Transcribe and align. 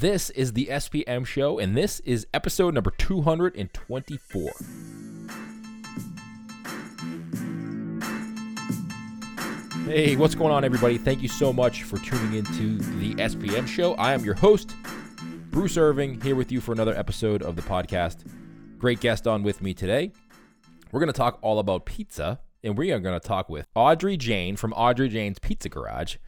This 0.00 0.30
is 0.30 0.52
the 0.52 0.66
SPM 0.66 1.26
show, 1.26 1.58
and 1.58 1.76
this 1.76 1.98
is 1.98 2.24
episode 2.32 2.72
number 2.72 2.92
224. 2.98 4.52
Hey, 9.86 10.14
what's 10.14 10.36
going 10.36 10.52
on, 10.52 10.62
everybody? 10.62 10.98
Thank 10.98 11.20
you 11.20 11.28
so 11.28 11.52
much 11.52 11.82
for 11.82 11.98
tuning 11.98 12.34
into 12.34 12.78
the 13.00 13.16
SPM 13.16 13.66
show. 13.66 13.94
I 13.94 14.12
am 14.12 14.24
your 14.24 14.34
host, 14.34 14.76
Bruce 15.50 15.76
Irving, 15.76 16.20
here 16.20 16.36
with 16.36 16.52
you 16.52 16.60
for 16.60 16.70
another 16.70 16.96
episode 16.96 17.42
of 17.42 17.56
the 17.56 17.62
podcast. 17.62 18.18
Great 18.78 19.00
guest 19.00 19.26
on 19.26 19.42
with 19.42 19.60
me 19.60 19.74
today. 19.74 20.12
We're 20.92 21.00
going 21.00 21.12
to 21.12 21.12
talk 21.12 21.40
all 21.42 21.58
about 21.58 21.86
pizza, 21.86 22.38
and 22.62 22.78
we 22.78 22.92
are 22.92 23.00
going 23.00 23.18
to 23.18 23.26
talk 23.26 23.48
with 23.48 23.66
Audrey 23.74 24.16
Jane 24.16 24.54
from 24.54 24.72
Audrey 24.74 25.08
Jane's 25.08 25.40
Pizza 25.40 25.68
Garage. 25.68 26.18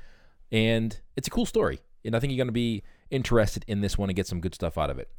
And 0.50 1.00
it's 1.14 1.28
a 1.28 1.30
cool 1.30 1.46
story, 1.46 1.78
and 2.04 2.16
I 2.16 2.18
think 2.18 2.32
you're 2.32 2.38
going 2.38 2.48
to 2.48 2.52
be 2.52 2.82
interested 3.10 3.64
in 3.66 3.80
this 3.80 3.98
one 3.98 4.08
and 4.08 4.16
get 4.16 4.26
some 4.26 4.40
good 4.40 4.54
stuff 4.54 4.78
out 4.78 4.90
of 4.90 4.98
it. 4.98 5.10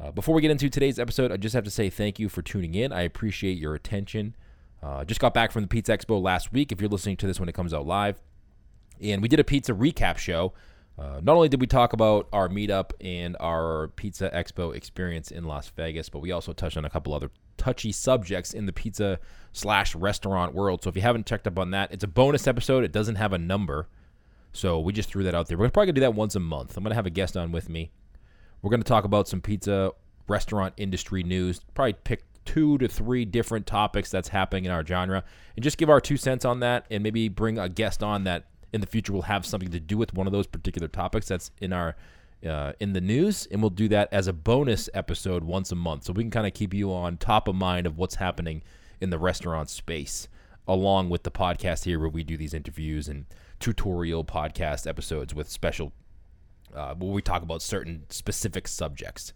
Uh, 0.00 0.10
before 0.10 0.34
we 0.34 0.42
get 0.42 0.50
into 0.50 0.68
today's 0.68 0.98
episode, 0.98 1.30
I 1.30 1.36
just 1.36 1.54
have 1.54 1.64
to 1.64 1.70
say 1.70 1.90
thank 1.90 2.18
you 2.18 2.28
for 2.28 2.42
tuning 2.42 2.74
in. 2.74 2.92
I 2.92 3.02
appreciate 3.02 3.58
your 3.58 3.74
attention. 3.74 4.34
Uh, 4.82 5.04
just 5.04 5.20
got 5.20 5.32
back 5.32 5.52
from 5.52 5.62
the 5.62 5.68
Pizza 5.68 5.96
Expo 5.96 6.20
last 6.20 6.52
week. 6.52 6.72
If 6.72 6.80
you're 6.80 6.90
listening 6.90 7.16
to 7.18 7.26
this 7.26 7.38
when 7.38 7.48
it 7.48 7.54
comes 7.54 7.72
out 7.72 7.86
live, 7.86 8.20
and 9.00 9.22
we 9.22 9.28
did 9.28 9.40
a 9.40 9.44
pizza 9.44 9.72
recap 9.72 10.18
show. 10.18 10.52
Uh, 10.98 11.20
not 11.22 11.34
only 11.34 11.48
did 11.48 11.60
we 11.60 11.66
talk 11.66 11.92
about 11.92 12.28
our 12.32 12.48
meetup 12.48 12.92
and 13.00 13.36
our 13.40 13.88
Pizza 13.88 14.30
Expo 14.30 14.74
experience 14.74 15.30
in 15.30 15.44
Las 15.44 15.70
Vegas, 15.70 16.08
but 16.08 16.18
we 16.18 16.32
also 16.32 16.52
touched 16.52 16.76
on 16.76 16.84
a 16.84 16.90
couple 16.90 17.14
other 17.14 17.30
touchy 17.56 17.92
subjects 17.92 18.52
in 18.52 18.66
the 18.66 18.72
pizza 18.72 19.18
slash 19.52 19.94
restaurant 19.94 20.54
world. 20.54 20.82
So 20.82 20.90
if 20.90 20.96
you 20.96 21.02
haven't 21.02 21.26
checked 21.26 21.46
up 21.46 21.58
on 21.58 21.70
that, 21.70 21.92
it's 21.92 22.04
a 22.04 22.08
bonus 22.08 22.46
episode. 22.46 22.84
It 22.84 22.92
doesn't 22.92 23.16
have 23.16 23.32
a 23.32 23.38
number, 23.38 23.88
so 24.52 24.78
we 24.80 24.92
just 24.92 25.08
threw 25.08 25.24
that 25.24 25.34
out 25.34 25.48
there. 25.48 25.56
We're 25.58 25.70
probably 25.70 25.86
gonna 25.86 25.94
do 25.94 26.00
that 26.02 26.14
once 26.14 26.34
a 26.34 26.40
month. 26.40 26.76
I'm 26.76 26.82
gonna 26.82 26.94
have 26.94 27.06
a 27.06 27.10
guest 27.10 27.36
on 27.36 27.52
with 27.52 27.68
me. 27.68 27.90
We're 28.60 28.70
gonna 28.70 28.84
talk 28.84 29.04
about 29.04 29.28
some 29.28 29.40
pizza 29.40 29.92
restaurant 30.28 30.74
industry 30.76 31.22
news. 31.22 31.60
Probably 31.74 31.94
pick 31.94 32.24
two 32.44 32.78
to 32.78 32.88
three 32.88 33.24
different 33.24 33.66
topics 33.66 34.10
that's 34.10 34.28
happening 34.28 34.64
in 34.64 34.70
our 34.70 34.84
genre 34.84 35.22
and 35.56 35.62
just 35.62 35.78
give 35.78 35.88
our 35.88 36.00
two 36.00 36.16
cents 36.16 36.44
on 36.44 36.60
that 36.60 36.86
and 36.90 37.02
maybe 37.02 37.28
bring 37.28 37.58
a 37.58 37.68
guest 37.68 38.02
on 38.02 38.24
that 38.24 38.46
in 38.72 38.80
the 38.80 38.86
future 38.86 39.12
will 39.12 39.22
have 39.22 39.46
something 39.46 39.70
to 39.70 39.80
do 39.80 39.96
with 39.96 40.14
one 40.14 40.26
of 40.26 40.32
those 40.32 40.46
particular 40.46 40.88
topics 40.88 41.28
that's 41.28 41.50
in 41.60 41.72
our 41.72 41.94
uh, 42.46 42.72
in 42.80 42.92
the 42.92 43.00
news 43.00 43.46
and 43.52 43.60
we'll 43.60 43.70
do 43.70 43.86
that 43.86 44.08
as 44.12 44.26
a 44.26 44.32
bonus 44.32 44.90
episode 44.94 45.44
once 45.44 45.70
a 45.70 45.76
month 45.76 46.02
so 46.02 46.12
we 46.12 46.24
can 46.24 46.30
kind 46.30 46.46
of 46.46 46.52
keep 46.52 46.74
you 46.74 46.92
on 46.92 47.16
top 47.16 47.46
of 47.46 47.54
mind 47.54 47.86
of 47.86 47.96
what's 47.96 48.16
happening 48.16 48.62
in 49.00 49.10
the 49.10 49.18
restaurant 49.18 49.70
space 49.70 50.26
along 50.66 51.08
with 51.08 51.22
the 51.22 51.30
podcast 51.30 51.84
here 51.84 52.00
where 52.00 52.08
we 52.08 52.24
do 52.24 52.36
these 52.36 52.54
interviews 52.54 53.06
and 53.06 53.26
tutorial 53.62 54.24
podcast 54.24 54.86
episodes 54.86 55.34
with 55.34 55.48
special 55.48 55.92
uh, 56.74 56.94
where 56.94 57.12
we 57.12 57.22
talk 57.22 57.42
about 57.42 57.62
certain 57.62 58.04
specific 58.10 58.68
subjects 58.68 59.32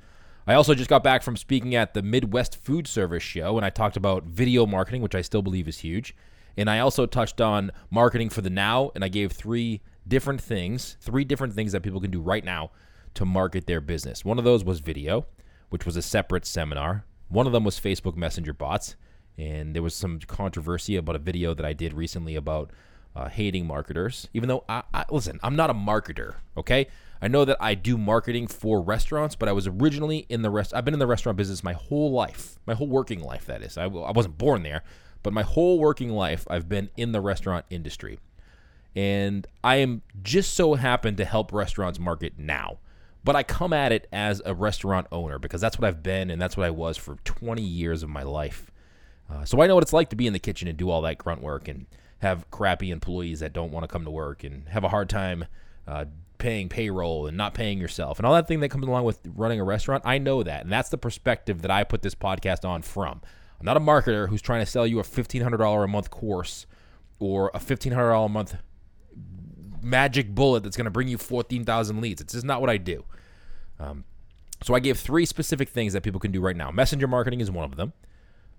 I 0.48 0.54
also 0.54 0.74
just 0.74 0.88
got 0.88 1.02
back 1.02 1.24
from 1.24 1.36
speaking 1.36 1.74
at 1.74 1.92
the 1.92 2.02
Midwest 2.02 2.62
Food 2.62 2.86
Service 2.86 3.22
Show, 3.22 3.56
and 3.56 3.66
I 3.66 3.70
talked 3.70 3.96
about 3.96 4.24
video 4.24 4.64
marketing, 4.64 5.02
which 5.02 5.16
I 5.16 5.22
still 5.22 5.42
believe 5.42 5.66
is 5.66 5.78
huge. 5.78 6.14
And 6.56 6.70
I 6.70 6.78
also 6.78 7.04
touched 7.04 7.40
on 7.40 7.72
marketing 7.90 8.30
for 8.30 8.42
the 8.42 8.50
now, 8.50 8.92
and 8.94 9.02
I 9.02 9.08
gave 9.08 9.32
three 9.32 9.82
different 10.06 10.40
things, 10.40 10.96
three 11.00 11.24
different 11.24 11.54
things 11.54 11.72
that 11.72 11.82
people 11.82 12.00
can 12.00 12.12
do 12.12 12.20
right 12.20 12.44
now 12.44 12.70
to 13.14 13.24
market 13.24 13.66
their 13.66 13.80
business. 13.80 14.24
One 14.24 14.38
of 14.38 14.44
those 14.44 14.62
was 14.62 14.78
video, 14.78 15.26
which 15.70 15.84
was 15.84 15.96
a 15.96 16.02
separate 16.02 16.46
seminar. 16.46 17.04
One 17.28 17.48
of 17.48 17.52
them 17.52 17.64
was 17.64 17.80
Facebook 17.80 18.16
Messenger 18.16 18.52
bots, 18.52 18.94
and 19.36 19.74
there 19.74 19.82
was 19.82 19.96
some 19.96 20.20
controversy 20.20 20.94
about 20.94 21.16
a 21.16 21.18
video 21.18 21.54
that 21.54 21.66
I 21.66 21.72
did 21.72 21.92
recently 21.92 22.36
about 22.36 22.70
uh, 23.16 23.28
hating 23.28 23.66
marketers. 23.66 24.28
Even 24.34 24.48
though 24.48 24.64
I, 24.68 24.82
I 24.92 25.04
listen, 25.10 25.40
I'm 25.42 25.56
not 25.56 25.70
a 25.70 25.74
marketer. 25.74 26.34
Okay, 26.56 26.86
I 27.20 27.28
know 27.28 27.46
that 27.46 27.56
I 27.58 27.74
do 27.74 27.96
marketing 27.96 28.46
for 28.46 28.82
restaurants, 28.82 29.34
but 29.34 29.48
I 29.48 29.52
was 29.52 29.66
originally 29.66 30.26
in 30.28 30.42
the 30.42 30.50
rest. 30.50 30.74
I've 30.74 30.84
been 30.84 30.94
in 30.94 31.00
the 31.00 31.06
restaurant 31.06 31.38
business 31.38 31.64
my 31.64 31.72
whole 31.72 32.12
life, 32.12 32.58
my 32.66 32.74
whole 32.74 32.86
working 32.86 33.20
life. 33.20 33.46
That 33.46 33.62
is, 33.62 33.78
I, 33.78 33.84
I 33.84 34.12
wasn't 34.12 34.36
born 34.36 34.62
there, 34.62 34.82
but 35.22 35.32
my 35.32 35.42
whole 35.42 35.78
working 35.78 36.10
life, 36.10 36.46
I've 36.50 36.68
been 36.68 36.90
in 36.96 37.12
the 37.12 37.22
restaurant 37.22 37.64
industry, 37.70 38.18
and 38.94 39.46
I 39.64 39.76
am 39.76 40.02
just 40.22 40.52
so 40.52 40.74
happen 40.74 41.16
to 41.16 41.24
help 41.24 41.52
restaurants 41.52 41.98
market 41.98 42.34
now. 42.38 42.78
But 43.24 43.34
I 43.34 43.42
come 43.42 43.72
at 43.72 43.90
it 43.90 44.06
as 44.12 44.40
a 44.44 44.54
restaurant 44.54 45.08
owner 45.10 45.40
because 45.40 45.60
that's 45.60 45.78
what 45.78 45.88
I've 45.88 46.00
been 46.00 46.30
and 46.30 46.40
that's 46.40 46.56
what 46.56 46.64
I 46.64 46.70
was 46.70 46.96
for 46.96 47.16
20 47.24 47.60
years 47.60 48.04
of 48.04 48.08
my 48.08 48.22
life. 48.22 48.70
Uh, 49.28 49.44
so 49.44 49.60
I 49.60 49.66
know 49.66 49.74
what 49.74 49.82
it's 49.82 49.92
like 49.92 50.10
to 50.10 50.16
be 50.16 50.28
in 50.28 50.32
the 50.32 50.38
kitchen 50.38 50.68
and 50.68 50.78
do 50.78 50.90
all 50.90 51.02
that 51.02 51.18
grunt 51.18 51.42
work 51.42 51.66
and 51.66 51.86
have 52.18 52.50
crappy 52.50 52.90
employees 52.90 53.40
that 53.40 53.52
don't 53.52 53.72
want 53.72 53.84
to 53.84 53.88
come 53.88 54.04
to 54.04 54.10
work 54.10 54.42
and 54.44 54.68
have 54.68 54.84
a 54.84 54.88
hard 54.88 55.08
time 55.08 55.44
uh, 55.86 56.06
paying 56.38 56.68
payroll 56.68 57.26
and 57.26 57.36
not 57.36 57.54
paying 57.54 57.78
yourself 57.78 58.18
and 58.18 58.26
all 58.26 58.34
that 58.34 58.46
thing 58.48 58.60
that 58.60 58.68
comes 58.68 58.86
along 58.86 59.04
with 59.04 59.20
running 59.34 59.60
a 59.60 59.64
restaurant. 59.64 60.02
I 60.06 60.18
know 60.18 60.42
that. 60.42 60.62
And 60.62 60.72
that's 60.72 60.88
the 60.88 60.98
perspective 60.98 61.62
that 61.62 61.70
I 61.70 61.84
put 61.84 62.02
this 62.02 62.14
podcast 62.14 62.64
on 62.64 62.82
from. 62.82 63.20
I'm 63.58 63.64
not 63.64 63.76
a 63.76 63.80
marketer 63.80 64.28
who's 64.28 64.42
trying 64.42 64.60
to 64.60 64.66
sell 64.66 64.86
you 64.86 64.98
a 64.98 65.02
$1,500 65.02 65.84
a 65.84 65.88
month 65.88 66.10
course 66.10 66.66
or 67.18 67.50
a 67.54 67.58
$1,500 67.58 68.26
a 68.26 68.28
month 68.28 68.56
magic 69.82 70.34
bullet 70.34 70.62
that's 70.62 70.76
going 70.76 70.84
to 70.84 70.90
bring 70.90 71.08
you 71.08 71.16
14,000 71.16 72.00
leads. 72.00 72.20
It's 72.20 72.34
just 72.34 72.44
not 72.44 72.60
what 72.60 72.68
I 72.68 72.76
do. 72.76 73.04
Um, 73.78 74.04
so 74.62 74.74
I 74.74 74.80
gave 74.80 74.98
three 74.98 75.26
specific 75.26 75.68
things 75.68 75.92
that 75.92 76.02
people 76.02 76.20
can 76.20 76.32
do 76.32 76.40
right 76.40 76.56
now. 76.56 76.70
Messenger 76.70 77.06
marketing 77.06 77.40
is 77.40 77.50
one 77.50 77.64
of 77.64 77.76
them. 77.76 77.92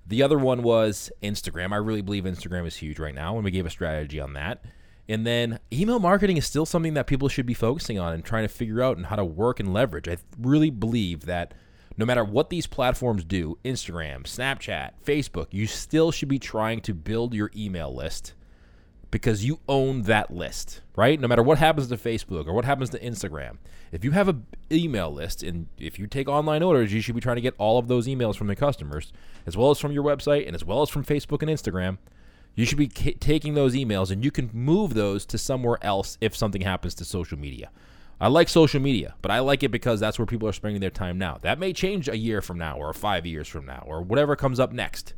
The 0.07 0.23
other 0.23 0.38
one 0.38 0.63
was 0.63 1.12
Instagram. 1.22 1.73
I 1.73 1.78
really 1.78 2.01
believe 2.01 2.23
Instagram 2.23 2.66
is 2.66 2.78
huge 2.78 2.97
right 2.97 3.13
now, 3.13 3.35
and 3.35 3.44
we 3.44 3.51
gave 3.51 3.66
a 3.66 3.69
strategy 3.69 4.22
on 4.22 4.34
that. 4.34 4.63
And 5.09 5.25
then 5.25 5.59
email 5.72 6.00
marketing 6.00 6.38
is 6.38 6.45
still 6.45 6.66
something 6.66 6.94
that 6.94 7.07
people 7.07 7.29
should 7.29 7.45
be 7.45 7.53
focusing 7.53 8.00
on 8.00 8.13
and 8.13 8.23
trying 8.23 8.44
to 8.44 8.53
figure 8.53 8.81
out 8.81 8.97
and 8.97 9.06
how 9.06 9.18
to 9.18 9.25
work 9.25 9.59
and 9.59 9.73
leverage. 9.73 10.07
I 10.07 10.18
really 10.40 10.69
believe 10.69 11.25
that 11.25 11.53
no 11.97 12.06
matter 12.06 12.23
what 12.23 12.50
these 12.50 12.68
platforms 12.68 13.23
do 13.23 13.57
Instagram, 13.66 14.23
Snapchat, 14.23 14.91
Facebook 15.06 15.47
you 15.51 15.68
still 15.68 16.12
should 16.12 16.29
be 16.29 16.39
trying 16.39 16.81
to 16.81 16.94
build 16.94 17.34
your 17.34 17.51
email 17.56 17.94
list 17.94 18.34
because 19.12 19.45
you 19.45 19.59
own 19.69 20.03
that 20.03 20.31
list, 20.31 20.81
right? 20.95 21.19
No 21.19 21.28
matter 21.28 21.44
what 21.44 21.57
happens 21.57 21.88
to 21.88 21.97
Facebook 21.97 22.47
or 22.47 22.53
what 22.53 22.66
happens 22.66 22.90
to 22.91 23.00
Instagram, 23.00 23.57
if 23.91 24.03
you 24.03 24.12
have 24.12 24.28
an 24.28 24.45
email 24.72 25.12
list 25.12 25.44
and 25.44 25.68
if 25.78 25.97
you 25.97 26.07
take 26.07 26.28
online 26.28 26.62
orders, 26.63 26.94
you 26.94 27.01
should 27.01 27.16
be 27.16 27.22
trying 27.22 27.38
to 27.38 27.41
get 27.41 27.56
all 27.57 27.78
of 27.78 27.88
those 27.88 28.07
emails 28.07 28.35
from 28.35 28.47
the 28.47 28.56
customers, 28.56 29.13
as 29.45 29.56
well 29.56 29.72
as 29.72 29.79
from 29.79 29.91
your 29.91 30.03
website 30.03 30.45
and 30.45 30.56
as 30.56 30.66
well 30.66 30.81
as 30.81 30.90
from 30.90 31.06
Facebook 31.06 31.41
and 31.41 31.51
Instagram. 31.51 31.97
You 32.56 32.66
should 32.66 32.78
be 32.78 32.88
k- 32.88 33.13
taking 33.13 33.53
those 33.53 33.75
emails 33.75 34.12
and 34.12 34.23
you 34.23 34.31
can 34.31 34.50
move 34.51 34.94
those 34.94 35.25
to 35.28 35.38
somewhere 35.38 35.78
else 35.81 36.18
if 36.19 36.35
something 36.35 36.62
happens 36.62 36.95
to 36.95 37.06
social 37.06 37.38
media. 37.38 37.69
I 38.19 38.29
like 38.29 38.50
social 38.50 38.81
media, 38.81 39.13
but 39.22 39.29
I 39.29 39.39
like 39.39 39.62
it 39.62 39.69
because 39.69 40.00
that's 40.00 40.18
where 40.18 40.25
people 40.25 40.47
are 40.47 40.53
spending 40.53 40.81
their 40.81 40.89
time 40.89 41.19
now. 41.19 41.38
That 41.41 41.59
may 41.59 41.72
change 41.72 42.09
a 42.09 42.18
year 42.18 42.41
from 42.41 42.57
now 42.57 42.78
or 42.78 42.91
five 42.94 43.28
years 43.28 43.47
from 43.47 43.68
now 43.68 43.84
or 43.85 44.01
whatever 44.01 44.35
comes 44.35 44.59
up 44.59 44.72
next. 44.72 45.13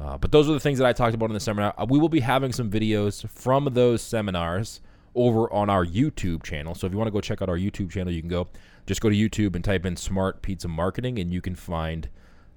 Uh, 0.00 0.18
but 0.18 0.32
those 0.32 0.48
are 0.48 0.52
the 0.52 0.60
things 0.60 0.78
that 0.78 0.86
I 0.86 0.92
talked 0.92 1.14
about 1.14 1.30
in 1.30 1.34
the 1.34 1.40
seminar. 1.40 1.74
Uh, 1.78 1.86
we 1.88 1.98
will 1.98 2.08
be 2.08 2.20
having 2.20 2.52
some 2.52 2.70
videos 2.70 3.28
from 3.28 3.68
those 3.72 4.02
seminars 4.02 4.80
over 5.14 5.52
on 5.52 5.70
our 5.70 5.84
YouTube 5.84 6.42
channel. 6.42 6.74
So 6.74 6.86
if 6.86 6.92
you 6.92 6.98
want 6.98 7.08
to 7.08 7.12
go 7.12 7.20
check 7.20 7.42
out 7.42 7.48
our 7.48 7.58
YouTube 7.58 7.90
channel, 7.90 8.12
you 8.12 8.20
can 8.20 8.30
go 8.30 8.48
just 8.86 9.00
go 9.00 9.08
to 9.08 9.14
YouTube 9.14 9.54
and 9.54 9.64
type 9.64 9.86
in 9.86 9.96
Smart 9.96 10.42
Pizza 10.42 10.66
Marketing, 10.66 11.18
and 11.18 11.32
you 11.32 11.40
can 11.40 11.54
find 11.54 12.08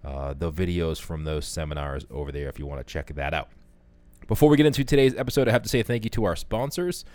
uh, 0.03 0.33
the 0.33 0.51
videos 0.51 0.99
from 0.99 1.23
those 1.23 1.45
seminars 1.45 2.05
over 2.09 2.31
there 2.31 2.49
if 2.49 2.57
you 2.57 2.65
want 2.65 2.85
to 2.85 2.91
check 2.91 3.13
that 3.13 3.33
out. 3.33 3.49
Before 4.27 4.49
we 4.49 4.57
get 4.57 4.65
into 4.65 4.83
today's 4.83 5.13
episode, 5.15 5.47
I 5.47 5.51
have 5.51 5.61
to 5.63 5.69
say 5.69 5.83
thank 5.83 6.03
you 6.03 6.09
to 6.11 6.23
our 6.23 6.35
sponsors 6.35 7.05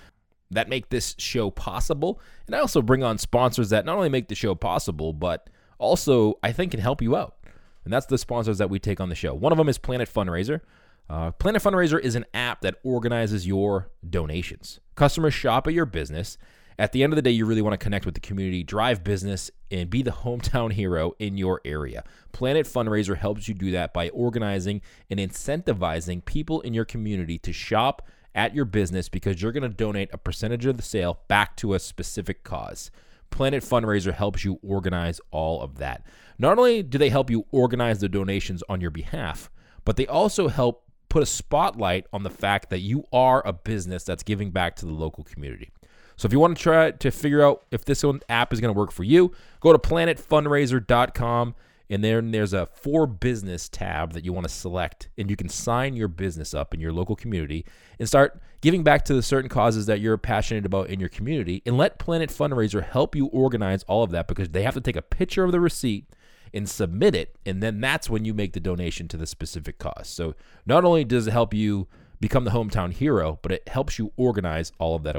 that 0.53 0.69
make 0.69 0.91
this 0.91 1.14
show 1.19 1.50
possible. 1.50 2.20
And 2.47 2.54
I 2.54 2.60
also 2.60 2.82
bring 2.82 3.03
on 3.03 3.19
sponsors 3.19 3.70
that 3.70 3.84
not 3.84 3.97
only 3.97 4.09
make 4.09 4.28
the 4.28 4.34
show 4.34 4.54
possible, 4.54 5.12
but 5.12 5.48
also 5.78 6.38
I 6.42 6.53
think 6.53 6.72
can 6.72 6.80
help 6.80 7.03
you 7.03 7.16
out. 7.16 7.36
And 7.84 7.92
that's 7.92 8.06
the 8.06 8.18
sponsors 8.18 8.58
that 8.58 8.70
we 8.70 8.78
take 8.78 9.00
on 9.00 9.08
the 9.08 9.14
show. 9.14 9.34
One 9.34 9.52
of 9.52 9.58
them 9.58 9.68
is 9.68 9.78
Planet 9.78 10.12
Fundraiser. 10.12 10.60
Uh, 11.08 11.32
Planet 11.32 11.62
Fundraiser 11.62 12.00
is 12.00 12.14
an 12.14 12.24
app 12.34 12.60
that 12.60 12.76
organizes 12.84 13.46
your 13.46 13.91
donations. 14.08 14.80
Customers 14.94 15.34
shop 15.34 15.66
at 15.66 15.72
your 15.72 15.86
business. 15.86 16.38
At 16.78 16.92
the 16.92 17.02
end 17.02 17.12
of 17.12 17.16
the 17.16 17.22
day, 17.22 17.30
you 17.30 17.44
really 17.44 17.62
want 17.62 17.78
to 17.78 17.84
connect 17.84 18.06
with 18.06 18.14
the 18.14 18.20
community, 18.20 18.62
drive 18.62 19.04
business, 19.04 19.50
and 19.70 19.91
be 19.91 20.03
the 20.03 20.10
hometown 20.24 20.72
hero 20.72 21.12
in 21.18 21.36
your 21.36 21.60
area. 21.65 22.04
Planet 22.32 22.66
Fundraiser 22.66 23.16
helps 23.16 23.48
you 23.48 23.54
do 23.54 23.71
that 23.72 23.92
by 23.92 24.09
organizing 24.10 24.80
and 25.10 25.21
incentivizing 25.21 26.24
people 26.24 26.60
in 26.60 26.74
your 26.74 26.84
community 26.84 27.38
to 27.38 27.53
shop 27.53 28.06
at 28.34 28.54
your 28.54 28.65
business 28.65 29.09
because 29.09 29.42
you're 29.42 29.53
going 29.53 29.62
to 29.62 29.68
donate 29.68 30.10
a 30.12 30.18
percentage 30.18 30.65
of 30.65 30.77
the 30.77 30.82
sale 30.82 31.18
back 31.28 31.56
to 31.56 31.74
a 31.74 31.78
specific 31.78 32.44
cause. 32.44 32.91
Planet 33.30 33.62
Fundraiser 33.62 34.12
helps 34.12 34.44
you 34.44 34.59
organize 34.62 35.21
all 35.30 35.62
of 35.62 35.78
that. 35.78 36.04
Not 36.41 36.57
only 36.57 36.83
do 36.83 36.97
they 36.97 37.10
help 37.10 37.31
you 37.31 37.45
organize 37.51 38.01
the 38.01 38.09
donations 38.09 38.63
on 38.66 38.81
your 38.81 38.91
behalf, 38.91 39.51
but 39.84 39.97
they 39.97 40.07
also 40.07 40.48
help 40.48 40.84
put 41.10 41.22
a 41.22 41.27
spotlight 41.27 42.07
on 42.15 42.22
the 42.22 42.31
fact 42.31 42.71
that 42.71 42.78
you 42.78 43.04
are 43.13 43.47
a 43.47 43.53
business 43.53 44.04
that's 44.04 44.22
giving 44.22 44.51
back 44.51 44.75
to 44.77 44.87
the 44.87 44.92
local 44.92 45.22
community. 45.22 45.71
So 46.16 46.25
if 46.25 46.33
you 46.33 46.41
want 46.41 46.57
to 46.57 46.63
try 46.63 46.92
to 46.92 47.10
figure 47.10 47.42
out 47.42 47.65
if 47.71 47.84
this 47.84 48.03
app 48.31 48.54
is 48.54 48.60
going 48.60 48.72
to 48.72 48.78
work 48.78 48.91
for 48.91 49.04
you, 49.04 49.33
go 49.60 49.75
to 49.75 49.78
planetfundraiser.com 49.78 51.54
And 51.91 52.04
then 52.04 52.31
there's 52.31 52.53
a 52.53 52.66
for 52.66 53.07
business 53.07 53.69
tab 53.69 54.13
that 54.13 54.25
you 54.25 54.33
want 54.33 54.47
to 54.47 54.53
select, 54.53 55.09
and 55.19 55.28
you 55.28 55.34
can 55.34 55.48
sign 55.48 55.97
your 55.97 56.07
business 56.09 56.54
up 56.54 56.72
in 56.72 56.81
your 56.81 56.92
local 56.92 57.16
community 57.16 57.66
and 57.98 58.07
start 58.07 58.41
giving 58.60 58.84
back 58.84 59.04
to 59.07 59.15
the 59.15 59.22
certain 59.22 59.48
causes 59.48 59.87
that 59.87 60.01
you're 60.01 60.16
passionate 60.16 60.65
about 60.65 60.89
in 60.89 61.01
your 61.01 61.09
community. 61.09 61.63
And 61.66 61.77
let 61.77 61.98
Planet 61.98 62.31
Fundraiser 62.31 62.83
help 62.83 63.16
you 63.16 63.27
organize 63.27 63.83
all 63.83 64.04
of 64.04 64.10
that 64.13 64.28
because 64.28 64.51
they 64.51 64.63
have 64.63 64.75
to 64.75 64.81
take 64.81 64.97
a 64.97 65.03
picture 65.03 65.42
of 65.42 65.51
the 65.51 65.60
receipt 65.60 66.07
and 66.52 66.68
submit 66.68 67.14
it. 67.14 67.36
And 67.47 67.62
then 67.62 67.80
that's 67.80 68.10
when 68.10 68.24
you 68.24 68.34
make 68.34 68.52
the 68.52 68.60
donation 68.60 69.08
to 69.08 69.16
the 69.16 69.26
specific 69.26 69.78
cause. 69.78 70.08
So 70.08 70.34
not 70.66 70.84
only 70.84 71.04
does 71.04 71.26
it 71.26 71.32
help 71.32 71.54
you 71.54 71.88
become 72.20 72.44
the 72.44 72.50
hometown 72.50 72.92
hero, 72.92 73.38
but 73.42 73.52
it 73.52 73.68
helps 73.68 73.98
you 73.98 74.12
organize 74.16 74.72
all 74.78 74.94
of 74.94 75.02
that 75.04 75.16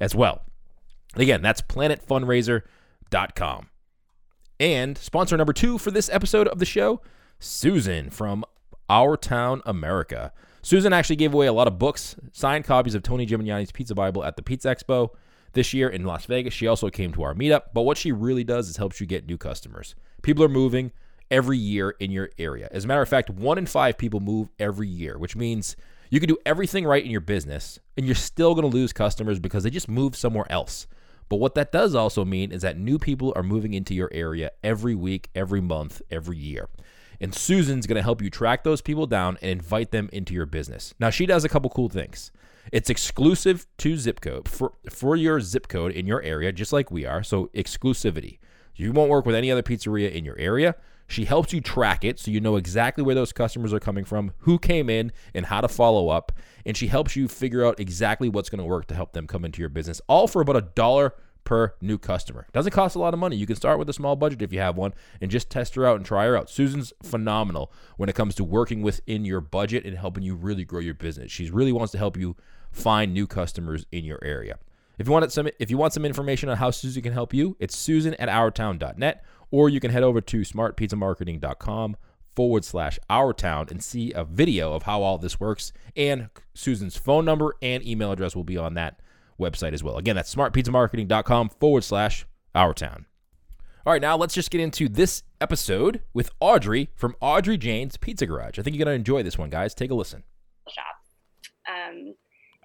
as 0.00 0.14
well. 0.14 0.42
Again, 1.14 1.42
that's 1.42 1.62
planetfundraiser.com. 1.62 3.68
And 4.60 4.98
sponsor 4.98 5.36
number 5.36 5.52
two 5.52 5.78
for 5.78 5.90
this 5.90 6.10
episode 6.10 6.48
of 6.48 6.58
the 6.58 6.64
show, 6.64 7.00
Susan 7.38 8.10
from 8.10 8.44
Our 8.88 9.16
Town 9.16 9.62
America. 9.66 10.32
Susan 10.62 10.92
actually 10.92 11.16
gave 11.16 11.32
away 11.32 11.46
a 11.46 11.52
lot 11.52 11.68
of 11.68 11.78
books, 11.78 12.16
signed 12.32 12.64
copies 12.64 12.94
of 12.94 13.02
Tony 13.02 13.26
Gemignani's 13.26 13.70
Pizza 13.70 13.94
Bible 13.94 14.24
at 14.24 14.36
the 14.36 14.42
Pizza 14.42 14.68
Expo 14.68 15.10
this 15.52 15.74
year 15.74 15.88
in 15.88 16.04
Las 16.04 16.26
Vegas. 16.26 16.54
She 16.54 16.66
also 16.66 16.90
came 16.90 17.12
to 17.12 17.22
our 17.22 17.34
meetup, 17.34 17.64
but 17.74 17.82
what 17.82 17.98
she 17.98 18.12
really 18.12 18.44
does 18.44 18.68
is 18.68 18.76
helps 18.76 19.00
you 19.00 19.06
get 19.06 19.26
new 19.26 19.38
customers. 19.38 19.94
People 20.22 20.44
are 20.44 20.48
moving 20.48 20.92
every 21.30 21.58
year 21.58 21.90
in 22.00 22.10
your 22.10 22.30
area. 22.38 22.68
As 22.70 22.84
a 22.84 22.88
matter 22.88 23.02
of 23.02 23.08
fact, 23.08 23.30
one 23.30 23.58
in 23.58 23.66
five 23.66 23.98
people 23.98 24.20
move 24.20 24.48
every 24.58 24.88
year, 24.88 25.18
which 25.18 25.36
means 25.36 25.76
you 26.10 26.20
can 26.20 26.28
do 26.28 26.38
everything 26.46 26.84
right 26.84 27.04
in 27.04 27.10
your 27.10 27.20
business 27.20 27.78
and 27.96 28.06
you're 28.06 28.14
still 28.14 28.54
going 28.54 28.68
to 28.68 28.74
lose 28.74 28.92
customers 28.92 29.38
because 29.38 29.62
they 29.62 29.70
just 29.70 29.88
move 29.88 30.16
somewhere 30.16 30.50
else. 30.50 30.86
But 31.28 31.36
what 31.36 31.54
that 31.56 31.72
does 31.72 31.94
also 31.94 32.24
mean 32.24 32.52
is 32.52 32.62
that 32.62 32.78
new 32.78 32.98
people 32.98 33.32
are 33.36 33.42
moving 33.42 33.74
into 33.74 33.94
your 33.94 34.08
area 34.12 34.52
every 34.64 34.94
week, 34.94 35.28
every 35.34 35.60
month, 35.60 36.00
every 36.10 36.38
year. 36.38 36.68
And 37.20 37.34
Susan's 37.34 37.86
going 37.86 37.96
to 37.96 38.02
help 38.02 38.22
you 38.22 38.30
track 38.30 38.64
those 38.64 38.80
people 38.80 39.06
down 39.06 39.38
and 39.42 39.50
invite 39.50 39.90
them 39.90 40.08
into 40.12 40.32
your 40.32 40.46
business. 40.46 40.94
Now, 40.98 41.10
she 41.10 41.26
does 41.26 41.44
a 41.44 41.48
couple 41.48 41.68
cool 41.68 41.88
things. 41.88 42.30
It's 42.72 42.90
exclusive 42.90 43.66
to 43.78 43.96
zip 43.96 44.20
code 44.20 44.48
for, 44.48 44.72
for 44.90 45.16
your 45.16 45.40
zip 45.40 45.68
code 45.68 45.92
in 45.92 46.06
your 46.06 46.22
area, 46.22 46.52
just 46.52 46.72
like 46.72 46.90
we 46.90 47.06
are. 47.06 47.22
So, 47.22 47.46
exclusivity. 47.54 48.38
You 48.74 48.92
won't 48.92 49.10
work 49.10 49.26
with 49.26 49.34
any 49.34 49.50
other 49.50 49.62
pizzeria 49.62 50.12
in 50.12 50.24
your 50.24 50.38
area. 50.38 50.76
She 51.08 51.24
helps 51.24 51.54
you 51.54 51.60
track 51.60 52.04
it 52.04 52.20
so 52.20 52.30
you 52.30 52.40
know 52.40 52.56
exactly 52.56 53.02
where 53.02 53.14
those 53.14 53.32
customers 53.32 53.72
are 53.72 53.80
coming 53.80 54.04
from, 54.04 54.32
who 54.40 54.58
came 54.58 54.90
in, 54.90 55.10
and 55.34 55.46
how 55.46 55.62
to 55.62 55.68
follow 55.68 56.10
up. 56.10 56.32
And 56.66 56.76
she 56.76 56.88
helps 56.88 57.16
you 57.16 57.28
figure 57.28 57.66
out 57.66 57.80
exactly 57.80 58.28
what's 58.28 58.50
going 58.50 58.58
to 58.58 58.64
work 58.64 58.86
to 58.86 58.94
help 58.94 59.14
them 59.14 59.26
come 59.26 59.44
into 59.44 59.60
your 59.60 59.70
business, 59.70 60.02
all 60.06 60.28
for 60.28 60.42
about 60.42 60.56
a 60.56 60.60
dollar 60.60 61.14
per 61.48 61.72
new 61.80 61.96
customer. 61.96 62.46
Doesn't 62.52 62.72
cost 62.72 62.94
a 62.94 62.98
lot 62.98 63.14
of 63.14 63.20
money. 63.20 63.34
You 63.34 63.46
can 63.46 63.56
start 63.56 63.78
with 63.78 63.88
a 63.88 63.94
small 63.94 64.16
budget 64.16 64.42
if 64.42 64.52
you 64.52 64.60
have 64.60 64.76
one 64.76 64.92
and 65.18 65.30
just 65.30 65.48
test 65.48 65.76
her 65.76 65.86
out 65.86 65.96
and 65.96 66.04
try 66.04 66.26
her 66.26 66.36
out. 66.36 66.50
Susan's 66.50 66.92
phenomenal 67.02 67.72
when 67.96 68.10
it 68.10 68.14
comes 68.14 68.34
to 68.34 68.44
working 68.44 68.82
within 68.82 69.24
your 69.24 69.40
budget 69.40 69.86
and 69.86 69.96
helping 69.96 70.22
you 70.22 70.34
really 70.34 70.66
grow 70.66 70.80
your 70.80 70.92
business. 70.92 71.32
She 71.32 71.48
really 71.48 71.72
wants 71.72 71.90
to 71.92 71.98
help 71.98 72.18
you 72.18 72.36
find 72.70 73.14
new 73.14 73.26
customers 73.26 73.86
in 73.90 74.04
your 74.04 74.18
area. 74.22 74.58
If 74.98 75.06
you 75.06 75.12
want 75.14 75.32
some 75.32 75.48
if 75.58 75.70
you 75.70 75.78
want 75.78 75.94
some 75.94 76.04
information 76.04 76.50
on 76.50 76.58
how 76.58 76.70
Susan 76.70 77.02
can 77.02 77.14
help 77.14 77.32
you, 77.32 77.56
it's 77.58 77.78
susan 77.78 78.12
at 78.16 78.28
ourtown.net 78.28 79.24
or 79.50 79.70
you 79.70 79.80
can 79.80 79.90
head 79.90 80.02
over 80.02 80.20
to 80.20 80.40
smartpizzamarketing.com 80.42 81.96
forward 82.36 82.64
slash 82.66 82.98
our 83.08 83.32
town 83.32 83.68
and 83.70 83.82
see 83.82 84.12
a 84.12 84.22
video 84.22 84.74
of 84.74 84.82
how 84.82 85.00
all 85.00 85.16
this 85.16 85.40
works. 85.40 85.72
And 85.96 86.28
Susan's 86.52 86.98
phone 86.98 87.24
number 87.24 87.56
and 87.62 87.82
email 87.86 88.12
address 88.12 88.36
will 88.36 88.44
be 88.44 88.58
on 88.58 88.74
that 88.74 89.00
website 89.38 89.72
as 89.72 89.82
well. 89.82 89.96
Again, 89.96 90.16
that's 90.16 90.34
smartpizzamarketing.com 90.34 91.50
forward 91.50 91.84
slash 91.84 92.26
our 92.54 92.74
town. 92.74 93.06
All 93.86 93.92
right, 93.92 94.02
now 94.02 94.16
let's 94.16 94.34
just 94.34 94.50
get 94.50 94.60
into 94.60 94.88
this 94.88 95.22
episode 95.40 96.02
with 96.12 96.30
Audrey 96.40 96.90
from 96.94 97.16
Audrey 97.20 97.56
Jane's 97.56 97.96
Pizza 97.96 98.26
Garage. 98.26 98.58
I 98.58 98.62
think 98.62 98.76
you're 98.76 98.84
going 98.84 98.94
to 98.94 98.98
enjoy 98.98 99.22
this 99.22 99.38
one, 99.38 99.50
guys. 99.50 99.74
Take 99.74 99.90
a 99.90 99.94
listen. 99.94 100.24
Shop. 100.68 100.84
Um, 101.66 102.14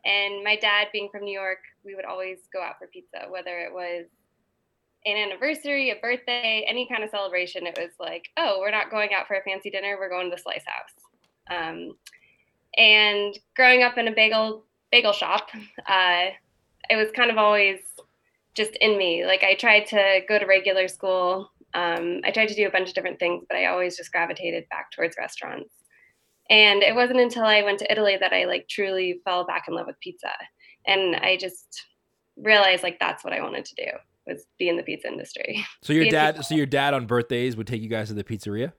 and 0.06 0.44
my 0.44 0.58
dad, 0.58 0.88
being 0.92 1.10
from 1.10 1.24
New 1.24 1.31
York, 1.31 1.60
we 1.86 1.96
would 1.96 2.06
always 2.06 2.40
go 2.52 2.62
out 2.62 2.78
for 2.78 2.88
pizza, 2.88 3.28
whether 3.30 3.60
it 3.60 3.74
was 3.74 4.06
an 5.06 5.16
anniversary, 5.16 5.92
a 5.92 5.96
birthday, 6.02 6.66
any 6.68 6.88
kind 6.88 7.04
of 7.04 7.10
celebration. 7.10 7.68
It 7.68 7.78
was 7.80 7.92
like, 8.00 8.30
oh, 8.38 8.58
we're 8.60 8.72
not 8.72 8.92
going 8.92 9.14
out 9.14 9.28
for 9.28 9.36
a 9.36 9.44
fancy 9.44 9.69
dinner. 9.69 9.96
We're 10.00 10.10
going 10.10 10.30
to 10.30 10.36
the 10.36 10.42
Slice 10.42 10.64
House. 10.66 10.94
Um, 11.50 11.96
and 12.78 13.38
growing 13.56 13.84
up 13.84 13.98
in 13.98 14.08
a 14.08 14.12
bagel 14.12 14.66
bagel 14.92 15.14
shop, 15.14 15.50
uh, 15.88 16.26
it 16.89 16.95
was 16.95 17.12
kind 17.12 17.31
of 17.31 17.38
always 17.38 17.80
just 18.56 18.75
in 18.81 18.97
me. 18.97 19.25
Like 19.25 19.44
I 19.44 19.56
tried 19.56 19.88
to 19.88 20.21
go 20.27 20.38
to 20.39 20.45
regular 20.45 20.88
school. 20.88 21.51
Um, 21.74 22.21
I 22.24 22.31
tried 22.31 22.50
to 22.50 22.56
do 22.56 22.68
a 22.68 22.71
bunch 22.71 22.89
of 22.89 22.95
different 22.95 23.19
things, 23.19 23.45
but 23.50 23.57
I 23.57 23.65
always 23.65 23.97
just 23.97 24.12
gravitated 24.12 24.65
back 24.69 24.91
towards 24.91 25.18
restaurants. 25.18 25.74
And 26.50 26.83
it 26.83 26.94
wasn't 26.94 27.19
until 27.19 27.44
I 27.44 27.63
went 27.63 27.80
to 27.80 27.91
Italy 27.91 28.18
that 28.19 28.33
I 28.33 28.45
like 28.45 28.68
truly 28.68 29.21
fell 29.24 29.45
back 29.45 29.65
in 29.68 29.74
love 29.74 29.88
with 29.88 30.00
pizza. 30.00 30.31
And 30.85 31.15
I 31.15 31.38
just 31.38 31.85
realized 32.38 32.83
like 32.83 33.00
that's 33.00 33.24
what 33.24 33.33
I 33.33 33.41
wanted 33.41 33.65
to 33.65 33.75
do 33.75 33.91
was 34.27 34.45
be 34.57 34.69
in 34.69 34.77
the 34.77 34.83
pizza 34.83 35.07
industry. 35.07 35.65
So 35.81 35.94
your 35.94 36.06
dad, 36.09 36.44
so 36.45 36.56
your 36.56 36.65
dad 36.65 36.94
on 36.94 37.06
birthdays 37.06 37.56
would 37.57 37.68
take 37.68 37.81
you 37.81 37.89
guys 37.89 38.09
to 38.09 38.13
the 38.13 38.24
pizzeria. 38.24 38.74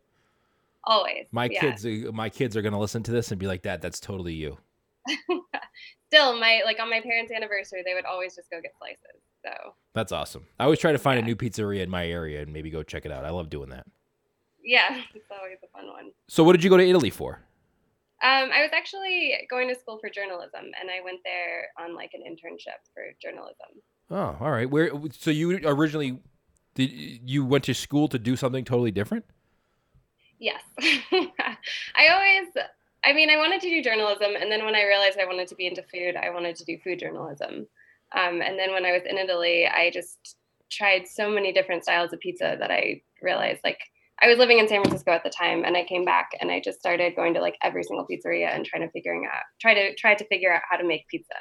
Always. 0.84 1.26
My 1.32 1.48
yeah. 1.50 1.60
kids, 1.60 1.86
my 2.12 2.28
kids 2.28 2.56
are 2.56 2.62
gonna 2.62 2.78
listen 2.78 3.02
to 3.04 3.10
this 3.10 3.30
and 3.30 3.40
be 3.40 3.46
like, 3.46 3.62
"Dad, 3.62 3.80
that's 3.80 4.00
totally 4.00 4.34
you." 4.34 4.58
still 6.14 6.38
my 6.38 6.62
like 6.64 6.80
on 6.80 6.90
my 6.90 7.00
parents' 7.00 7.32
anniversary, 7.32 7.82
they 7.84 7.94
would 7.94 8.04
always 8.04 8.34
just 8.34 8.50
go 8.50 8.60
get 8.60 8.72
slices. 8.78 9.20
So 9.44 9.74
that's 9.94 10.12
awesome. 10.12 10.46
I 10.58 10.64
always 10.64 10.78
try 10.78 10.92
to 10.92 10.98
find 10.98 11.18
yeah. 11.18 11.24
a 11.24 11.26
new 11.26 11.36
pizzeria 11.36 11.82
in 11.82 11.90
my 11.90 12.06
area 12.06 12.42
and 12.42 12.52
maybe 12.52 12.70
go 12.70 12.82
check 12.82 13.04
it 13.04 13.12
out. 13.12 13.24
I 13.24 13.30
love 13.30 13.50
doing 13.50 13.70
that. 13.70 13.86
Yeah, 14.62 15.00
it's 15.14 15.30
always 15.30 15.58
a 15.62 15.68
fun 15.76 15.88
one. 15.88 16.12
So, 16.28 16.44
what 16.44 16.52
did 16.52 16.64
you 16.64 16.70
go 16.70 16.76
to 16.76 16.88
Italy 16.88 17.10
for? 17.10 17.40
Um, 18.22 18.50
I 18.54 18.62
was 18.62 18.70
actually 18.72 19.34
going 19.50 19.68
to 19.68 19.74
school 19.74 19.98
for 19.98 20.08
journalism, 20.08 20.64
and 20.80 20.90
I 20.90 21.04
went 21.04 21.20
there 21.24 21.68
on 21.78 21.94
like 21.94 22.12
an 22.14 22.22
internship 22.22 22.80
for 22.94 23.02
journalism. 23.20 23.82
Oh, 24.10 24.36
all 24.40 24.50
right. 24.50 24.70
Where? 24.70 24.90
So 25.12 25.30
you 25.30 25.60
originally 25.64 26.20
did 26.74 26.90
you 26.92 27.44
went 27.44 27.64
to 27.64 27.74
school 27.74 28.08
to 28.08 28.18
do 28.18 28.36
something 28.36 28.64
totally 28.64 28.90
different? 28.90 29.24
Yes, 30.38 30.62
I 30.80 32.08
always 32.10 32.48
I 33.04 33.12
mean, 33.12 33.30
I 33.30 33.36
wanted 33.36 33.60
to 33.60 33.68
do 33.68 33.82
journalism, 33.82 34.34
and 34.40 34.50
then 34.50 34.64
when 34.64 34.74
I 34.74 34.84
realized 34.84 35.18
I 35.18 35.26
wanted 35.26 35.48
to 35.48 35.54
be 35.54 35.66
into 35.66 35.82
food, 35.82 36.16
I 36.16 36.30
wanted 36.30 36.56
to 36.56 36.64
do 36.64 36.78
food 36.82 36.98
journalism. 36.98 37.66
Um, 38.16 38.40
and 38.42 38.58
then 38.58 38.72
when 38.72 38.84
I 38.84 38.92
was 38.92 39.02
in 39.08 39.18
Italy, 39.18 39.66
I 39.66 39.90
just 39.90 40.36
tried 40.70 41.06
so 41.06 41.30
many 41.30 41.52
different 41.52 41.82
styles 41.82 42.12
of 42.12 42.20
pizza 42.20 42.56
that 42.58 42.70
I 42.70 43.02
realized 43.22 43.60
like 43.64 43.78
I 44.22 44.28
was 44.28 44.38
living 44.38 44.58
in 44.58 44.68
San 44.68 44.82
Francisco 44.82 45.10
at 45.10 45.24
the 45.24 45.30
time, 45.30 45.64
and 45.64 45.76
I 45.76 45.84
came 45.84 46.04
back 46.04 46.30
and 46.40 46.50
I 46.50 46.60
just 46.60 46.78
started 46.78 47.16
going 47.16 47.34
to 47.34 47.40
like 47.40 47.56
every 47.62 47.82
single 47.82 48.06
pizzeria 48.06 48.54
and 48.54 48.64
trying 48.64 48.82
to 48.82 48.90
figuring 48.90 49.26
out 49.26 49.42
try 49.60 49.74
to 49.74 49.94
try 49.96 50.14
to 50.14 50.24
figure 50.26 50.52
out 50.52 50.62
how 50.68 50.76
to 50.76 50.84
make 50.84 51.06
pizza. 51.08 51.34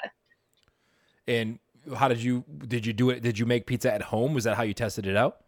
And 1.28 1.60
how 1.96 2.08
did 2.08 2.22
you 2.22 2.44
did 2.68 2.86
you 2.86 2.94
do 2.94 3.10
it? 3.12 3.22
Did 3.22 3.38
you 3.40 3.46
make 3.46 3.68
pizza 3.68 3.94
at 3.94 4.02
home? 4.02 4.34
Was 4.34 4.44
that 4.46 4.58
how 4.58 4.64
you 4.64 4.74
tested 4.74 5.06
it 5.08 5.16
out? 5.16 5.43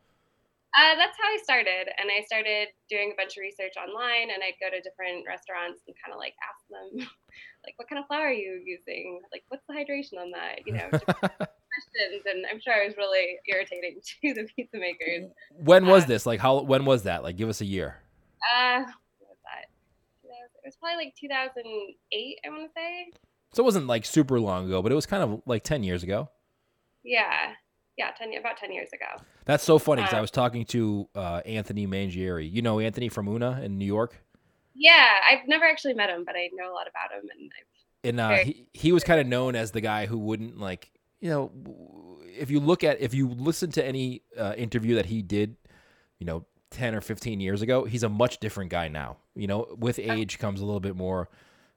Uh, 0.76 0.96
that's 0.96 1.16
how 1.16 1.28
I 1.32 1.40
started. 1.42 1.88
And 1.98 2.12
I 2.12 2.22
started 2.26 2.68
doing 2.90 3.14
a 3.14 3.16
bunch 3.16 3.38
of 3.38 3.42
research 3.42 3.80
online 3.80 4.28
and 4.28 4.44
I'd 4.44 4.60
go 4.60 4.68
to 4.68 4.84
different 4.84 5.24
restaurants 5.24 5.84
and 5.88 5.96
kind 5.96 6.12
of 6.12 6.20
like 6.20 6.36
ask 6.44 6.60
them, 6.68 7.08
like, 7.66 7.80
what 7.80 7.88
kind 7.88 8.00
of 8.00 8.08
flour 8.08 8.28
are 8.28 8.34
you 8.34 8.60
using? 8.60 9.22
Like, 9.32 9.44
what's 9.48 9.64
the 9.68 9.74
hydration 9.74 10.20
on 10.20 10.32
that? 10.32 10.68
You 10.68 10.74
know, 10.74 10.90
questions. 10.92 12.28
And 12.28 12.44
I'm 12.52 12.60
sure 12.60 12.74
I 12.76 12.86
was 12.86 12.98
really 12.98 13.40
irritating 13.48 14.04
to 14.22 14.34
the 14.34 14.48
pizza 14.52 14.78
makers. 14.78 15.32
When 15.52 15.88
was 15.88 16.04
uh, 16.04 16.08
this? 16.08 16.26
Like, 16.26 16.42
how, 16.42 16.62
when 16.62 16.84
was 16.84 17.04
that? 17.04 17.24
Like, 17.24 17.38
give 17.38 17.48
us 17.48 17.62
a 17.62 17.66
year. 17.66 18.04
Uh, 18.44 18.84
what 19.20 19.32
was 19.32 19.40
that? 19.48 19.72
It 20.28 20.68
was 20.68 20.76
probably 20.76 21.06
like 21.06 21.16
2008, 21.16 22.40
I 22.46 22.50
want 22.50 22.64
to 22.64 22.70
say. 22.76 23.12
So 23.54 23.64
it 23.64 23.66
wasn't 23.66 23.88
like 23.88 24.04
super 24.04 24.42
long 24.42 24.66
ago, 24.66 24.82
but 24.82 24.92
it 24.92 24.96
was 24.96 25.06
kind 25.06 25.24
of 25.24 25.42
like 25.46 25.64
10 25.64 25.84
years 25.84 26.04
ago. 26.04 26.30
Yeah 27.02 27.54
yeah, 27.98 28.12
ten 28.18 28.32
about 28.38 28.58
ten 28.58 28.72
years 28.72 28.90
ago. 28.94 29.24
That's 29.46 29.64
so 29.64 29.80
funny 29.80 30.02
because 30.02 30.16
I 30.16 30.22
was 30.22 30.32
talking 30.32 30.66
to 30.66 31.08
uh, 31.16 31.42
Anthony 31.46 31.88
Mangieri. 31.88 32.52
You 32.52 32.62
know 32.62 32.80
Anthony 32.80 33.10
from 33.10 33.28
Una 33.28 33.62
in 33.64 33.78
New 33.78 33.86
York. 33.86 34.16
Yeah, 34.74 35.08
I've 35.30 35.48
never 35.48 35.64
actually 35.66 35.94
met 35.94 36.10
him, 36.10 36.24
but 36.26 36.36
I 36.36 36.50
know 36.54 36.72
a 36.72 36.74
lot 36.74 36.88
about 36.88 37.12
him, 37.18 37.30
and 37.40 37.52
I've 37.58 38.10
and 38.10 38.20
uh, 38.20 38.28
very- 38.30 38.44
he 38.44 38.68
he 38.74 38.92
was 38.92 39.04
kind 39.04 39.22
of 39.22 39.28
known 39.28 39.56
as 39.56 39.72
the 39.72 39.82
guy 39.82 40.06
who 40.06 40.18
wouldn't 40.18 40.60
like 40.60 40.92
you 41.22 41.30
know 41.30 41.52
if 42.38 42.52
you 42.52 42.60
look 42.60 42.84
at 42.84 43.00
if 43.00 43.14
you 43.14 43.30
listen 43.30 43.72
to 43.72 43.86
any 43.86 44.24
uh, 44.38 44.54
interview 44.58 44.96
that 44.96 45.06
he 45.06 45.22
did, 45.22 45.56
you 46.20 46.26
know. 46.26 46.46
10 46.72 46.94
or 46.94 47.00
15 47.00 47.40
years 47.40 47.62
ago 47.62 47.86
he's 47.86 48.04
a 48.04 48.10
much 48.10 48.40
different 48.40 48.70
guy 48.70 48.90
now 48.90 49.16
you 49.34 49.48
know 49.48 49.66
with 49.80 49.98
age 49.98 50.40
comes 50.40 50.60
a 50.60 50.66
little 50.66 50.82
bit 50.82 50.94
more 50.94 51.30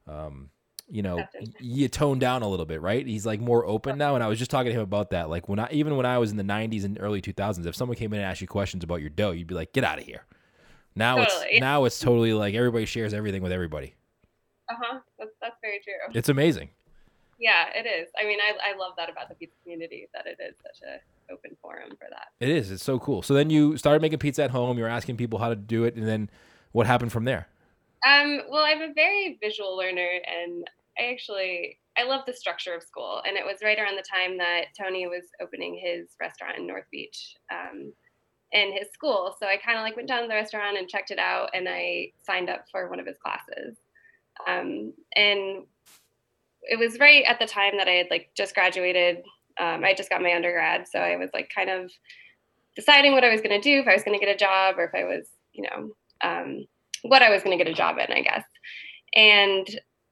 um, 0.08 0.50
you 0.90 1.02
know 1.02 1.22
you 1.60 1.88
tone 1.88 2.18
down 2.18 2.42
a 2.42 2.48
little 2.48 2.66
bit 2.66 2.80
right 2.80 3.06
he's 3.06 3.26
like 3.26 3.40
more 3.40 3.64
open 3.66 3.98
now 3.98 4.14
and 4.14 4.24
i 4.24 4.26
was 4.26 4.38
just 4.38 4.50
talking 4.50 4.70
to 4.70 4.76
him 4.76 4.82
about 4.82 5.10
that 5.10 5.28
like 5.28 5.48
when 5.48 5.58
i 5.58 5.68
even 5.70 5.96
when 5.96 6.06
i 6.06 6.16
was 6.18 6.30
in 6.30 6.36
the 6.36 6.42
90s 6.42 6.84
and 6.84 6.98
early 7.00 7.20
2000s 7.20 7.66
if 7.66 7.74
someone 7.74 7.96
came 7.96 8.12
in 8.12 8.20
and 8.20 8.28
asked 8.28 8.40
you 8.40 8.46
questions 8.46 8.82
about 8.82 9.00
your 9.00 9.10
dough 9.10 9.30
you'd 9.30 9.46
be 9.46 9.54
like 9.54 9.72
get 9.72 9.84
out 9.84 9.98
of 9.98 10.04
here 10.04 10.24
now 10.94 11.16
totally. 11.16 11.46
it's 11.50 11.60
now 11.60 11.84
it's 11.84 11.98
totally 11.98 12.32
like 12.32 12.54
everybody 12.54 12.86
shares 12.86 13.12
everything 13.12 13.42
with 13.42 13.52
everybody 13.52 13.94
uh-huh 14.70 14.98
that's, 15.18 15.32
that's 15.40 15.56
very 15.60 15.80
true 15.84 16.14
it's 16.14 16.28
amazing 16.28 16.70
yeah 17.38 17.66
it 17.74 17.86
is 17.86 18.08
i 18.18 18.24
mean 18.24 18.38
I, 18.40 18.72
I 18.72 18.76
love 18.76 18.92
that 18.96 19.10
about 19.10 19.28
the 19.28 19.34
pizza 19.34 19.56
community 19.62 20.08
that 20.14 20.26
it 20.26 20.38
is 20.40 20.56
such 20.62 20.80
a 20.88 21.00
open 21.30 21.56
forum 21.60 21.90
for 21.90 22.06
that. 22.10 22.28
It 22.40 22.48
is. 22.48 22.70
It's 22.70 22.82
so 22.82 22.98
cool. 22.98 23.22
So 23.22 23.34
then 23.34 23.50
you 23.50 23.76
started 23.76 24.02
making 24.02 24.18
pizza 24.18 24.44
at 24.44 24.50
home. 24.50 24.78
You're 24.78 24.88
asking 24.88 25.16
people 25.16 25.38
how 25.38 25.48
to 25.48 25.56
do 25.56 25.84
it, 25.84 25.94
and 25.94 26.06
then 26.06 26.30
what 26.72 26.86
happened 26.86 27.12
from 27.12 27.24
there? 27.24 27.48
Um, 28.06 28.42
well, 28.48 28.64
I'm 28.64 28.82
a 28.82 28.92
very 28.94 29.38
visual 29.40 29.76
learner, 29.76 30.08
and 30.26 30.68
I 30.98 31.10
actually 31.12 31.78
I 31.96 32.04
love 32.04 32.22
the 32.26 32.32
structure 32.32 32.74
of 32.74 32.82
school. 32.82 33.22
And 33.26 33.36
it 33.36 33.44
was 33.44 33.58
right 33.62 33.78
around 33.78 33.96
the 33.96 34.02
time 34.02 34.38
that 34.38 34.66
Tony 34.78 35.06
was 35.06 35.24
opening 35.40 35.80
his 35.82 36.10
restaurant 36.20 36.56
in 36.56 36.66
North 36.66 36.86
Beach. 36.92 37.34
Um, 37.50 37.92
in 38.52 38.72
his 38.72 38.88
school. 38.92 39.36
So 39.38 39.46
I 39.46 39.56
kind 39.56 39.78
of 39.78 39.82
like 39.82 39.96
went 39.96 40.08
down 40.08 40.22
to 40.22 40.28
the 40.28 40.34
restaurant 40.34 40.78
and 40.78 40.88
checked 40.88 41.10
it 41.10 41.18
out 41.18 41.50
and 41.52 41.68
I 41.68 42.12
signed 42.24 42.48
up 42.48 42.64
for 42.70 42.88
one 42.88 43.00
of 43.00 43.06
his 43.06 43.18
classes. 43.18 43.76
Um, 44.46 44.92
and 45.16 45.64
it 46.62 46.78
was 46.78 46.98
right 46.98 47.24
at 47.26 47.38
the 47.38 47.46
time 47.46 47.76
that 47.76 47.88
I 47.88 47.92
had 47.92 48.06
like 48.10 48.30
just 48.34 48.54
graduated. 48.54 49.18
Um, 49.60 49.84
I 49.84 49.94
just 49.94 50.10
got 50.10 50.22
my 50.22 50.34
undergrad. 50.34 50.86
So 50.88 50.98
I 50.98 51.16
was 51.16 51.30
like 51.34 51.50
kind 51.54 51.68
of 51.68 51.90
deciding 52.76 53.12
what 53.12 53.24
I 53.24 53.30
was 53.30 53.40
going 53.40 53.60
to 53.60 53.62
do, 53.62 53.80
if 53.80 53.88
I 53.88 53.94
was 53.94 54.02
going 54.02 54.18
to 54.18 54.24
get 54.24 54.34
a 54.34 54.38
job 54.38 54.76
or 54.78 54.84
if 54.84 54.94
I 54.94 55.04
was, 55.04 55.28
you 55.52 55.64
know, 55.64 55.90
um, 56.22 56.66
what 57.02 57.22
I 57.22 57.30
was 57.30 57.42
going 57.42 57.56
to 57.56 57.62
get 57.62 57.70
a 57.70 57.76
job 57.76 57.96
in, 57.98 58.12
I 58.12 58.22
guess. 58.22 58.44
And 59.14 59.68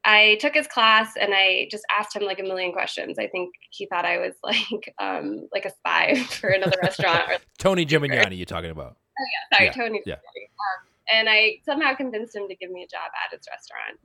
I 0.08 0.38
took 0.40 0.54
his 0.54 0.68
class 0.68 1.14
and 1.20 1.34
I 1.34 1.66
just 1.68 1.84
asked 1.90 2.14
him 2.14 2.22
like 2.22 2.38
a 2.38 2.44
million 2.44 2.72
questions. 2.72 3.18
I 3.18 3.26
think 3.26 3.52
he 3.70 3.86
thought 3.86 4.04
I 4.04 4.18
was 4.18 4.34
like 4.42 4.94
um, 4.98 5.48
like 5.52 5.64
a 5.64 5.70
spy 5.70 6.14
for 6.30 6.48
another 6.50 6.78
restaurant. 6.80 7.22
Or, 7.28 7.36
Tony 7.58 7.84
Gemignani, 7.84 8.36
you're 8.36 8.46
talking 8.46 8.70
about? 8.70 8.96
Oh 9.18 9.24
yeah, 9.50 9.56
sorry, 9.58 9.66
Yeah, 9.66 9.72
Tony. 9.72 10.02
yeah. 10.06 10.14
Um, 10.14 10.86
and 11.12 11.28
I 11.28 11.56
somehow 11.64 11.94
convinced 11.94 12.34
him 12.36 12.48
to 12.48 12.54
give 12.54 12.70
me 12.70 12.84
a 12.84 12.86
job 12.86 13.10
at 13.24 13.36
his 13.36 13.46
restaurant, 13.50 13.98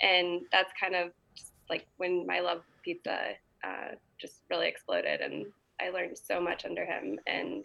and 0.00 0.42
that's 0.50 0.70
kind 0.80 0.94
of 0.94 1.12
just 1.36 1.52
like 1.68 1.86
when 1.98 2.26
my 2.26 2.40
love 2.40 2.62
pizza 2.82 3.30
uh, 3.64 3.94
just 4.18 4.36
really 4.50 4.68
exploded, 4.68 5.20
and 5.20 5.46
I 5.80 5.90
learned 5.90 6.16
so 6.16 6.40
much 6.40 6.64
under 6.64 6.84
him, 6.84 7.18
and 7.26 7.64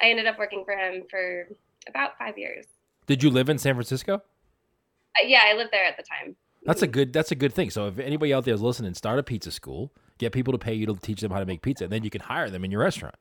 I 0.00 0.10
ended 0.10 0.26
up 0.26 0.38
working 0.38 0.62
for 0.64 0.72
him 0.74 1.04
for 1.10 1.48
about 1.88 2.18
five 2.18 2.38
years. 2.38 2.66
Did 3.06 3.22
you 3.22 3.30
live 3.30 3.48
in 3.48 3.58
San 3.58 3.74
Francisco? 3.74 4.16
Uh, 4.16 5.26
yeah, 5.26 5.42
I 5.46 5.54
lived 5.54 5.70
there 5.72 5.84
at 5.84 5.96
the 5.96 6.02
time. 6.04 6.36
That's 6.68 6.82
a 6.82 6.86
good. 6.86 7.12
That's 7.12 7.30
a 7.32 7.34
good 7.34 7.52
thing. 7.54 7.70
So 7.70 7.88
if 7.88 7.98
anybody 7.98 8.32
out 8.32 8.44
there 8.44 8.54
is 8.54 8.60
listening, 8.60 8.94
start 8.94 9.18
a 9.18 9.22
pizza 9.22 9.50
school. 9.50 9.90
Get 10.18 10.32
people 10.32 10.52
to 10.52 10.58
pay 10.58 10.74
you 10.74 10.86
to 10.86 10.94
teach 10.96 11.20
them 11.20 11.32
how 11.32 11.40
to 11.40 11.46
make 11.46 11.62
pizza, 11.62 11.84
and 11.84 11.92
then 11.92 12.04
you 12.04 12.10
can 12.10 12.20
hire 12.20 12.50
them 12.50 12.64
in 12.64 12.70
your 12.70 12.82
restaurant. 12.82 13.14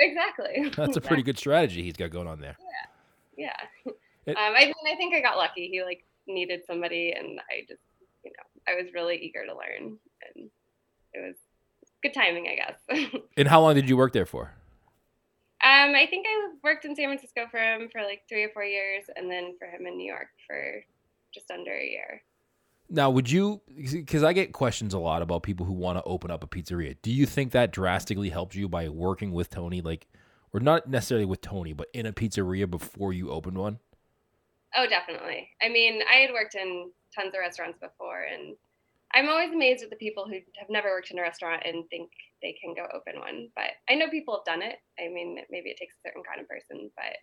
Exactly. 0.00 0.70
That's 0.76 0.96
a 0.96 1.00
pretty 1.00 1.22
good 1.22 1.38
strategy 1.38 1.82
he's 1.82 1.96
got 1.96 2.10
going 2.10 2.26
on 2.26 2.40
there. 2.40 2.56
Yeah. 3.36 3.52
It- 4.26 4.36
um, 4.36 4.54
I 4.56 4.64
mean, 4.66 4.74
I 4.92 4.96
think 4.96 5.14
I 5.14 5.20
got 5.20 5.36
lucky. 5.36 5.68
He 5.68 5.82
like 5.82 6.04
needed 6.26 6.62
somebody, 6.66 7.12
and 7.12 7.38
I 7.50 7.60
just, 7.68 7.80
you 8.24 8.30
know, 8.32 8.72
I 8.72 8.74
was 8.82 8.92
really 8.92 9.16
eager 9.16 9.46
to 9.46 9.52
learn, 9.54 9.96
and 10.34 10.50
it 11.14 11.18
was 11.26 11.36
good 12.02 12.12
timing, 12.14 12.46
I 12.48 12.56
guess. 12.56 13.12
And 13.36 13.46
how 13.48 13.60
long 13.62 13.74
did 13.74 13.88
you 13.88 13.96
work 13.96 14.12
there 14.12 14.26
for? 14.26 14.52
um, 15.64 15.94
I 15.94 16.06
think 16.10 16.26
I 16.28 16.48
worked 16.64 16.84
in 16.84 16.94
San 16.96 17.06
Francisco 17.06 17.46
for 17.50 17.58
him 17.58 17.88
for 17.90 18.02
like 18.02 18.22
three 18.28 18.42
or 18.44 18.50
four 18.50 18.64
years, 18.64 19.04
and 19.16 19.30
then 19.30 19.54
for 19.58 19.66
him 19.66 19.86
in 19.86 19.96
New 19.96 20.06
York 20.06 20.28
for 20.46 20.84
just 21.32 21.50
under 21.50 21.72
a 21.72 21.84
year. 21.86 22.22
Now, 22.90 23.10
would 23.10 23.30
you? 23.30 23.60
Because 23.76 24.22
I 24.22 24.32
get 24.32 24.52
questions 24.52 24.94
a 24.94 24.98
lot 24.98 25.20
about 25.22 25.42
people 25.42 25.66
who 25.66 25.74
want 25.74 25.98
to 25.98 26.04
open 26.04 26.30
up 26.30 26.42
a 26.42 26.46
pizzeria. 26.46 26.96
Do 27.02 27.10
you 27.10 27.26
think 27.26 27.52
that 27.52 27.70
drastically 27.70 28.30
helped 28.30 28.54
you 28.54 28.68
by 28.68 28.88
working 28.88 29.32
with 29.32 29.50
Tony, 29.50 29.80
like, 29.82 30.06
or 30.52 30.60
not 30.60 30.88
necessarily 30.88 31.26
with 31.26 31.42
Tony, 31.42 31.74
but 31.74 31.88
in 31.92 32.06
a 32.06 32.12
pizzeria 32.12 32.68
before 32.70 33.12
you 33.12 33.30
opened 33.30 33.58
one? 33.58 33.78
Oh, 34.76 34.86
definitely. 34.88 35.48
I 35.62 35.68
mean, 35.68 36.00
I 36.10 36.16
had 36.16 36.32
worked 36.32 36.54
in 36.54 36.90
tons 37.14 37.34
of 37.34 37.40
restaurants 37.40 37.78
before, 37.78 38.22
and 38.22 38.56
I'm 39.12 39.28
always 39.28 39.52
amazed 39.52 39.82
at 39.82 39.90
the 39.90 39.96
people 39.96 40.26
who 40.26 40.34
have 40.58 40.68
never 40.68 40.88
worked 40.88 41.10
in 41.10 41.18
a 41.18 41.22
restaurant 41.22 41.62
and 41.64 41.88
think 41.88 42.10
they 42.42 42.56
can 42.62 42.74
go 42.74 42.86
open 42.94 43.20
one. 43.20 43.48
But 43.54 43.72
I 43.88 43.94
know 43.94 44.08
people 44.08 44.34
have 44.34 44.44
done 44.44 44.62
it. 44.62 44.76
I 44.98 45.08
mean, 45.08 45.38
maybe 45.50 45.70
it 45.70 45.76
takes 45.78 45.94
a 45.96 46.08
certain 46.08 46.22
kind 46.22 46.40
of 46.40 46.48
person, 46.48 46.90
but 46.96 47.16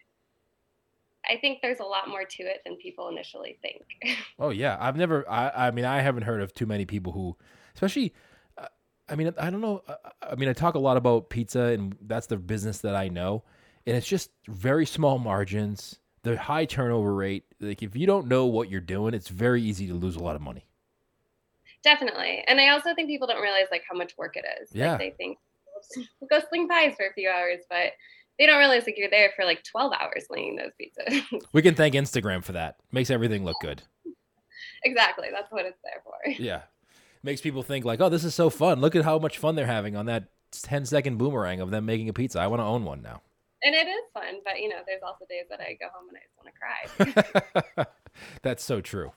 I 1.30 1.38
think 1.38 1.60
there's 1.62 1.80
a 1.80 1.84
lot 1.86 2.08
more 2.10 2.24
to 2.24 2.44
it 2.44 2.62
than 2.66 2.76
people 2.78 3.10
initially 3.10 3.58
think. 3.62 3.84
Oh 4.40 4.50
yeah, 4.50 4.78
I've 4.80 4.98
never. 4.98 5.30
I, 5.30 5.68
I 5.68 5.72
mean, 5.72 5.86
I 5.86 6.02
haven't 6.02 6.24
heard 6.24 6.42
of 6.42 6.54
too 6.54 6.66
many 6.66 6.86
people 6.86 7.14
who, 7.14 7.38
especially. 7.74 8.14
uh, 8.58 8.68
I 9.08 9.16
mean, 9.16 9.34
I 9.38 9.50
don't 9.50 9.62
know. 9.62 9.82
uh, 9.88 9.96
I 10.22 10.36
mean, 10.36 10.50
I 10.50 10.54
talk 10.54 10.76
a 10.76 10.80
lot 10.80 10.98
about 10.98 11.30
pizza, 11.30 11.62
and 11.62 11.96
that's 12.02 12.28
the 12.28 12.38
business 12.38 12.80
that 12.80 12.96
I 12.96 13.08
know, 13.08 13.44
and 13.86 13.96
it's 13.96 14.08
just 14.08 14.32
very 14.48 14.86
small 14.86 15.20
margins, 15.20 16.00
the 16.24 16.36
high 16.38 16.66
turnover 16.66 17.14
rate. 17.16 17.46
Like, 17.62 17.82
if 17.82 17.96
you 17.96 18.06
don't 18.08 18.28
know 18.28 18.46
what 18.48 18.70
you're 18.70 18.82
doing, 18.82 19.14
it's 19.14 19.30
very 19.30 19.62
easy 19.62 19.88
to 19.88 19.94
lose 19.94 20.18
a 20.18 20.24
lot 20.24 20.36
of 20.36 20.42
money. 20.42 20.66
Definitely. 21.84 22.44
And 22.48 22.60
I 22.60 22.70
also 22.70 22.96
think 22.96 23.08
people 23.10 23.28
don't 23.28 23.42
realize 23.42 23.68
like 23.72 23.84
how 23.90 23.96
much 23.96 24.18
work 24.18 24.36
it 24.38 24.46
is. 24.62 24.70
Yeah. 24.74 24.94
Like 24.94 25.00
they 25.00 25.12
think 25.12 25.38
we'll 26.20 26.28
go 26.30 26.40
sling 26.50 26.68
pies 26.68 26.96
for 26.98 27.06
a 27.06 27.14
few 27.14 27.30
hours, 27.30 27.60
but 27.70 27.94
they 28.40 28.46
don't 28.46 28.58
realize 28.60 28.84
like 28.86 28.98
you're 28.98 29.10
there 29.10 29.32
for 29.36 29.46
like 29.46 29.64
12 29.64 29.94
hours 29.94 30.26
slinging 30.28 30.58
those 30.58 30.72
pizzas. 30.80 31.42
We 31.54 31.62
can 31.62 31.76
thank 31.76 31.96
Instagram 31.96 32.44
for 32.44 32.54
that. 32.54 32.78
Makes 32.92 33.10
everything 33.10 33.46
look 33.46 33.58
good. 33.62 33.82
exactly. 34.84 35.28
That's 35.32 35.52
what 35.52 35.66
it's 35.66 35.80
there 35.84 36.02
for. 36.04 36.14
Yeah, 36.44 36.64
makes 37.24 37.42
people 37.42 37.64
think 37.64 37.86
like, 37.86 38.02
oh, 38.02 38.10
this 38.10 38.24
is 38.24 38.36
so 38.36 38.50
fun. 38.50 38.82
Look 38.82 38.96
at 38.96 39.06
how 39.06 39.20
much 39.20 39.38
fun 39.38 39.56
they're 39.56 39.66
having 39.66 39.96
on 39.96 40.06
that 40.08 40.30
10 40.52 40.86
second 40.86 41.18
boomerang 41.18 41.62
of 41.62 41.72
them 41.72 41.86
making 41.86 42.10
a 42.10 42.14
pizza. 42.14 42.40
I 42.40 42.48
want 42.48 42.62
to 42.62 42.66
own 42.66 42.84
one 42.86 43.02
now. 43.02 43.22
And 43.64 43.74
it 43.74 43.88
is 43.88 44.04
fun, 44.14 44.42
but 44.44 44.60
you 44.60 44.70
know, 44.70 44.78
there's 44.86 45.02
also 45.02 45.26
days 45.28 45.46
that 45.50 45.60
I 45.60 45.78
go 45.80 45.88
home 45.94 46.10
and 46.10 46.18
I 46.18 46.22
just 46.22 46.38
want 46.38 46.54
to 46.54 47.76
cry. 47.76 47.86
That's 48.44 48.64
so 48.64 48.80
true. 48.80 49.12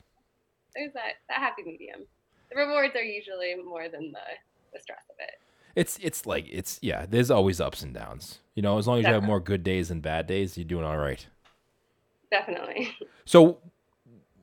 there's 0.75 0.93
that, 0.95 1.21
that 1.29 1.39
happy 1.39 1.63
medium. 1.65 2.07
The 2.51 2.57
rewards 2.57 2.97
are 2.97 3.03
usually 3.03 3.55
more 3.63 3.89
than 3.91 4.13
the, 4.13 4.27
the 4.73 4.81
stress 4.81 5.03
of 5.11 5.17
it. 5.19 5.38
It's 5.79 5.99
it's 6.03 6.27
like 6.27 6.47
it's 6.51 6.79
yeah. 6.83 7.07
There's 7.09 7.31
always 7.31 7.61
ups 7.61 7.83
and 7.83 7.95
downs. 7.95 8.41
You 8.55 8.63
know, 8.63 8.79
as 8.79 8.87
long 8.89 8.99
as 8.99 9.07
you 9.07 9.13
have 9.13 9.23
more 9.23 9.39
good 9.41 9.63
days 9.63 9.89
than 9.89 10.01
bad 10.01 10.27
days, 10.27 10.59
you're 10.59 10.65
doing 10.65 10.85
all 10.85 10.97
right. 10.99 11.25
Definitely. 12.31 12.95
So, 13.25 13.59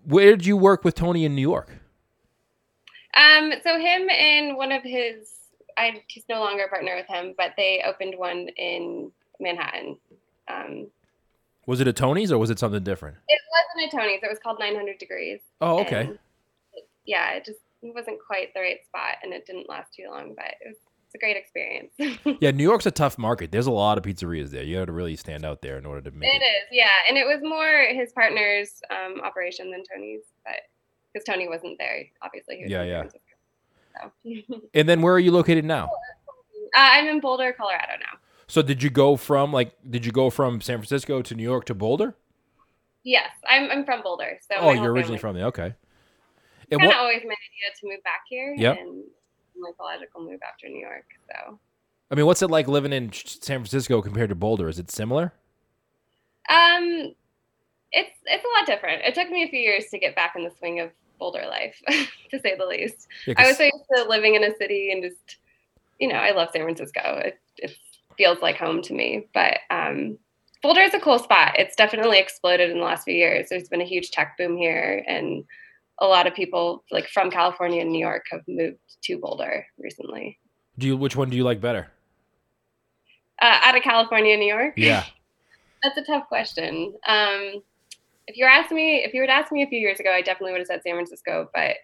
where 0.06 0.36
did 0.36 0.46
you 0.46 0.56
work 0.58 0.84
with 0.84 0.94
Tony 0.94 1.26
in 1.26 1.34
New 1.36 1.42
York? 1.42 1.70
Um, 3.16 3.52
so 3.64 3.80
him 3.80 4.08
and 4.12 4.56
one 4.58 4.72
of 4.72 4.84
his, 4.84 5.32
I 5.78 6.04
he's 6.08 6.24
no 6.30 6.40
longer 6.40 6.66
a 6.66 6.70
partner 6.70 6.96
with 6.96 7.08
him, 7.08 7.34
but 7.36 7.54
they 7.58 7.82
opened 7.86 8.14
one 8.16 8.50
in 8.58 9.12
Manhattan. 9.40 9.98
Um, 10.48 10.88
Was 11.66 11.82
it 11.82 11.88
a 11.88 11.94
Tony's 11.94 12.32
or 12.32 12.38
was 12.38 12.50
it 12.52 12.60
something 12.60 12.84
different? 12.84 13.18
it 13.28 13.40
wasn't 13.76 13.92
a 13.94 13.98
Tony's. 13.98 14.20
It 14.22 14.30
was 14.30 14.38
called 14.40 14.60
900 14.60 15.00
Degrees. 15.00 15.40
Oh, 15.62 15.80
okay. 15.80 16.10
It- 16.74 16.88
yeah, 17.08 17.32
it 17.34 17.46
just 17.46 17.60
wasn't 17.82 18.20
quite 18.26 18.54
the 18.54 18.60
right 18.60 18.84
spot, 18.88 19.16
and 19.24 19.34
it 19.34 19.46
didn't 19.46 19.68
last 19.70 19.94
too 19.96 20.06
long, 20.10 20.34
but 20.36 20.46
it 20.62 20.68
was 20.68 20.76
a 21.16 21.18
great 21.18 21.38
experience. 21.38 21.92
Yeah, 22.42 22.52
New 22.52 22.64
York's 22.64 22.86
a 22.86 22.92
tough 22.92 23.18
market. 23.18 23.52
There's 23.52 23.68
a 23.68 23.72
lot 23.72 23.98
of 23.98 24.04
pizzerias 24.04 24.50
there. 24.50 24.64
You 24.64 24.78
got 24.78 24.86
to 24.86 24.92
really 24.92 25.16
stand 25.16 25.46
out 25.46 25.62
there 25.62 25.78
in 25.78 25.86
order 25.86 26.02
to 26.02 26.16
make 26.16 26.34
it. 26.34 26.42
it. 26.42 26.46
is, 26.46 26.68
yeah, 26.72 26.90
and 27.08 27.18
it 27.18 27.26
was 27.26 27.40
more 27.42 27.86
his 27.90 28.12
partner's 28.12 28.82
um, 28.90 29.22
operation 29.22 29.72
than 29.72 29.84
Tony's, 29.84 30.22
but 30.44 30.62
because 31.14 31.26
Tony 31.26 31.48
wasn't 31.48 31.78
there, 31.80 32.04
obviously. 32.22 32.62
Was 32.62 32.70
Yeah, 32.70 32.84
yeah. 32.84 33.04
So. 33.08 34.12
And 34.74 34.90
then 34.90 35.02
where 35.02 35.14
are 35.14 35.20
you 35.20 35.32
located 35.32 35.64
now? 35.64 35.86
Uh, 35.86 35.90
I'm 36.76 37.08
in 37.08 37.22
Boulder, 37.22 37.54
Colorado 37.54 37.94
now. 38.00 38.20
So 38.48 38.62
did 38.62 38.84
you 38.84 38.90
go 38.90 39.16
from 39.16 39.54
like 39.54 39.74
did 39.90 40.06
you 40.06 40.12
go 40.12 40.30
from 40.30 40.62
San 40.62 40.78
Francisco 40.78 41.22
to 41.22 41.36
New 41.36 41.44
York 41.44 41.66
to 41.66 41.74
Boulder? 41.74 42.16
Yes, 43.04 43.30
I'm, 43.48 43.70
I'm 43.72 43.86
from 43.86 44.02
Boulder. 44.02 44.40
So 44.42 44.56
Oh, 44.60 44.72
you're 44.74 44.92
originally 44.92 45.20
from 45.20 45.36
there. 45.36 45.46
Okay. 45.46 45.74
And 46.72 46.80
Kind 46.82 46.92
of 46.92 46.98
always 46.98 47.22
my 47.24 47.36
idea 47.36 47.80
to 47.80 47.88
move 47.88 48.04
back 48.04 48.22
here. 48.28 48.54
Yep. 48.58 48.78
And 48.80 49.04
like 49.62 49.76
a 49.80 49.84
logical 49.84 50.22
move 50.22 50.40
after 50.48 50.68
New 50.68 50.80
York. 50.80 51.06
So 51.30 51.60
I 52.12 52.16
mean, 52.16 52.26
what's 52.26 52.42
it 52.42 52.50
like 52.50 52.68
living 52.68 52.94
in 52.94 53.12
San 53.14 53.60
Francisco 53.60 54.02
compared 54.02 54.30
to 54.30 54.36
Boulder? 54.36 54.70
Is 54.70 54.80
it 54.80 54.92
similar? 54.92 55.34
um, 56.50 57.14
it's 57.92 58.18
it's 58.26 58.46
a 58.46 58.60
lot 58.60 58.66
different. 58.66 59.04
It 59.04 59.16
took 59.16 59.30
me 59.30 59.44
a 59.44 59.48
few 59.48 59.60
years 59.60 59.86
to 59.92 60.00
get 60.00 60.16
back 60.16 60.34
in 60.36 60.44
the 60.44 60.52
swing 60.58 60.80
of 60.80 60.92
Boulder 61.20 61.46
life, 61.48 61.82
to 61.88 62.40
say 62.40 62.56
the 62.58 62.66
least. 62.66 63.08
Yeah, 63.26 63.36
I 63.38 63.48
was 63.48 63.58
so 63.58 63.64
used 63.64 63.86
to 63.96 64.04
living 64.04 64.36
in 64.36 64.44
a 64.44 64.56
city 64.58 64.92
and 64.92 65.02
just, 65.02 65.38
you 66.00 66.08
know, 66.08 66.16
I 66.16 66.32
love 66.32 66.50
San 66.52 66.64
Francisco. 66.64 67.22
It, 67.24 67.40
it 67.58 67.76
feels 68.18 68.42
like 68.42 68.58
home 68.58 68.82
to 68.84 68.94
me. 68.94 69.28
But 69.34 69.60
um, 69.70 70.18
Boulder 70.62 70.82
is 70.82 70.94
a 70.94 71.00
cool 71.00 71.20
spot. 71.20 71.56
It's 71.58 71.76
definitely 71.76 72.20
exploded 72.20 72.70
in 72.70 72.78
the 72.78 72.84
last 72.84 73.06
few 73.06 73.16
years. 73.16 73.48
There's 73.50 73.70
been 73.70 73.82
a 73.82 73.86
huge 73.86 74.12
tech 74.12 74.38
boom 74.38 74.58
here, 74.58 75.04
and 75.08 75.46
a 76.00 76.06
lot 76.06 76.28
of 76.28 76.34
people 76.34 76.84
like 76.92 77.08
from 77.08 77.32
California 77.32 77.82
and 77.82 77.92
New 77.92 78.00
York 78.00 78.26
have 78.32 78.42
moved 78.48 78.78
to 79.04 79.18
Boulder 79.18 79.66
recently. 79.78 80.40
do 80.78 80.88
you 80.88 80.98
which 80.98 81.16
one 81.16 81.30
do 81.30 81.38
you 81.38 81.44
like 81.44 81.62
better? 81.62 81.92
Uh, 83.42 83.60
out 83.64 83.76
of 83.76 83.84
California 83.84 84.34
and 84.34 84.42
New 84.42 84.54
York? 84.54 84.74
Yeah. 84.78 85.04
That's 85.84 85.98
a 85.98 86.04
tough 86.04 86.28
question. 86.28 86.94
Um, 87.08 87.62
if 88.28 88.38
you 88.38 88.46
were 88.46 88.50
asking 88.50 88.78
me, 88.78 89.04
if 89.04 89.14
you 89.14 89.22
would 89.22 89.30
ask 89.30 89.52
me 89.52 89.62
a 89.62 89.68
few 89.68 89.80
years 89.80 90.00
ago, 90.00 90.12
I 90.12 90.22
definitely 90.22 90.54
would 90.54 90.60
have 90.60 90.68
said 90.68 90.82
San 90.84 90.96
Francisco. 90.96 91.50
But 91.54 91.76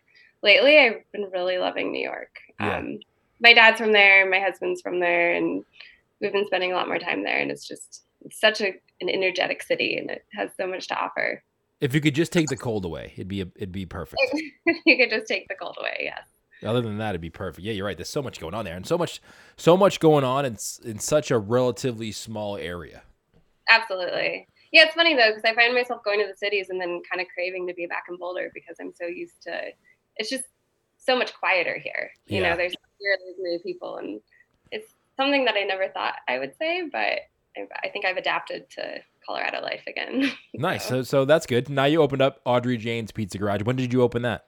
lately, 0.42 0.80
I've 0.80 1.04
been 1.12 1.30
really 1.32 1.58
loving 1.58 1.92
New 1.92 2.02
York. 2.02 2.36
Yeah. 2.60 2.78
Um, 2.78 3.00
my 3.42 3.54
dad's 3.54 3.80
from 3.80 3.92
there, 3.92 4.30
my 4.30 4.40
husband's 4.40 4.82
from 4.82 5.00
there, 5.00 5.34
and 5.34 5.64
we've 6.20 6.32
been 6.32 6.46
spending 6.48 6.72
a 6.72 6.76
lot 6.76 6.88
more 6.88 7.00
time 7.00 7.24
there. 7.24 7.38
And 7.38 7.52
it's 7.52 7.68
just 7.68 8.04
it's 8.24 8.40
such 8.40 8.62
a, 8.62 8.74
an 9.02 9.10
energetic 9.10 9.62
city, 9.62 9.98
and 9.98 10.10
it 10.10 10.26
has 10.34 10.50
so 10.58 10.68
much 10.68 10.88
to 10.88 11.00
offer. 11.00 11.44
If 11.82 11.96
you 11.96 12.02
could 12.02 12.16
just 12.16 12.32
take 12.32 12.48
the 12.48 12.58
cold 12.58 12.86
away, 12.86 13.12
it'd 13.16 13.28
be 13.28 13.42
a, 13.42 13.48
it'd 13.56 13.72
be 13.72 13.86
perfect. 13.86 14.22
you 14.86 14.98
could 14.98 15.10
just 15.10 15.28
take 15.28 15.48
the 15.48 15.56
cold 15.56 15.78
away. 15.80 15.98
Yes. 16.02 16.28
Other 16.64 16.82
than 16.82 17.00
that, 17.00 17.10
it'd 17.10 17.22
be 17.22 17.32
perfect. 17.32 17.66
Yeah, 17.66 17.74
you're 17.74 17.86
right. 17.86 17.98
There's 17.98 18.10
so 18.10 18.22
much 18.22 18.40
going 18.40 18.54
on 18.54 18.66
there, 18.66 18.76
and 18.76 18.86
so 18.86 18.98
much, 18.98 19.20
so 19.58 19.76
much 19.76 20.00
going 20.00 20.24
on 20.24 20.46
in 20.46 20.58
in 20.84 21.00
such 21.00 21.32
a 21.32 21.40
relatively 21.40 22.12
small 22.12 22.56
area. 22.56 23.02
Absolutely. 23.70 24.48
Yeah, 24.72 24.84
it's 24.84 24.96
funny 24.96 25.16
though 25.16 25.30
because 25.30 25.44
I 25.44 25.56
find 25.56 25.74
myself 25.74 26.04
going 26.04 26.20
to 26.20 26.28
the 26.28 26.38
cities 26.38 26.70
and 26.70 26.80
then 26.80 27.02
kind 27.10 27.20
of 27.20 27.28
craving 27.34 27.68
to 27.68 27.74
be 27.74 27.88
back 27.88 28.04
in 28.10 28.18
Boulder 28.18 28.52
because 28.54 28.78
I'm 28.80 28.94
so 28.94 29.06
used 29.06 29.42
to. 29.44 29.60
It's 30.18 30.30
just 30.30 30.46
so 30.98 31.18
much 31.18 31.34
quieter 31.34 31.78
here. 31.78 32.12
You 32.28 32.42
yeah. 32.42 32.52
know, 32.52 32.58
there's 32.58 32.76
fewer 33.00 33.18
many 33.40 33.60
people, 33.64 33.98
and 33.98 34.22
it's 34.72 34.94
something 35.18 35.46
that 35.46 35.56
I 35.56 35.64
never 35.64 35.90
thought 35.90 36.16
I 36.28 36.38
would 36.38 36.56
say, 36.58 36.88
but 36.92 37.22
I 37.58 37.90
think 37.90 38.06
I've 38.06 38.18
adapted 38.18 38.70
to 38.72 39.02
Colorado 39.26 39.62
life 39.62 39.84
again. 39.88 40.32
nice. 40.54 40.84
So. 40.86 40.98
so, 40.98 41.04
so 41.04 41.26
that's 41.26 41.46
good. 41.46 41.70
Now 41.70 41.86
you 41.86 42.02
opened 42.02 42.22
up 42.22 42.40
Audrey 42.46 42.78
Jane's 42.78 43.12
Pizza 43.12 43.38
Garage. 43.38 43.62
When 43.64 43.76
did 43.76 43.94
you 43.94 44.02
open 44.02 44.22
that? 44.24 44.46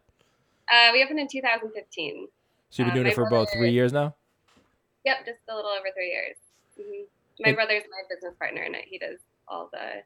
Uh, 0.71 0.89
we 0.93 1.03
opened 1.03 1.19
in 1.19 1.27
2015. 1.27 2.27
So 2.69 2.83
you've 2.83 2.87
been 2.87 2.91
uh, 2.91 2.93
doing 2.95 3.07
it 3.07 3.15
for 3.15 3.29
brother, 3.29 3.43
about 3.43 3.53
three 3.53 3.71
years 3.71 3.93
now. 3.93 4.15
Yep, 5.05 5.25
just 5.25 5.39
a 5.49 5.55
little 5.55 5.71
over 5.71 5.87
three 5.93 6.09
years. 6.09 6.35
Mm-hmm. 6.79 7.03
My 7.43 7.49
it, 7.49 7.55
brother's 7.55 7.83
my 7.89 8.01
business 8.09 8.33
partner, 8.39 8.61
and 8.61 8.75
he 8.85 8.97
does 8.97 9.19
all 9.47 9.69
the 9.71 10.01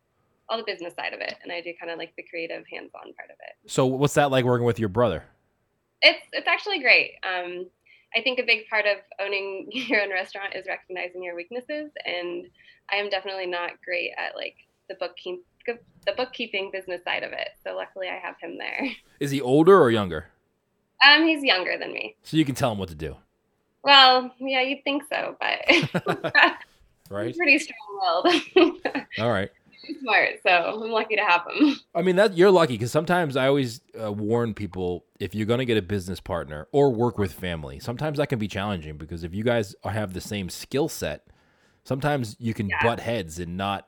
all 0.50 0.58
the 0.58 0.64
business 0.64 0.94
side 0.96 1.14
of 1.14 1.20
it, 1.20 1.36
and 1.44 1.52
I 1.52 1.62
do 1.62 1.74
kind 1.80 1.92
of 1.92 1.98
like 1.98 2.14
the 2.16 2.24
creative, 2.24 2.64
hands-on 2.72 3.14
part 3.14 3.30
of 3.30 3.38
it. 3.48 3.70
So, 3.72 3.86
what's 3.86 4.14
that 4.14 4.32
like 4.32 4.46
working 4.46 4.66
with 4.66 4.80
your 4.80 4.90
brother? 4.90 5.24
It's 6.02 6.26
it's 6.32 6.48
actually 6.48 6.80
great. 6.80 7.14
Um, 7.24 7.68
I 8.16 8.22
think 8.22 8.40
a 8.40 8.44
big 8.44 8.68
part 8.70 8.86
of 8.86 8.98
owning 9.20 9.68
your 9.72 10.02
own 10.02 10.10
restaurant 10.10 10.56
is 10.56 10.66
recognizing 10.68 11.24
your 11.24 11.36
weaknesses, 11.36 11.92
and 12.06 12.48
I 12.92 12.98
am 12.98 13.10
definitely 13.10 13.48
not 13.48 13.72
great 13.84 14.12
at 14.18 14.36
like 14.36 14.56
the 14.90 14.96
bookkeeping 14.96 15.42
the 16.06 16.14
bookkeeping 16.14 16.72
business 16.72 17.04
side 17.04 17.24
of 17.24 17.34
it. 17.34 17.50
So 17.64 17.76
luckily, 17.76 18.08
I 18.08 18.16
have 18.16 18.40
him 18.40 18.58
there. 18.58 18.88
Is 19.20 19.32
he 19.32 19.42
older 19.42 19.80
or 19.80 19.92
younger? 19.92 20.28
Um, 21.06 21.26
he's 21.26 21.44
younger 21.44 21.78
than 21.78 21.94
me. 21.94 22.16
So 22.24 22.38
you 22.38 22.46
can 22.46 22.56
tell 22.56 22.72
him 22.72 22.78
what 22.78 22.90
to 22.90 22.96
do. 22.96 23.18
Well, 23.84 24.34
yeah, 24.40 24.62
you'd 24.62 24.84
think 24.84 25.04
so, 25.10 25.38
but 25.40 25.60
right, 27.10 27.36
pretty 27.36 27.60
strong-willed. 27.60 28.76
All 29.20 29.32
right. 29.32 29.50
He's 29.84 30.00
smart, 30.02 30.40
so 30.44 30.50
I'm 30.50 30.92
lucky 30.92 31.16
to 31.16 31.22
have 31.22 31.44
him. 31.48 31.78
I 31.94 32.02
mean, 32.02 32.16
that 32.18 32.36
you're 32.36 32.52
lucky 32.52 32.74
because 32.74 32.92
sometimes 32.92 33.38
I 33.38 33.48
always 33.48 33.80
uh, 34.02 34.12
warn 34.12 34.54
people 34.54 35.06
if 35.20 35.36
you're 35.36 35.46
going 35.46 35.60
to 35.60 35.66
get 35.66 35.78
a 35.78 35.82
business 35.82 36.20
partner 36.20 36.68
or 36.72 36.92
work 36.92 37.18
with 37.18 37.32
family, 37.32 37.80
sometimes 37.80 38.18
that 38.18 38.28
can 38.28 38.40
be 38.40 38.48
challenging 38.48 38.98
because 38.98 39.24
if 39.24 39.34
you 39.34 39.44
guys 39.44 39.76
have 39.84 40.14
the 40.14 40.20
same 40.22 40.50
skill 40.50 40.90
set, 40.90 41.28
sometimes 41.88 42.36
you 42.38 42.54
can 42.54 42.68
yeah. 42.68 42.84
butt 42.84 43.00
heads 43.00 43.40
and 43.40 43.56
not 43.56 43.88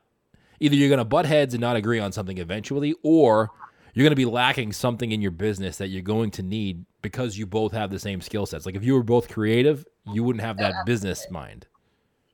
either 0.58 0.74
you're 0.74 0.88
going 0.88 0.98
to 0.98 1.04
butt 1.04 1.26
heads 1.26 1.52
and 1.52 1.60
not 1.60 1.76
agree 1.76 1.98
on 1.98 2.12
something 2.12 2.38
eventually, 2.38 2.94
or 3.02 3.50
you're 3.92 4.04
going 4.04 4.10
to 4.10 4.16
be 4.16 4.24
lacking 4.24 4.72
something 4.72 5.12
in 5.12 5.20
your 5.20 5.30
business 5.30 5.76
that 5.76 5.88
you're 5.88 6.00
going 6.00 6.30
to 6.30 6.42
need 6.42 6.86
because 7.02 7.36
you 7.36 7.46
both 7.46 7.72
have 7.72 7.90
the 7.90 7.98
same 7.98 8.22
skill 8.22 8.46
sets. 8.46 8.64
Like 8.64 8.74
if 8.74 8.82
you 8.82 8.94
were 8.94 9.02
both 9.02 9.28
creative, 9.28 9.84
you 10.12 10.24
wouldn't 10.24 10.42
have 10.42 10.56
that 10.58 10.86
business 10.86 11.26
mind. 11.30 11.66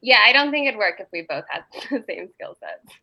Yeah, 0.02 0.20
I 0.24 0.32
don't 0.32 0.52
think 0.52 0.68
it'd 0.68 0.78
work 0.78 1.00
if 1.00 1.08
we 1.12 1.22
both 1.22 1.44
had 1.48 1.64
the 1.90 2.04
same 2.08 2.28
skill 2.34 2.56
sets, 2.60 2.96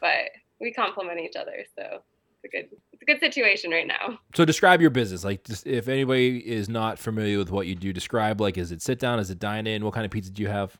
but 0.00 0.30
we 0.60 0.72
complement 0.72 1.20
each 1.20 1.36
other, 1.36 1.64
so 1.74 2.02
it's 2.42 2.44
a 2.44 2.48
good 2.48 2.68
it's 2.92 3.02
a 3.02 3.04
good 3.06 3.20
situation 3.20 3.70
right 3.70 3.86
now. 3.86 4.18
So 4.34 4.44
describe 4.44 4.82
your 4.82 4.90
business. 4.90 5.24
Like, 5.24 5.40
if 5.64 5.88
anybody 5.88 6.38
is 6.38 6.68
not 6.68 6.98
familiar 6.98 7.38
with 7.38 7.50
what 7.50 7.66
you 7.66 7.74
do, 7.74 7.94
describe 7.94 8.42
like 8.42 8.58
is 8.58 8.72
it 8.72 8.82
sit 8.82 8.98
down, 8.98 9.20
is 9.20 9.30
it 9.30 9.38
dine 9.38 9.66
in? 9.66 9.84
What 9.86 9.94
kind 9.94 10.04
of 10.04 10.10
pizza 10.10 10.30
do 10.30 10.42
you 10.42 10.48
have? 10.48 10.76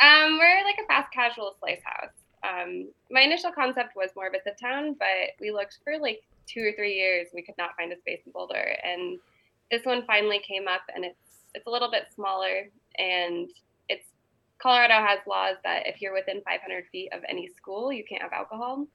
Um, 0.00 0.38
we're 0.38 0.55
fast 0.96 1.12
casual 1.12 1.56
slice 1.58 1.80
house. 1.84 2.14
Um, 2.44 2.88
my 3.10 3.22
initial 3.22 3.52
concept 3.52 3.96
was 3.96 4.10
more 4.14 4.26
of 4.26 4.34
a 4.34 4.38
sit 4.44 4.58
down, 4.60 4.94
but 4.98 5.34
we 5.40 5.50
looked 5.50 5.78
for 5.84 5.98
like 5.98 6.22
two 6.46 6.60
or 6.60 6.72
three 6.72 6.94
years. 6.94 7.28
We 7.34 7.42
could 7.42 7.56
not 7.58 7.70
find 7.76 7.92
a 7.92 7.98
space 7.98 8.20
in 8.24 8.32
Boulder, 8.32 8.76
and 8.84 9.18
this 9.70 9.84
one 9.84 10.04
finally 10.06 10.40
came 10.46 10.68
up, 10.68 10.82
and 10.94 11.04
it's 11.04 11.18
it's 11.54 11.66
a 11.66 11.70
little 11.70 11.90
bit 11.90 12.04
smaller, 12.14 12.68
and 12.98 13.48
it's 13.88 14.08
Colorado 14.58 14.94
has 14.94 15.18
laws 15.26 15.56
that 15.64 15.86
if 15.86 16.00
you're 16.00 16.14
within 16.14 16.42
500 16.42 16.84
feet 16.92 17.10
of 17.12 17.22
any 17.28 17.48
school, 17.48 17.92
you 17.92 18.04
can't 18.08 18.22
have 18.22 18.32
alcohol. 18.32 18.86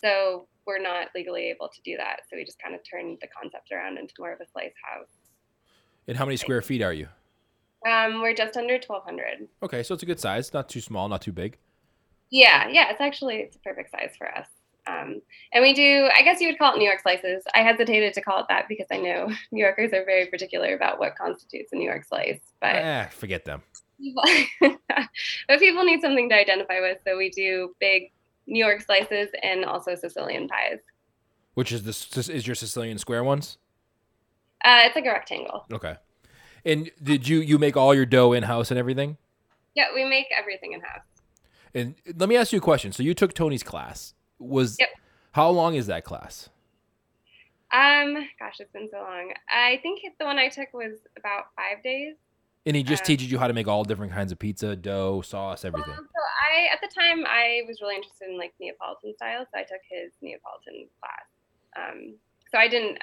So 0.00 0.48
we're 0.66 0.82
not 0.82 1.08
legally 1.14 1.44
able 1.50 1.68
to 1.68 1.82
do 1.84 1.96
that. 1.96 2.20
So 2.28 2.36
we 2.36 2.44
just 2.44 2.60
kind 2.60 2.74
of 2.74 2.80
turned 2.88 3.18
the 3.20 3.28
concept 3.28 3.70
around 3.72 3.98
into 3.98 4.14
more 4.18 4.32
of 4.32 4.40
a 4.40 4.46
slice 4.52 4.74
house. 4.82 5.08
And 6.08 6.16
how 6.16 6.24
many 6.24 6.36
square 6.36 6.62
feet 6.62 6.82
are 6.82 6.92
you? 6.92 7.08
Um, 7.88 8.22
we're 8.22 8.34
just 8.34 8.56
under 8.56 8.74
1,200. 8.74 9.48
Okay, 9.62 9.82
so 9.82 9.94
it's 9.94 10.02
a 10.02 10.06
good 10.06 10.20
size. 10.20 10.52
Not 10.52 10.68
too 10.68 10.80
small, 10.80 11.08
not 11.08 11.22
too 11.22 11.32
big. 11.32 11.58
Yeah, 12.30 12.68
yeah, 12.68 12.90
it's 12.90 13.00
actually 13.00 13.36
it's 13.36 13.56
a 13.56 13.58
perfect 13.58 13.90
size 13.90 14.12
for 14.16 14.28
us. 14.36 14.46
Um, 14.86 15.22
and 15.52 15.62
we 15.62 15.72
do, 15.74 16.08
I 16.14 16.22
guess 16.22 16.40
you 16.40 16.48
would 16.48 16.58
call 16.58 16.74
it 16.74 16.78
New 16.78 16.84
York 16.84 17.00
slices. 17.00 17.44
I 17.54 17.60
hesitated 17.60 18.14
to 18.14 18.20
call 18.20 18.40
it 18.40 18.46
that 18.48 18.68
because 18.68 18.86
I 18.90 18.96
know 18.96 19.28
New 19.52 19.62
Yorkers 19.62 19.92
are 19.92 20.04
very 20.04 20.26
particular 20.26 20.74
about 20.74 20.98
what 20.98 21.16
constitutes 21.16 21.72
a 21.72 21.76
New 21.76 21.88
York 21.88 22.04
slice. 22.04 22.40
But 22.60 22.76
eh, 22.76 23.06
forget 23.08 23.44
them. 23.44 23.62
But 25.48 25.58
people 25.58 25.84
need 25.84 26.00
something 26.00 26.28
to 26.28 26.34
identify 26.34 26.80
with, 26.80 26.98
so 27.06 27.16
we 27.16 27.30
do 27.30 27.74
big 27.78 28.10
New 28.46 28.64
York 28.64 28.80
slices 28.80 29.28
and 29.42 29.64
also 29.64 29.94
Sicilian 29.94 30.48
pies. 30.48 30.80
Which 31.54 31.70
is 31.70 31.84
this 31.84 32.28
is 32.28 32.46
your 32.46 32.56
Sicilian 32.56 32.98
square 32.98 33.22
ones? 33.22 33.58
Uh, 34.64 34.80
it's 34.84 34.96
like 34.96 35.04
a 35.04 35.10
rectangle. 35.10 35.66
Okay. 35.72 35.96
And 36.64 36.90
did 37.02 37.28
you 37.28 37.40
you 37.40 37.58
make 37.58 37.76
all 37.76 37.94
your 37.94 38.06
dough 38.06 38.32
in 38.32 38.44
house 38.44 38.70
and 38.70 38.78
everything? 38.78 39.16
Yeah, 39.74 39.86
we 39.94 40.04
make 40.04 40.26
everything 40.36 40.72
in 40.72 40.80
house. 40.80 41.02
And 41.74 41.94
let 42.16 42.28
me 42.28 42.36
ask 42.36 42.52
you 42.52 42.58
a 42.58 42.62
question. 42.62 42.92
So 42.92 43.02
you 43.02 43.14
took 43.14 43.32
Tony's 43.32 43.62
class. 43.62 44.14
Was 44.38 44.76
yep. 44.78 44.90
how 45.32 45.48
long 45.50 45.74
is 45.74 45.86
that 45.86 46.04
class? 46.04 46.50
Um, 47.72 48.28
gosh, 48.38 48.56
it's 48.60 48.70
been 48.72 48.88
so 48.90 48.98
long. 48.98 49.32
I 49.48 49.78
think 49.82 50.00
the 50.18 50.26
one 50.26 50.38
I 50.38 50.48
took 50.48 50.72
was 50.74 50.98
about 51.16 51.44
five 51.56 51.82
days. 51.82 52.16
And 52.66 52.76
he 52.76 52.82
just 52.82 53.02
um, 53.02 53.06
teaches 53.06 53.32
you 53.32 53.38
how 53.38 53.48
to 53.48 53.54
make 53.54 53.66
all 53.66 53.82
different 53.82 54.12
kinds 54.12 54.30
of 54.30 54.38
pizza, 54.38 54.76
dough, 54.76 55.22
sauce, 55.22 55.64
everything. 55.64 55.90
Well, 55.90 56.04
so 56.04 56.22
I, 56.52 56.72
at 56.72 56.80
the 56.80 56.88
time, 56.94 57.24
I 57.26 57.62
was 57.66 57.80
really 57.80 57.96
interested 57.96 58.28
in 58.28 58.38
like 58.38 58.52
Neapolitan 58.60 59.14
style, 59.16 59.46
so 59.50 59.58
I 59.58 59.62
took 59.62 59.80
his 59.90 60.12
Neapolitan 60.20 60.86
class. 61.00 61.26
Um, 61.74 62.14
so 62.52 62.58
I 62.58 62.68
didn't 62.68 62.98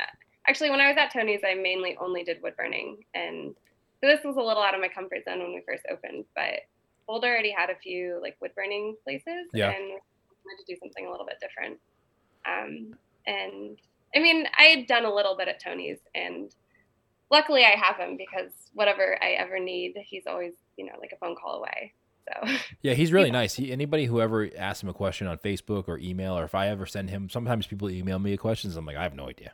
actually 0.47 0.69
when 0.69 0.81
I 0.81 0.87
was 0.87 0.97
at 0.97 1.11
Tony's, 1.11 1.41
I 1.45 1.55
mainly 1.55 1.97
only 1.99 2.23
did 2.23 2.41
wood 2.41 2.55
burning, 2.57 2.97
and 3.13 3.55
so 4.01 4.07
this 4.07 4.23
was 4.23 4.35
a 4.37 4.41
little 4.41 4.63
out 4.63 4.73
of 4.73 4.81
my 4.81 4.87
comfort 4.87 5.25
zone 5.25 5.39
when 5.39 5.53
we 5.53 5.63
first 5.67 5.83
opened. 5.91 6.25
But 6.35 6.61
Boulder 7.07 7.27
already 7.27 7.51
had 7.51 7.69
a 7.69 7.75
few 7.75 8.19
like 8.21 8.37
wood 8.41 8.51
burning 8.55 8.95
places, 9.03 9.47
yeah. 9.53 9.69
and 9.69 9.99
wanted 10.45 10.65
to 10.65 10.73
do 10.73 10.79
something 10.79 11.05
a 11.05 11.11
little 11.11 11.25
bit 11.25 11.39
different. 11.41 11.79
Um, 12.45 12.95
and 13.25 13.77
I 14.15 14.19
mean, 14.19 14.45
I 14.57 14.63
had 14.63 14.87
done 14.87 15.05
a 15.05 15.13
little 15.13 15.35
bit 15.37 15.47
at 15.47 15.61
Tony's, 15.61 15.99
and 16.15 16.53
luckily 17.31 17.63
I 17.63 17.75
have 17.81 17.97
him 17.97 18.17
because 18.17 18.51
whatever 18.73 19.17
I 19.21 19.31
ever 19.31 19.59
need, 19.59 19.95
he's 20.05 20.23
always 20.27 20.53
you 20.77 20.85
know 20.85 20.93
like 20.99 21.11
a 21.13 21.17
phone 21.17 21.35
call 21.35 21.55
away. 21.55 21.93
So 22.27 22.51
yeah, 22.81 22.93
he's 22.93 23.11
really 23.11 23.31
nice. 23.31 23.55
He, 23.55 23.71
anybody 23.71 24.05
who 24.05 24.21
ever 24.21 24.49
asks 24.57 24.83
him 24.83 24.89
a 24.89 24.93
question 24.93 25.27
on 25.27 25.37
Facebook 25.37 25.87
or 25.87 25.97
email, 25.97 26.37
or 26.37 26.43
if 26.43 26.55
I 26.55 26.67
ever 26.67 26.85
send 26.85 27.09
him, 27.09 27.29
sometimes 27.29 27.67
people 27.67 27.89
email 27.89 28.19
me 28.19 28.35
questions. 28.37 28.75
I'm 28.75 28.85
like, 28.85 28.97
I 28.97 29.03
have 29.03 29.15
no 29.15 29.27
idea, 29.27 29.53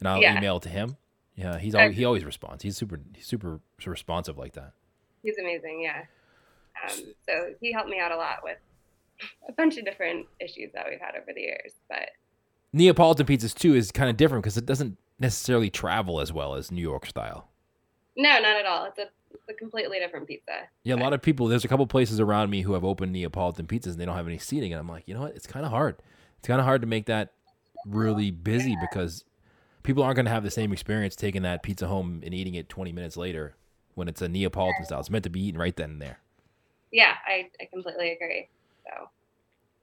and 0.00 0.08
I'll 0.08 0.20
yeah. 0.20 0.36
email 0.36 0.56
it 0.56 0.62
to 0.64 0.68
him. 0.68 0.96
Yeah, 1.36 1.58
he's 1.58 1.74
always, 1.74 1.96
he 1.96 2.04
always 2.04 2.24
responds. 2.24 2.62
He's 2.62 2.76
super 2.76 3.00
he's 3.14 3.26
super 3.26 3.60
responsive 3.86 4.36
like 4.36 4.54
that. 4.54 4.72
He's 5.22 5.38
amazing. 5.38 5.82
Yeah. 5.82 6.02
Um, 6.84 7.14
so 7.26 7.54
he 7.60 7.72
helped 7.72 7.88
me 7.88 8.00
out 8.00 8.12
a 8.12 8.16
lot 8.16 8.38
with 8.42 8.58
a 9.48 9.52
bunch 9.52 9.76
of 9.76 9.84
different 9.84 10.26
issues 10.40 10.70
that 10.74 10.86
we've 10.88 11.00
had 11.00 11.14
over 11.14 11.32
the 11.34 11.40
years. 11.40 11.74
But 11.88 12.10
Neapolitan 12.72 13.26
pizzas 13.26 13.54
too 13.54 13.74
is 13.74 13.90
kind 13.92 14.10
of 14.10 14.16
different 14.16 14.44
because 14.44 14.56
it 14.56 14.66
doesn't 14.66 14.98
necessarily 15.18 15.70
travel 15.70 16.20
as 16.20 16.32
well 16.32 16.54
as 16.54 16.70
New 16.70 16.82
York 16.82 17.06
style. 17.06 17.48
No, 18.16 18.38
not 18.40 18.56
at 18.56 18.66
all. 18.66 18.86
It's 18.86 18.98
a 18.98 19.06
it's 19.32 19.48
a 19.48 19.54
completely 19.54 19.98
different 19.98 20.26
pizza. 20.26 20.52
Yeah, 20.82 20.96
but. 20.96 21.02
a 21.02 21.04
lot 21.04 21.12
of 21.12 21.22
people. 21.22 21.46
There's 21.46 21.64
a 21.64 21.68
couple 21.68 21.86
places 21.86 22.20
around 22.20 22.50
me 22.50 22.62
who 22.62 22.72
have 22.74 22.84
opened 22.84 23.12
Neapolitan 23.12 23.66
pizzas 23.66 23.92
and 23.92 23.98
they 23.98 24.04
don't 24.04 24.16
have 24.16 24.26
any 24.26 24.38
seating, 24.38 24.72
and 24.72 24.80
I'm 24.80 24.88
like, 24.88 25.06
you 25.06 25.14
know 25.14 25.22
what? 25.22 25.36
It's 25.36 25.46
kind 25.46 25.64
of 25.64 25.70
hard. 25.70 26.02
It's 26.38 26.48
kind 26.48 26.60
of 26.60 26.66
hard 26.66 26.80
to 26.80 26.86
make 26.86 27.06
that 27.06 27.32
really 27.86 28.30
busy 28.30 28.70
yeah. 28.70 28.76
because 28.80 29.24
people 29.82 30.02
aren't 30.02 30.16
going 30.16 30.26
to 30.26 30.32
have 30.32 30.42
the 30.42 30.50
same 30.50 30.72
experience 30.72 31.16
taking 31.16 31.42
that 31.42 31.62
pizza 31.62 31.86
home 31.86 32.22
and 32.24 32.34
eating 32.34 32.54
it 32.54 32.68
20 32.68 32.92
minutes 32.92 33.16
later 33.16 33.54
when 33.94 34.08
it's 34.08 34.22
a 34.22 34.28
Neapolitan 34.28 34.84
style. 34.84 35.00
It's 35.00 35.10
meant 35.10 35.24
to 35.24 35.30
be 35.30 35.40
eaten 35.40 35.60
right 35.60 35.74
then 35.74 35.90
and 35.90 36.02
there. 36.02 36.20
Yeah, 36.92 37.14
I, 37.26 37.48
I 37.60 37.66
completely 37.66 38.12
agree. 38.12 38.48
So, 38.84 39.08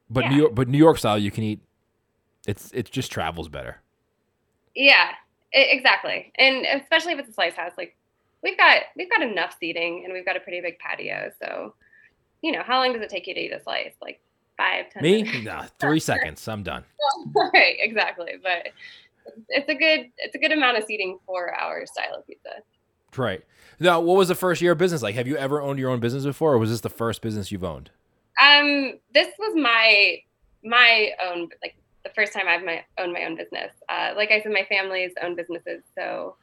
but 0.09 0.25
yeah. 0.25 0.29
New 0.29 0.37
York, 0.37 0.55
but 0.55 0.67
New 0.67 0.77
York 0.77 0.97
style, 0.97 1.17
you 1.17 1.31
can 1.31 1.43
eat. 1.43 1.61
It's 2.45 2.71
it 2.73 2.91
just 2.91 3.11
travels 3.11 3.49
better. 3.49 3.81
Yeah, 4.75 5.09
it, 5.51 5.67
exactly, 5.75 6.31
and 6.37 6.65
especially 6.81 7.13
if 7.13 7.19
it's 7.19 7.29
a 7.29 7.33
slice 7.33 7.55
house, 7.55 7.73
like 7.77 7.95
we've 8.43 8.57
got 8.57 8.83
we've 8.95 9.09
got 9.09 9.21
enough 9.21 9.55
seating 9.59 10.03
and 10.03 10.13
we've 10.13 10.25
got 10.25 10.35
a 10.35 10.39
pretty 10.39 10.61
big 10.61 10.79
patio. 10.79 11.31
So, 11.41 11.75
you 12.41 12.51
know, 12.51 12.63
how 12.63 12.79
long 12.81 12.93
does 12.93 13.01
it 13.01 13.09
take 13.09 13.27
you 13.27 13.33
to 13.33 13.39
eat 13.39 13.51
a 13.51 13.61
slice? 13.61 13.93
Like 14.01 14.19
five, 14.57 14.89
ten. 14.91 15.03
Me? 15.03 15.23
Minutes? 15.23 15.45
No, 15.45 15.63
three 15.79 15.99
seconds. 15.99 16.45
I'm 16.47 16.63
done. 16.63 16.83
right, 17.53 17.77
exactly. 17.79 18.33
But 18.41 18.73
it's 19.49 19.69
a 19.69 19.75
good 19.75 20.07
it's 20.17 20.35
a 20.35 20.39
good 20.39 20.51
amount 20.51 20.77
of 20.77 20.83
seating 20.85 21.19
for 21.25 21.53
our 21.53 21.85
style 21.85 22.15
of 22.17 22.27
pizza. 22.27 22.49
Right. 23.15 23.43
Now, 23.79 23.99
what 23.99 24.17
was 24.17 24.27
the 24.27 24.35
first 24.35 24.61
year 24.61 24.73
of 24.73 24.77
business 24.77 25.01
like? 25.01 25.15
Have 25.15 25.27
you 25.27 25.37
ever 25.37 25.61
owned 25.61 25.79
your 25.79 25.89
own 25.89 25.99
business 25.99 26.25
before, 26.25 26.53
or 26.53 26.57
was 26.57 26.69
this 26.69 26.81
the 26.81 26.89
first 26.89 27.21
business 27.21 27.51
you've 27.51 27.63
owned? 27.63 27.89
Um, 28.41 28.99
this 29.13 29.27
was 29.39 29.55
my 29.55 30.17
my 30.63 31.11
own 31.25 31.49
like 31.61 31.75
the 32.03 32.09
first 32.15 32.33
time 32.33 32.47
I've 32.47 32.63
my 32.63 32.83
owned 32.97 33.13
my 33.13 33.23
own 33.23 33.35
business. 33.35 33.71
Uh, 33.89 34.13
like 34.15 34.31
I 34.31 34.41
said, 34.41 34.51
my 34.51 34.65
family's 34.69 35.11
own 35.21 35.35
businesses, 35.35 35.83
so 35.95 36.35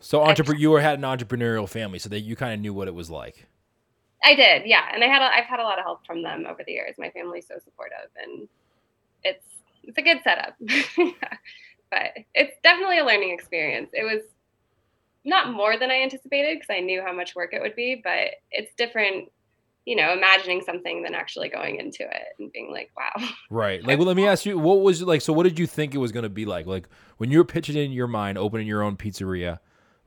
So 0.00 0.22
entrepreneur, 0.22 0.58
you 0.58 0.70
were 0.70 0.80
had 0.80 0.98
an 0.98 1.04
entrepreneurial 1.04 1.68
family, 1.68 1.98
so 1.98 2.08
that 2.08 2.20
you 2.20 2.36
kind 2.36 2.54
of 2.54 2.60
knew 2.60 2.74
what 2.74 2.88
it 2.88 2.94
was 2.94 3.10
like. 3.10 3.46
I 4.22 4.34
did, 4.34 4.66
yeah, 4.66 4.84
and 4.92 5.02
I 5.02 5.06
had 5.06 5.22
a, 5.22 5.34
I've 5.34 5.46
had 5.46 5.60
a 5.60 5.62
lot 5.62 5.78
of 5.78 5.84
help 5.84 6.04
from 6.06 6.22
them 6.22 6.44
over 6.46 6.62
the 6.64 6.72
years. 6.72 6.94
My 6.98 7.10
family's 7.10 7.46
so 7.46 7.54
supportive, 7.64 8.10
and 8.22 8.48
it's 9.24 9.44
it's 9.82 9.98
a 9.98 10.02
good 10.02 10.20
setup. 10.22 10.54
but 11.90 12.10
it's 12.34 12.56
definitely 12.62 12.98
a 12.98 13.04
learning 13.04 13.30
experience. 13.30 13.90
It 13.92 14.04
was 14.04 14.22
not 15.24 15.52
more 15.52 15.76
than 15.78 15.90
I 15.90 16.02
anticipated 16.02 16.58
because 16.58 16.74
I 16.74 16.80
knew 16.80 17.02
how 17.02 17.12
much 17.12 17.34
work 17.34 17.52
it 17.52 17.60
would 17.60 17.76
be, 17.76 18.00
but 18.02 18.30
it's 18.50 18.72
different 18.76 19.28
you 19.86 19.96
know, 19.96 20.12
imagining 20.12 20.60
something 20.60 21.02
than 21.02 21.14
actually 21.14 21.48
going 21.48 21.76
into 21.76 22.02
it 22.02 22.22
and 22.38 22.52
being 22.52 22.70
like, 22.70 22.90
wow. 22.96 23.28
Right. 23.48 23.82
Like, 23.90 23.98
well, 23.98 24.06
let 24.06 24.16
me 24.16 24.26
ask 24.26 24.46
you, 24.46 24.58
what 24.58 24.82
was 24.82 25.02
it 25.02 25.08
like? 25.08 25.20
So, 25.20 25.32
what 25.32 25.44
did 25.44 25.58
you 25.58 25.66
think 25.66 25.94
it 25.94 25.98
was 25.98 26.12
going 26.12 26.22
to 26.22 26.28
be 26.28 26.44
like? 26.44 26.66
Like, 26.66 26.86
when 27.16 27.30
you 27.30 27.38
were 27.38 27.44
pitching 27.44 27.76
in 27.76 27.90
your 27.90 28.06
mind, 28.06 28.38
opening 28.38 28.66
your 28.66 28.82
own 28.82 28.96
pizzeria, 28.96 29.58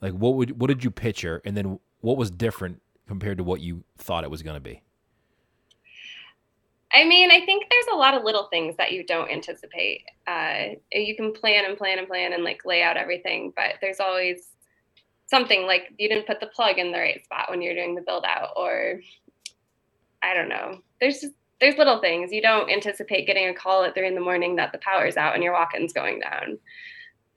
like, 0.02 0.14
what 0.14 0.36
would, 0.36 0.62
what 0.62 0.68
did 0.68 0.84
you 0.84 0.92
picture? 0.92 1.42
And 1.44 1.58
then 1.58 1.80
what 2.00 2.18
was 2.18 2.32
different 2.32 2.82
compared 3.08 3.40
to 3.40 3.44
what 3.44 3.60
you 3.60 3.84
thought 3.98 4.24
it 4.24 4.32
was 4.32 4.42
going 4.42 4.56
to 4.56 4.62
be? 4.62 4.84
I 6.94 7.06
mean, 7.06 7.32
I 7.32 7.44
think 7.44 7.66
there's 7.70 7.88
a 7.92 7.96
lot 7.98 8.14
of 8.14 8.24
little 8.24 8.48
things 8.52 8.76
that 8.78 8.92
you 8.92 9.04
don't 9.04 9.32
anticipate. 9.32 10.04
Uh, 10.28 10.76
you 10.92 11.16
can 11.16 11.34
plan 11.34 11.66
and 11.66 11.78
plan 11.78 11.98
and 11.98 12.08
plan 12.08 12.34
and 12.34 12.44
like 12.44 12.62
lay 12.66 12.84
out 12.84 12.98
everything, 12.98 13.52
but 13.56 13.76
there's 13.82 14.00
always 14.00 14.50
something 15.26 15.66
like 15.66 15.92
you 15.98 16.08
didn't 16.08 16.28
put 16.28 16.40
the 16.40 16.48
plug 16.48 16.78
in 16.78 16.92
the 16.92 17.00
right 17.00 17.24
spot 17.24 17.50
when 17.50 17.62
you're 17.62 17.74
doing 17.74 17.96
the 17.96 18.02
build 18.02 18.26
out, 18.28 18.50
or 18.56 19.00
I 20.22 20.36
don't 20.36 20.50
know. 20.50 20.82
There's 21.00 21.20
just 21.20 21.34
there's 21.60 21.78
little 21.78 22.00
things 22.00 22.32
you 22.32 22.42
don't 22.42 22.70
anticipate 22.70 23.26
getting 23.26 23.48
a 23.48 23.54
call 23.54 23.84
at 23.84 23.96
three 23.96 24.08
in 24.08 24.16
the 24.16 24.22
morning 24.22 24.58
that 24.58 24.72
the 24.72 24.80
power's 24.80 25.18
out 25.18 25.34
and 25.34 25.44
your 25.44 25.54
walk-in's 25.54 25.94
going 25.94 26.20
down. 26.20 26.60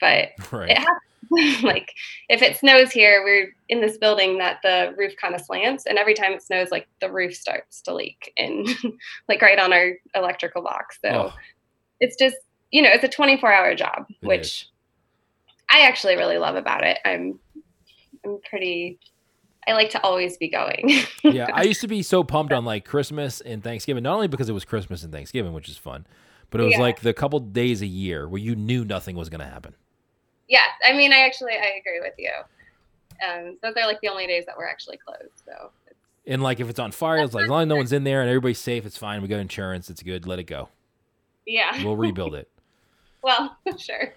But 0.01 0.29
right. 0.53 0.71
it 0.71 0.79
happens. 0.79 1.01
like 1.63 1.93
if 2.29 2.43
it 2.43 2.57
snows 2.57 2.93
here, 2.93 3.23
we're 3.25 3.55
in 3.69 3.81
this 3.81 3.99
building 3.99 4.39
that 4.39 4.59
the 4.63 4.95
roof 4.97 5.15
kind 5.21 5.35
of 5.35 5.41
slants, 5.41 5.87
and 5.87 5.99
every 5.99 6.15
time 6.15 6.33
it 6.33 6.43
snows, 6.43 6.71
like 6.71 6.87
the 7.01 7.11
roof 7.11 7.35
starts 7.35 7.81
to 7.83 7.95
leak 7.95 8.33
and 8.37 8.69
like 9.29 9.43
right 9.43 9.59
on 9.59 9.73
our 9.73 9.95
electrical 10.15 10.63
box. 10.63 10.99
So 11.03 11.09
oh. 11.09 11.33
it's 12.01 12.17
just 12.17 12.37
you 12.71 12.83
know 12.83 12.91
it's 12.93 13.05
a 13.05 13.09
24 13.09 13.53
hour 13.53 13.75
job, 13.75 14.07
it 14.09 14.27
which 14.27 14.41
is. 14.41 14.65
I 15.71 15.81
actually 15.81 16.17
really 16.17 16.39
love 16.39 16.55
about 16.55 16.85
it. 16.85 16.99
I'm 17.05 17.41
I'm 18.25 18.39
pretty 18.49 18.99
I 19.67 19.73
like 19.73 19.91
to 19.91 20.03
always 20.03 20.37
be 20.37 20.49
going. 20.49 20.91
yeah, 21.25 21.49
I 21.53 21.65
used 21.65 21.81
to 21.81 21.89
be 21.89 22.03
so 22.03 22.23
pumped 22.23 22.53
on 22.53 22.65
like 22.65 22.85
Christmas 22.85 23.41
and 23.41 23.65
Thanksgiving, 23.65 24.05
not 24.05 24.15
only 24.15 24.29
because 24.29 24.49
it 24.49 24.53
was 24.53 24.65
Christmas 24.65 25.03
and 25.03 25.13
Thanksgiving, 25.13 25.53
which 25.53 25.69
is 25.69 25.77
fun, 25.77 26.07
but 26.51 26.61
it 26.61 26.65
was 26.65 26.75
yeah. 26.75 26.81
like 26.81 27.01
the 27.01 27.13
couple 27.13 27.41
days 27.41 27.83
a 27.83 27.87
year 27.87 28.29
where 28.29 28.41
you 28.41 28.55
knew 28.55 28.85
nothing 28.85 29.17
was 29.17 29.29
going 29.29 29.41
to 29.41 29.47
happen. 29.47 29.75
Yeah, 30.49 30.65
I 30.87 30.93
mean, 30.93 31.13
I 31.13 31.21
actually 31.21 31.53
I 31.53 31.81
agree 31.81 32.01
with 32.01 32.15
you. 32.19 32.31
Um, 33.27 33.57
those 33.63 33.75
are 33.77 33.87
like 33.87 34.01
the 34.01 34.09
only 34.09 34.27
days 34.27 34.45
that 34.47 34.57
we're 34.57 34.69
actually 34.69 34.99
closed. 34.99 35.43
So. 35.45 35.71
And 36.27 36.43
like 36.43 36.61
if 36.61 36.69
it's 36.69 36.79
on 36.79 36.93
fire, 36.93 37.19
it's 37.19 37.35
like 37.35 37.45
as 37.45 37.51
long 37.51 37.63
as 37.63 37.69
no 37.69 37.77
one's 37.77 37.93
in 37.93 38.05
there 38.05 38.21
and 38.21 38.29
everybody's 38.29 38.59
safe, 38.59 38.85
it's 38.85 38.99
fine. 38.99 39.23
We 39.23 39.29
got 39.29 39.39
insurance, 39.39 39.91
it's 39.91 40.03
good. 40.03 40.27
Let 40.27 40.39
it 40.39 40.45
go. 40.45 40.69
Yeah. 41.47 41.83
We'll 41.85 41.97
rebuild 41.97 42.35
it. 42.35 42.49
well, 43.23 43.57
sure. 43.79 44.13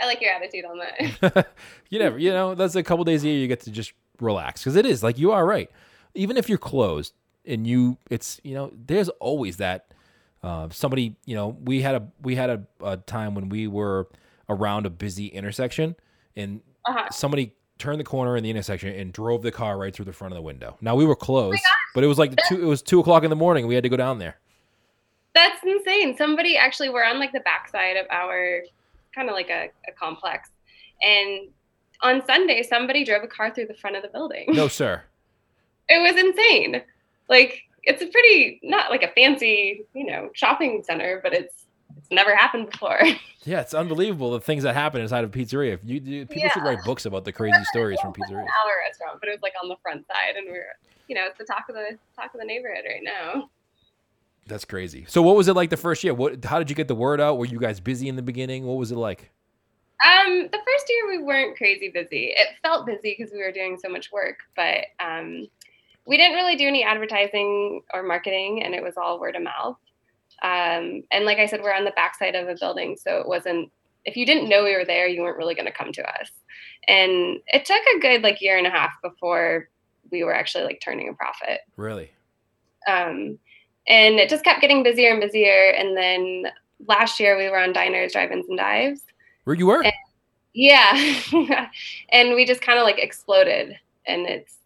I 0.00 0.06
like 0.06 0.20
your 0.20 0.32
attitude 0.32 0.64
on 0.64 0.78
that. 0.78 1.46
you 1.90 1.98
never, 1.98 2.18
you 2.18 2.30
know, 2.30 2.54
that's 2.54 2.74
a 2.74 2.82
couple 2.82 3.04
days 3.04 3.22
a 3.22 3.28
year 3.28 3.38
you 3.38 3.48
get 3.48 3.60
to 3.60 3.70
just 3.70 3.92
relax 4.20 4.62
because 4.62 4.76
it 4.76 4.86
is 4.86 5.02
like 5.02 5.18
you 5.18 5.32
are 5.32 5.44
right. 5.44 5.70
Even 6.14 6.38
if 6.38 6.48
you're 6.48 6.58
closed 6.58 7.12
and 7.44 7.66
you, 7.66 7.98
it's 8.10 8.40
you 8.42 8.54
know, 8.54 8.72
there's 8.86 9.10
always 9.20 9.58
that 9.58 9.92
uh, 10.42 10.68
somebody. 10.70 11.16
You 11.26 11.34
know, 11.34 11.48
we 11.48 11.82
had 11.82 11.96
a 11.96 12.08
we 12.22 12.34
had 12.34 12.50
a, 12.50 12.62
a, 12.82 12.96
time 12.96 13.34
when 13.34 13.50
we 13.50 13.66
were 13.66 14.08
around 14.48 14.86
a 14.86 14.90
busy 14.90 15.26
intersection 15.26 15.96
and 16.36 16.60
uh-huh. 16.84 17.10
somebody 17.10 17.52
turned 17.78 18.00
the 18.00 18.04
corner 18.04 18.36
in 18.36 18.44
the 18.44 18.50
intersection 18.50 18.94
and 18.94 19.12
drove 19.12 19.42
the 19.42 19.52
car 19.52 19.76
right 19.76 19.94
through 19.94 20.04
the 20.04 20.12
front 20.12 20.32
of 20.32 20.36
the 20.36 20.42
window. 20.42 20.76
Now 20.80 20.94
we 20.94 21.04
were 21.04 21.16
closed, 21.16 21.62
oh 21.64 21.74
but 21.94 22.04
it 22.04 22.06
was 22.06 22.18
like 22.18 22.34
two. 22.48 22.62
It 22.62 22.66
was 22.66 22.82
two 22.82 23.00
o'clock 23.00 23.24
in 23.24 23.30
the 23.30 23.36
morning. 23.36 23.66
We 23.66 23.74
had 23.74 23.82
to 23.84 23.88
go 23.88 23.96
down 23.96 24.18
there. 24.18 24.36
That's 25.34 25.62
insane. 25.62 26.16
Somebody 26.16 26.56
actually, 26.56 26.88
we're 26.88 27.04
on 27.04 27.18
like 27.18 27.32
the 27.32 27.40
backside 27.40 27.96
of 27.96 28.06
our 28.10 28.62
kind 29.14 29.28
of 29.28 29.34
like 29.34 29.50
a, 29.50 29.70
a 29.88 29.92
complex, 29.92 30.50
and 31.02 31.48
on 32.02 32.24
Sunday, 32.26 32.62
somebody 32.62 33.04
drove 33.04 33.22
a 33.22 33.28
car 33.28 33.52
through 33.52 33.66
the 33.66 33.74
front 33.74 33.96
of 33.96 34.02
the 34.02 34.08
building. 34.08 34.46
No, 34.48 34.68
sir. 34.68 35.02
It 35.88 36.00
was 36.00 36.22
insane. 36.22 36.82
Like 37.28 37.62
it's 37.82 38.02
a 38.02 38.06
pretty 38.06 38.60
not 38.62 38.90
like 38.90 39.02
a 39.02 39.08
fancy, 39.08 39.84
you 39.94 40.06
know, 40.06 40.30
shopping 40.34 40.82
center, 40.84 41.20
but 41.22 41.32
it's 41.32 41.65
it's 42.06 42.14
never 42.14 42.36
happened 42.36 42.70
before. 42.70 43.00
Yeah, 43.44 43.60
it's 43.60 43.74
unbelievable 43.74 44.32
the 44.32 44.40
things 44.40 44.64
that 44.64 44.74
happen 44.74 45.00
inside 45.00 45.22
of 45.22 45.32
a 45.32 45.38
pizzeria. 45.38 45.74
If 45.74 45.80
you, 45.84 46.00
you 46.00 46.26
people 46.26 46.42
yeah. 46.42 46.52
should 46.52 46.64
write 46.64 46.82
books 46.84 47.06
about 47.06 47.24
the 47.24 47.32
crazy 47.32 47.62
stories 47.66 48.00
from 48.00 48.12
pizzerias. 48.12 48.40
Our 48.40 48.78
restaurant, 48.84 49.20
but 49.20 49.28
it 49.28 49.34
was 49.34 49.40
like 49.40 49.52
on 49.62 49.68
the 49.68 49.76
front 49.80 50.04
side, 50.08 50.34
and 50.34 50.46
we 50.46 50.54
we're 50.54 50.74
you 51.06 51.14
know 51.14 51.26
it's 51.26 51.38
the 51.38 51.44
talk 51.44 51.68
of 51.68 51.76
the 51.76 51.96
talk 52.16 52.34
of 52.34 52.40
the 52.40 52.44
neighborhood 52.44 52.82
right 52.88 53.04
now. 53.04 53.48
That's 54.48 54.64
crazy. 54.64 55.04
So, 55.06 55.22
what 55.22 55.36
was 55.36 55.46
it 55.46 55.54
like 55.54 55.70
the 55.70 55.76
first 55.76 56.02
year? 56.02 56.12
What? 56.12 56.44
How 56.44 56.58
did 56.58 56.70
you 56.70 56.74
get 56.74 56.88
the 56.88 56.96
word 56.96 57.20
out? 57.20 57.38
Were 57.38 57.44
you 57.44 57.60
guys 57.60 57.78
busy 57.78 58.08
in 58.08 58.16
the 58.16 58.22
beginning? 58.22 58.64
What 58.64 58.78
was 58.78 58.90
it 58.90 58.96
like? 58.96 59.30
Um, 60.04 60.48
the 60.50 60.58
first 60.58 60.86
year 60.88 61.08
we 61.08 61.22
weren't 61.22 61.56
crazy 61.56 61.88
busy. 61.88 62.34
It 62.36 62.48
felt 62.62 62.84
busy 62.84 63.14
because 63.16 63.32
we 63.32 63.38
were 63.38 63.52
doing 63.52 63.78
so 63.80 63.88
much 63.88 64.10
work, 64.10 64.38
but 64.56 64.86
um, 64.98 65.46
we 66.04 66.16
didn't 66.16 66.34
really 66.34 66.56
do 66.56 66.66
any 66.66 66.82
advertising 66.82 67.82
or 67.94 68.02
marketing, 68.02 68.64
and 68.64 68.74
it 68.74 68.82
was 68.82 68.96
all 68.96 69.20
word 69.20 69.36
of 69.36 69.42
mouth. 69.42 69.76
Um, 70.42 71.02
and 71.10 71.24
like 71.24 71.38
I 71.38 71.46
said, 71.46 71.62
we're 71.62 71.74
on 71.74 71.84
the 71.84 71.92
backside 71.92 72.34
of 72.34 72.48
a 72.48 72.56
building, 72.58 72.96
so 72.96 73.18
it 73.18 73.28
wasn't. 73.28 73.70
If 74.04 74.16
you 74.16 74.24
didn't 74.24 74.48
know 74.48 74.62
we 74.62 74.76
were 74.76 74.84
there, 74.84 75.08
you 75.08 75.22
weren't 75.22 75.38
really 75.38 75.54
going 75.56 75.66
to 75.66 75.72
come 75.72 75.92
to 75.92 76.20
us. 76.20 76.30
And 76.86 77.40
it 77.48 77.64
took 77.64 77.82
a 77.96 78.00
good 78.00 78.22
like 78.22 78.40
year 78.40 78.56
and 78.56 78.66
a 78.66 78.70
half 78.70 78.92
before 79.02 79.68
we 80.12 80.22
were 80.22 80.34
actually 80.34 80.62
like 80.62 80.80
turning 80.80 81.08
a 81.08 81.14
profit. 81.14 81.60
Really. 81.76 82.12
Um, 82.86 83.38
and 83.88 84.20
it 84.20 84.28
just 84.28 84.44
kept 84.44 84.60
getting 84.60 84.84
busier 84.84 85.10
and 85.10 85.20
busier. 85.20 85.70
And 85.70 85.96
then 85.96 86.52
last 86.86 87.18
year 87.18 87.36
we 87.36 87.48
were 87.48 87.58
on 87.58 87.72
diners, 87.72 88.12
drive-ins, 88.12 88.48
and 88.48 88.56
dives 88.56 89.02
where 89.46 89.56
you 89.56 89.66
were? 89.66 89.82
And, 89.82 89.92
yeah. 90.52 91.30
and 92.10 92.34
we 92.34 92.44
just 92.44 92.60
kind 92.60 92.78
of 92.78 92.84
like 92.84 92.98
exploded 92.98 93.78
and 94.06 94.26
it's 94.26 94.56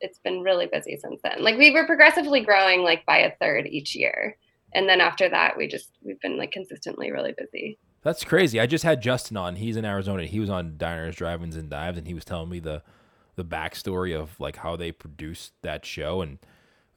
it's 0.00 0.18
been 0.18 0.40
really 0.40 0.66
busy 0.66 0.96
since 0.96 1.20
then. 1.22 1.44
Like 1.44 1.56
we 1.56 1.70
were 1.70 1.86
progressively 1.86 2.40
growing 2.40 2.82
like 2.82 3.06
by 3.06 3.18
a 3.18 3.36
third 3.36 3.68
each 3.68 3.94
year. 3.94 4.36
And 4.74 4.88
then 4.88 5.00
after 5.00 5.28
that 5.28 5.56
we 5.56 5.68
just 5.68 5.90
we've 6.02 6.20
been 6.20 6.38
like 6.38 6.52
consistently 6.52 7.10
really 7.10 7.34
busy. 7.36 7.78
That's 8.02 8.24
crazy. 8.24 8.58
I 8.58 8.66
just 8.66 8.84
had 8.84 9.00
Justin 9.00 9.36
on. 9.36 9.56
He's 9.56 9.76
in 9.76 9.84
Arizona. 9.84 10.24
He 10.24 10.40
was 10.40 10.50
on 10.50 10.76
Diners, 10.76 11.14
Drive-ins, 11.14 11.54
and 11.54 11.70
Dives, 11.70 11.98
and 11.98 12.06
he 12.06 12.14
was 12.14 12.24
telling 12.24 12.48
me 12.48 12.58
the 12.58 12.82
the 13.36 13.44
backstory 13.44 14.14
of 14.18 14.38
like 14.38 14.56
how 14.56 14.76
they 14.76 14.92
produced 14.92 15.52
that 15.62 15.86
show 15.86 16.20
and 16.20 16.38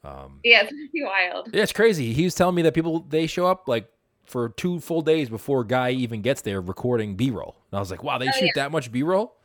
um, 0.04 0.40
yeah, 0.44 0.62
it's 0.62 0.72
wild. 0.94 1.48
Yeah, 1.52 1.62
it's 1.62 1.72
crazy. 1.72 2.12
He 2.12 2.24
was 2.24 2.34
telling 2.34 2.54
me 2.54 2.62
that 2.62 2.74
people 2.74 3.00
they 3.00 3.26
show 3.26 3.46
up 3.46 3.66
like 3.66 3.88
for 4.24 4.50
two 4.50 4.80
full 4.80 5.02
days 5.02 5.28
before 5.28 5.64
Guy 5.64 5.90
even 5.90 6.22
gets 6.22 6.42
there 6.42 6.60
recording 6.60 7.16
B 7.16 7.30
roll. 7.30 7.56
And 7.70 7.76
I 7.76 7.80
was 7.80 7.90
like, 7.90 8.04
wow, 8.04 8.18
they 8.18 8.28
oh, 8.28 8.32
shoot 8.32 8.46
yeah. 8.46 8.62
that 8.62 8.72
much 8.72 8.92
B 8.92 9.02
roll? 9.02 9.36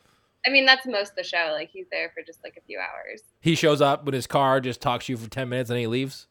I 0.46 0.50
mean, 0.50 0.66
that's 0.66 0.86
most 0.86 1.12
of 1.12 1.16
the 1.16 1.24
show. 1.24 1.50
Like 1.54 1.70
he's 1.72 1.88
there 1.92 2.12
for 2.14 2.22
just 2.24 2.44
like 2.44 2.58
a 2.58 2.62
few 2.62 2.80
hours. 2.80 3.22
He 3.40 3.56
shows 3.56 3.82
up 3.82 4.06
with 4.06 4.14
his 4.14 4.28
car, 4.28 4.60
just 4.60 4.82
talks 4.82 5.06
to 5.06 5.14
you 5.14 5.18
for 5.18 5.30
ten 5.30 5.50
minutes, 5.50 5.70
and 5.70 5.80
he 5.80 5.88
leaves. 5.88 6.28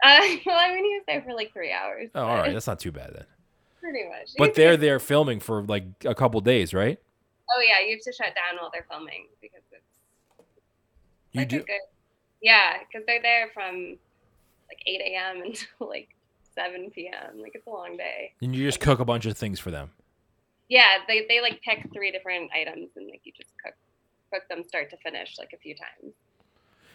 Uh, 0.04 0.20
well, 0.46 0.58
I 0.58 0.74
mean, 0.74 0.84
he 0.84 0.94
was 0.94 1.02
there 1.06 1.20
for 1.20 1.34
like 1.34 1.52
three 1.52 1.72
hours. 1.72 2.08
Oh, 2.14 2.22
all 2.22 2.36
right, 2.36 2.52
that's 2.54 2.66
not 2.66 2.80
too 2.80 2.90
bad 2.90 3.12
then. 3.12 3.24
Pretty 3.80 4.08
much. 4.08 4.30
But 4.38 4.54
they're 4.54 4.78
there 4.78 4.98
filming 4.98 5.40
for 5.40 5.62
like 5.62 5.84
a 6.06 6.14
couple 6.14 6.40
days, 6.40 6.72
right? 6.72 6.98
Oh 7.54 7.60
yeah, 7.60 7.84
you 7.84 7.96
have 7.96 8.04
to 8.04 8.12
shut 8.12 8.34
down 8.34 8.58
while 8.58 8.70
they're 8.72 8.86
filming 8.90 9.26
because 9.42 9.60
it's. 9.72 10.46
You 11.32 11.44
do. 11.44 11.58
Good, 11.58 11.80
yeah, 12.40 12.78
because 12.78 13.06
they're 13.06 13.20
there 13.20 13.50
from 13.52 13.98
like 14.68 14.80
eight 14.86 15.02
a.m. 15.02 15.42
until 15.44 15.88
like 15.88 16.08
7 16.54 16.90
p.m. 16.90 17.40
Like 17.40 17.52
it's 17.54 17.66
a 17.66 17.70
long 17.70 17.96
day. 17.96 18.32
And 18.40 18.54
you 18.54 18.64
just 18.64 18.80
cook 18.80 19.00
a 19.00 19.04
bunch 19.04 19.26
of 19.26 19.36
things 19.36 19.58
for 19.60 19.70
them. 19.70 19.90
Yeah, 20.68 20.98
they, 21.08 21.26
they 21.28 21.40
like 21.40 21.60
pick 21.62 21.90
three 21.92 22.12
different 22.12 22.50
items 22.52 22.90
and 22.96 23.08
like 23.08 23.22
you 23.24 23.32
just 23.36 23.50
cook 23.62 23.74
cook 24.32 24.48
them 24.48 24.62
start 24.66 24.90
to 24.90 24.96
finish 24.98 25.36
like 25.38 25.52
a 25.52 25.58
few 25.58 25.74
times. 25.74 26.14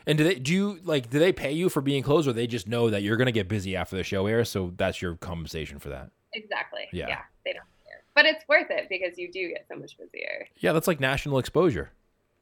And 0.07 0.17
do 0.17 0.23
they 0.23 0.35
do 0.35 0.53
you 0.53 0.79
like 0.83 1.09
do 1.09 1.19
they 1.19 1.33
pay 1.33 1.51
you 1.51 1.69
for 1.69 1.81
being 1.81 2.03
closed 2.03 2.27
or 2.27 2.33
they 2.33 2.47
just 2.47 2.67
know 2.67 2.89
that 2.89 3.01
you're 3.01 3.17
gonna 3.17 3.31
get 3.31 3.47
busy 3.47 3.75
after 3.75 3.95
the 3.95 4.03
show 4.03 4.27
airs, 4.27 4.49
so 4.49 4.71
that's 4.77 5.01
your 5.01 5.15
compensation 5.15 5.79
for 5.79 5.89
that? 5.89 6.11
Exactly. 6.33 6.87
Yeah. 6.91 7.07
Yeah. 7.07 7.21
They 7.43 7.53
don't 7.53 7.63
care. 7.85 8.03
But 8.13 8.25
it's 8.25 8.43
worth 8.47 8.67
it 8.69 8.87
because 8.89 9.17
you 9.17 9.31
do 9.31 9.49
get 9.49 9.65
so 9.67 9.75
much 9.79 9.97
busier. 9.97 10.47
Yeah, 10.57 10.73
that's 10.73 10.87
like 10.87 10.99
national 10.99 11.39
exposure. 11.39 11.91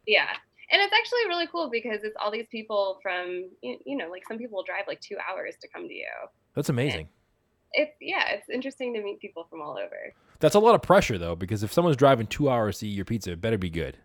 Yeah. 0.05 0.27
And 0.71 0.81
it's 0.81 0.93
actually 0.93 1.27
really 1.27 1.47
cool 1.47 1.69
because 1.69 2.03
it's 2.03 2.15
all 2.19 2.31
these 2.31 2.47
people 2.51 2.99
from 3.01 3.49
you 3.61 3.97
know, 3.97 4.09
like 4.09 4.23
some 4.27 4.37
people 4.37 4.57
will 4.57 4.63
drive 4.63 4.85
like 4.87 4.99
two 5.01 5.17
hours 5.29 5.55
to 5.61 5.67
come 5.67 5.87
to 5.87 5.93
you. 5.93 6.07
That's 6.55 6.69
amazing. 6.69 7.07
it's 7.73 7.95
yeah, 8.01 8.29
it's 8.31 8.49
interesting 8.49 8.93
to 8.95 9.01
meet 9.01 9.19
people 9.19 9.45
from 9.49 9.61
all 9.61 9.77
over. 9.77 10.13
That's 10.39 10.55
a 10.55 10.59
lot 10.59 10.75
of 10.75 10.81
pressure 10.81 11.17
though, 11.17 11.35
because 11.35 11.63
if 11.63 11.71
someone's 11.71 11.97
driving 11.97 12.27
two 12.27 12.49
hours 12.49 12.79
to 12.79 12.87
eat 12.87 12.91
your 12.95 13.05
pizza, 13.05 13.31
it 13.31 13.41
better 13.41 13.57
be 13.57 13.69
good. 13.69 13.97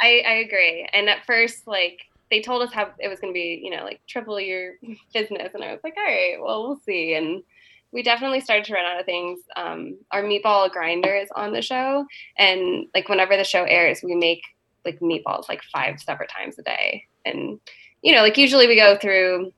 I, 0.00 0.22
I 0.26 0.32
agree. 0.34 0.88
And 0.92 1.08
at 1.08 1.24
first, 1.26 1.66
like 1.66 2.00
they 2.30 2.40
told 2.40 2.62
us 2.62 2.72
how 2.72 2.90
it 2.98 3.08
was 3.08 3.20
going 3.20 3.32
to 3.32 3.38
be, 3.38 3.60
you 3.62 3.70
know, 3.70 3.84
like 3.84 4.00
triple 4.06 4.40
your 4.40 4.74
business, 5.14 5.50
and 5.54 5.64
I 5.64 5.72
was 5.72 5.80
like, 5.82 5.94
all 5.96 6.04
right, 6.04 6.36
well, 6.40 6.66
we'll 6.66 6.80
see. 6.84 7.14
And 7.14 7.42
we 7.90 8.02
definitely 8.02 8.40
started 8.40 8.64
to 8.66 8.74
run 8.74 8.84
out 8.84 9.00
of 9.00 9.06
things. 9.06 9.40
Um, 9.56 9.96
our 10.10 10.22
meatball 10.22 10.70
grinder 10.70 11.14
is 11.14 11.28
on 11.34 11.52
the 11.52 11.62
show, 11.62 12.06
and 12.36 12.86
like 12.94 13.08
whenever 13.08 13.36
the 13.36 13.44
show 13.44 13.64
airs, 13.64 14.00
we 14.02 14.14
make 14.14 14.42
like 14.84 15.00
meatballs 15.00 15.48
like 15.48 15.62
five 15.64 16.00
separate 16.00 16.30
times 16.30 16.58
a 16.58 16.62
day. 16.62 17.06
And, 17.24 17.60
you 18.02 18.14
know, 18.14 18.22
like 18.22 18.38
usually 18.38 18.66
we 18.66 18.76
go 18.76 18.96
through 18.96 19.52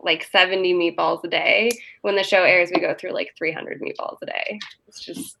like 0.00 0.24
70 0.30 0.74
meatballs 0.74 1.24
a 1.24 1.28
day. 1.28 1.70
When 2.02 2.16
the 2.16 2.22
show 2.22 2.42
airs, 2.42 2.70
we 2.74 2.80
go 2.80 2.94
through 2.94 3.12
like 3.12 3.32
300 3.36 3.80
meatballs 3.80 4.18
a 4.22 4.26
day. 4.26 4.58
It's 4.86 5.00
just, 5.00 5.36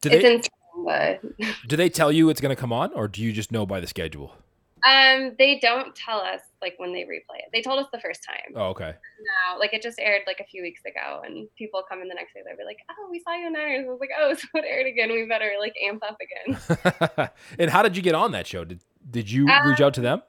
Do 0.00 0.10
it's 0.10 0.22
they 0.22 0.34
insane. 0.34 0.50
But 0.84 1.20
do 1.68 1.76
they 1.76 1.88
tell 1.88 2.12
you 2.12 2.30
it's 2.30 2.40
going 2.40 2.54
to 2.54 2.60
come 2.60 2.72
on, 2.72 2.92
or 2.94 3.08
do 3.08 3.22
you 3.22 3.32
just 3.32 3.50
know 3.50 3.66
by 3.66 3.80
the 3.80 3.86
schedule? 3.86 4.36
Um, 4.86 5.34
they 5.38 5.58
don't 5.60 5.94
tell 5.94 6.18
us 6.20 6.40
like 6.60 6.74
when 6.78 6.92
they 6.92 7.00
replay 7.02 7.38
it. 7.38 7.50
They 7.52 7.62
told 7.62 7.78
us 7.80 7.86
the 7.92 8.00
first 8.00 8.22
time. 8.24 8.54
Oh, 8.54 8.68
okay. 8.70 8.94
now. 9.20 9.58
Like 9.58 9.72
it 9.74 9.82
just 9.82 9.98
aired 9.98 10.22
like 10.26 10.40
a 10.40 10.44
few 10.44 10.62
weeks 10.62 10.80
ago, 10.86 11.22
and 11.24 11.48
people 11.56 11.82
come 11.88 12.00
in 12.02 12.08
the 12.08 12.14
next 12.14 12.34
day. 12.34 12.40
They'll 12.46 12.56
be 12.56 12.64
like, 12.64 12.78
"Oh, 12.90 13.08
we 13.10 13.20
saw 13.20 13.34
you 13.34 13.46
in 13.46 13.52
Diners." 13.54 13.86
I 13.86 13.90
was 13.90 14.00
like, 14.00 14.10
"Oh, 14.18 14.34
so 14.38 14.46
it 14.54 14.64
aired 14.68 14.86
again. 14.86 15.10
We 15.12 15.24
better 15.26 15.52
like 15.58 15.74
amp 15.86 16.02
up 16.04 16.18
again." 16.20 17.28
and 17.58 17.70
how 17.70 17.82
did 17.82 17.96
you 17.96 18.02
get 18.02 18.14
on 18.14 18.32
that 18.32 18.46
show? 18.46 18.64
Did 18.64 18.80
did 19.10 19.30
you 19.30 19.48
Um, 19.48 19.68
reach 19.68 19.80
out 19.80 19.94
to 19.94 20.00
them? 20.00 20.22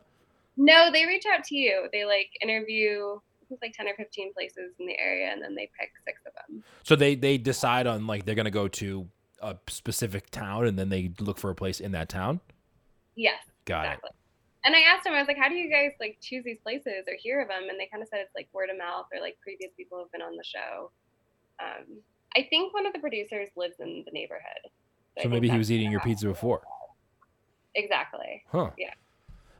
no, 0.57 0.91
they 0.91 1.05
reach 1.05 1.25
out 1.25 1.43
to 1.45 1.55
you. 1.55 1.87
They 1.91 2.05
like 2.05 2.29
interview. 2.41 3.19
Like 3.63 3.73
ten 3.73 3.87
or 3.87 3.95
fifteen 3.95 4.31
places 4.31 4.73
in 4.79 4.85
the 4.85 4.95
area, 4.99 5.31
and 5.31 5.41
then 5.41 5.55
they 5.55 5.71
pick 5.79 5.89
six 6.05 6.21
of 6.27 6.33
them. 6.33 6.63
So 6.83 6.95
they 6.95 7.15
they 7.15 7.39
decide 7.39 7.87
on 7.87 8.05
like 8.05 8.23
they're 8.23 8.35
going 8.35 8.45
to 8.45 8.51
go 8.51 8.67
to 8.67 9.07
a 9.41 9.55
specific 9.67 10.29
town, 10.29 10.67
and 10.67 10.77
then 10.77 10.89
they 10.89 11.11
look 11.19 11.39
for 11.39 11.49
a 11.49 11.55
place 11.55 11.79
in 11.79 11.91
that 11.93 12.09
town. 12.09 12.41
Yes, 13.15 13.39
Got 13.65 13.85
exactly. 13.85 14.09
And 14.65 14.75
I 14.75 14.81
asked 14.81 15.05
him, 15.05 15.13
I 15.13 15.19
was 15.19 15.27
like, 15.27 15.37
"How 15.37 15.47
do 15.47 15.55
you 15.55 15.71
guys 15.71 15.91
like 15.99 16.17
choose 16.21 16.43
these 16.43 16.59
places 16.61 17.05
or 17.07 17.15
hear 17.17 17.41
of 17.41 17.47
them?" 17.47 17.69
And 17.69 17.79
they 17.79 17.87
kind 17.87 18.03
of 18.03 18.09
said 18.09 18.19
it's 18.19 18.35
like 18.35 18.49
word 18.51 18.69
of 18.69 18.77
mouth 18.77 19.05
or 19.13 19.21
like 19.21 19.37
previous 19.41 19.71
people 19.77 19.99
have 19.99 20.11
been 20.11 20.21
on 20.21 20.35
the 20.35 20.43
show. 20.43 20.91
Um, 21.61 21.99
I 22.35 22.47
think 22.49 22.73
one 22.73 22.85
of 22.85 22.93
the 22.93 22.99
producers 22.99 23.49
lives 23.55 23.75
in 23.79 24.03
the 24.05 24.11
neighborhood. 24.11 24.71
I 25.17 25.23
So 25.23 25.29
maybe 25.29 25.49
he 25.49 25.57
was 25.57 25.71
eating 25.71 25.91
your 25.91 26.01
pizza 26.01 26.27
before. 26.27 26.61
Exactly. 27.75 28.43
Huh. 28.51 28.71
Yeah. 28.77 28.93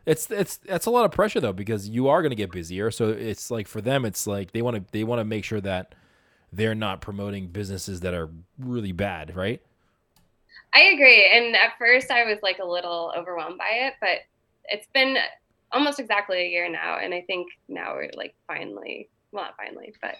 It's 0.05 0.29
it's 0.31 0.57
that's 0.57 0.85
a 0.85 0.89
lot 0.89 1.05
of 1.05 1.11
pressure 1.11 1.39
though 1.39 1.53
because 1.53 1.87
you 1.87 2.07
are 2.07 2.21
going 2.21 2.31
to 2.31 2.35
get 2.35 2.51
busier. 2.51 2.91
So 2.91 3.09
it's 3.09 3.51
like 3.51 3.67
for 3.67 3.81
them, 3.81 4.05
it's 4.05 4.25
like 4.25 4.51
they 4.51 4.61
want 4.61 4.75
to 4.77 4.83
they 4.91 5.03
want 5.03 5.19
to 5.19 5.25
make 5.25 5.43
sure 5.43 5.61
that 5.61 5.95
they're 6.51 6.75
not 6.75 7.01
promoting 7.01 7.47
businesses 7.47 7.99
that 8.01 8.13
are 8.13 8.29
really 8.57 8.91
bad, 8.91 9.35
right? 9.35 9.61
I 10.73 10.81
agree. 10.81 11.29
And 11.31 11.55
at 11.55 11.77
first, 11.77 12.11
I 12.11 12.25
was 12.25 12.39
like 12.41 12.59
a 12.59 12.65
little 12.65 13.13
overwhelmed 13.15 13.57
by 13.57 13.87
it, 13.87 13.93
but 14.01 14.19
it's 14.71 14.87
been 14.93 15.17
almost 15.71 15.99
exactly 15.99 16.39
a 16.39 16.49
year 16.49 16.69
now. 16.69 16.97
And 16.97 17.13
I 17.13 17.21
think 17.21 17.47
now 17.67 17.93
we're 17.93 18.09
like 18.15 18.35
finally, 18.47 19.09
well, 19.31 19.45
not 19.45 19.55
finally, 19.57 19.93
but 20.01 20.15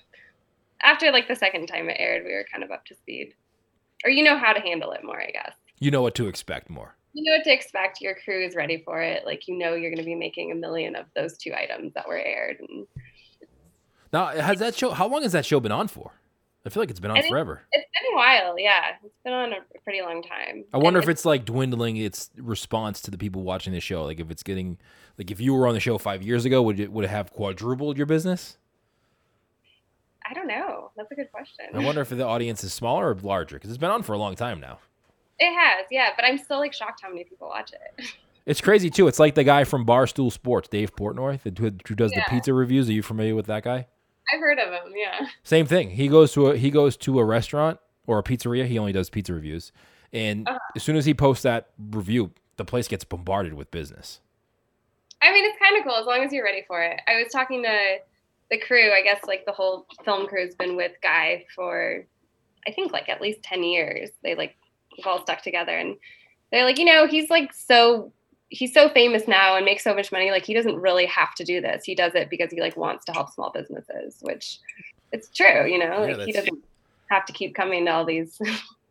after 0.84 1.12
like 1.12 1.28
the 1.28 1.36
second 1.36 1.68
time 1.68 1.90
it 1.90 1.98
aired, 2.00 2.24
we 2.26 2.34
were 2.34 2.46
kind 2.52 2.64
of 2.64 2.72
up 2.72 2.86
to 2.86 2.96
speed. 2.96 3.34
Or 4.06 4.12
you 4.12 4.24
know 4.24 4.38
how 4.38 4.54
to 4.54 4.62
handle 4.62 4.92
it 4.92 5.04
more, 5.04 5.22
I 5.22 5.32
guess. 5.32 5.54
You 5.80 5.92
know 5.92 6.02
what 6.02 6.16
to 6.16 6.28
expect 6.28 6.70
more. 6.70 6.96
You 7.14 7.24
know 7.24 7.38
what 7.38 7.44
to 7.46 7.54
expect. 7.54 8.02
Your 8.02 8.16
crew 8.16 8.46
is 8.46 8.56
ready 8.56 8.82
for 8.86 9.02
it. 9.02 9.26
Like, 9.26 9.48
you 9.48 9.58
know, 9.58 9.74
you're 9.74 9.90
going 9.90 9.98
to 9.98 10.06
be 10.06 10.16
making 10.16 10.52
a 10.52 10.56
million 10.56 10.96
of 10.96 11.06
those 11.16 11.38
two 11.38 11.54
items 11.54 11.94
that 11.96 12.08
were 12.08 12.18
aired. 12.18 12.58
And 12.60 12.88
Now, 14.14 14.28
has 14.28 14.60
that 14.60 14.76
show? 14.76 14.92
How 14.92 15.08
long 15.08 15.24
has 15.24 15.32
that 15.34 15.46
show 15.46 15.60
been 15.60 15.72
on 15.72 15.88
for? 15.88 16.12
I 16.66 16.70
feel 16.70 16.82
like 16.84 16.90
it's 16.90 17.00
been 17.00 17.12
on 17.12 17.18
think- 17.18 17.30
forever. 17.32 17.62
it's 17.72 17.86
been 18.02 18.14
a 18.14 18.16
while. 18.16 18.60
Yeah. 18.60 18.96
It's 19.04 19.14
been 19.24 19.34
on 19.34 19.54
a 19.54 19.80
pretty 19.84 20.02
long 20.02 20.22
time. 20.22 20.66
I 20.74 20.78
wonder 20.78 21.00
And 21.00 21.04
if 21.06 21.10
it's 21.10 21.24
like 21.26 21.46
dwindling 21.46 21.96
its 21.98 22.30
response 22.38 23.02
to 23.04 23.12
the 23.12 23.18
people 23.18 23.44
watching 23.44 23.72
the 23.74 23.80
show. 23.80 24.04
Like 24.04 24.20
if 24.20 24.30
it's 24.30 24.44
getting 24.44 24.78
like 25.18 25.32
if 25.32 25.40
you 25.40 25.54
were 25.54 25.68
on 25.68 25.74
the 25.74 25.80
show 25.80 25.98
five 25.98 26.22
years 26.22 26.46
ago, 26.46 26.62
would 26.62 26.80
it 26.80 26.92
would 26.92 27.06
it 27.06 27.10
have 27.10 27.32
quadrupled 27.32 27.98
your 27.98 28.06
business? 28.06 28.58
I 30.30 30.34
don't 30.34 30.48
know. 30.48 30.92
That's 30.96 31.12
a 31.12 31.16
good 31.16 31.32
question. 31.32 31.66
I 31.74 31.80
wonder 31.80 32.02
if 32.02 32.10
the 32.10 32.26
audience 32.26 32.64
is 32.64 32.74
smaller 32.74 33.10
or 33.10 33.16
larger 33.16 33.56
because 33.56 33.70
it's 33.72 33.80
been 33.80 33.90
on 33.90 34.04
for 34.04 34.14
a 34.14 34.18
long 34.18 34.36
time 34.36 34.60
now. 34.60 34.80
It 35.40 35.54
has, 35.58 35.86
yeah. 35.90 36.10
But 36.16 36.26
I'm 36.26 36.38
still 36.38 36.60
like 36.60 36.74
shocked 36.74 37.00
how 37.02 37.10
many 37.10 37.24
people 37.24 37.48
watch 37.48 37.72
it. 37.74 38.06
It's 38.46 38.62
crazy 38.62 38.90
too. 38.90 39.08
It's 39.08 39.20
like 39.20 39.36
the 39.36 39.44
guy 39.44 39.64
from 39.64 39.86
Barstool 39.86 40.32
Sports, 40.32 40.70
Dave 40.70 40.96
Portnoy, 40.96 41.40
who, 41.60 41.66
who 41.88 41.94
does 41.94 42.12
Yeah. 42.12 42.24
the 42.26 42.32
pizza 42.32 42.52
reviews. 42.52 42.90
Are 42.90 42.94
you 42.94 43.04
familiar 43.04 43.36
with 43.36 43.46
that 43.46 43.64
guy? 43.64 43.86
I've 44.34 44.40
heard 44.40 44.60
of 44.60 44.70
him, 44.72 44.94
yeah. 44.96 45.28
Same 45.44 45.66
thing. 45.66 45.92
He 45.92 46.08
goes 46.08 46.32
to 46.34 46.48
a 46.48 46.58
he 46.58 46.70
goes 46.72 46.98
to 46.98 47.20
a 47.20 47.26
restaurant 47.26 47.80
or 48.08 48.20
a 48.20 48.24
pizzeria. 48.24 48.66
He 48.68 48.78
only 48.80 48.92
does 48.92 49.10
pizza 49.10 49.34
reviews, 49.34 49.72
and 50.14 50.48
Uh-huh. 50.48 50.58
as 50.76 50.84
soon 50.84 50.96
as 50.96 51.06
he 51.06 51.14
posts 51.14 51.44
that 51.44 51.70
review, 51.92 52.32
the 52.58 52.66
place 52.66 52.88
gets 52.88 53.04
bombarded 53.04 53.54
with 53.54 53.72
business. 53.72 54.22
I 55.22 55.34
mean, 55.34 55.46
it's 55.46 55.58
kind 55.60 55.78
of 55.78 55.84
cool 55.84 55.96
as 55.98 56.06
long 56.06 56.24
as 56.24 56.32
you're 56.32 56.46
ready 56.46 56.64
for 56.68 56.82
it. 56.82 57.00
I 57.08 57.22
was 57.22 57.32
talking 57.32 57.64
to 57.64 57.98
the 58.52 58.58
crew. 58.58 58.92
I 58.92 59.02
guess 59.04 59.24
like 59.28 59.46
the 59.46 59.52
whole 59.52 59.86
film 60.06 60.28
crew's 60.28 60.56
been 60.56 60.76
with 60.76 60.94
Guy 61.04 61.46
for, 61.54 62.06
I 62.68 62.72
think 62.72 62.92
like 62.94 63.10
at 63.10 63.22
least 63.22 63.44
ten 63.44 63.64
years. 63.64 64.10
They 64.24 64.36
like 64.36 64.56
we've 64.98 65.06
all 65.06 65.22
stuck 65.22 65.42
together, 65.42 65.78
and 65.78 65.98
they're 66.52 66.66
like, 66.66 66.80
you 66.80 66.86
know, 66.86 67.06
he's 67.08 67.30
like 67.30 67.54
so 67.54 68.12
he's 68.50 68.74
so 68.74 68.90
famous 68.90 69.28
now 69.28 69.56
and 69.56 69.66
makes 69.66 69.84
so 69.84 69.94
much 69.94 70.12
money. 70.12 70.32
Like 70.32 70.46
he 70.46 70.54
doesn't 70.54 70.76
really 70.76 71.06
have 71.06 71.36
to 71.36 71.44
do 71.44 71.62
this. 71.62 71.84
He 71.84 71.96
does 71.96 72.16
it 72.16 72.30
because 72.30 72.52
he 72.52 72.62
like 72.62 72.76
wants 72.76 73.06
to 73.06 73.12
help 73.12 73.32
small 73.32 73.52
businesses, 73.52 74.18
which 74.22 74.60
it's 75.12 75.30
true. 75.30 75.66
You 75.66 75.80
know, 75.80 76.06
Yeah, 76.06 76.16
like 76.16 76.26
he 76.28 76.32
doesn't 76.32 76.64
have 77.10 77.26
to 77.26 77.34
keep 77.34 77.56
coming 77.56 77.86
to 77.86 77.92
all 77.92 78.06
these 78.06 78.40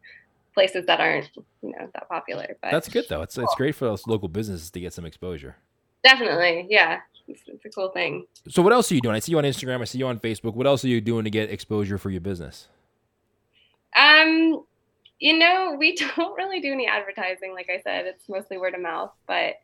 places 0.55 0.87
that 0.87 1.01
aren't 1.01 1.31
you 1.63 1.73
know 1.73 1.89
that 1.95 2.09
popular. 2.09 2.57
But 2.63 2.71
That's 2.71 2.89
good 2.89 3.07
though. 3.09 3.23
It's 3.23 3.37
it's 3.37 3.55
great 3.57 3.75
for 3.75 3.85
those 3.85 4.07
local 4.07 4.29
businesses 4.29 4.71
to 4.71 4.81
get 4.81 4.93
some 4.93 5.05
exposure. 5.05 5.57
definitely, 6.05 6.67
yeah, 6.71 7.01
it's, 7.27 7.43
it's 7.47 7.65
a 7.65 7.69
cool 7.69 7.91
thing. 7.91 8.27
So 8.49 8.63
what 8.63 8.73
else 8.73 8.91
are 8.91 8.95
you 8.95 9.01
doing? 9.01 9.15
I 9.15 9.19
see 9.19 9.33
you 9.33 9.39
on 9.39 9.45
Instagram. 9.45 9.81
I 9.81 9.85
see 9.85 9.99
you 9.99 10.07
on 10.07 10.19
Facebook. 10.19 10.55
What 10.55 10.67
else 10.67 10.85
are 10.85 10.89
you 10.89 11.01
doing 11.01 11.25
to 11.25 11.31
get 11.31 11.51
exposure 11.51 11.99
for 11.99 12.11
your 12.11 12.21
business? 12.21 12.69
Um, 13.97 14.65
you 15.19 15.39
know, 15.39 15.77
we 15.79 15.95
don't 16.17 16.37
really 16.37 16.61
do 16.61 16.73
any 16.73 16.87
advertising. 16.87 17.53
Like 17.53 17.69
I 17.71 17.81
said, 17.83 18.07
it's 18.07 18.29
mostly 18.29 18.59
word 18.59 18.75
of 18.75 18.81
mouth, 18.81 19.13
but 19.27 19.55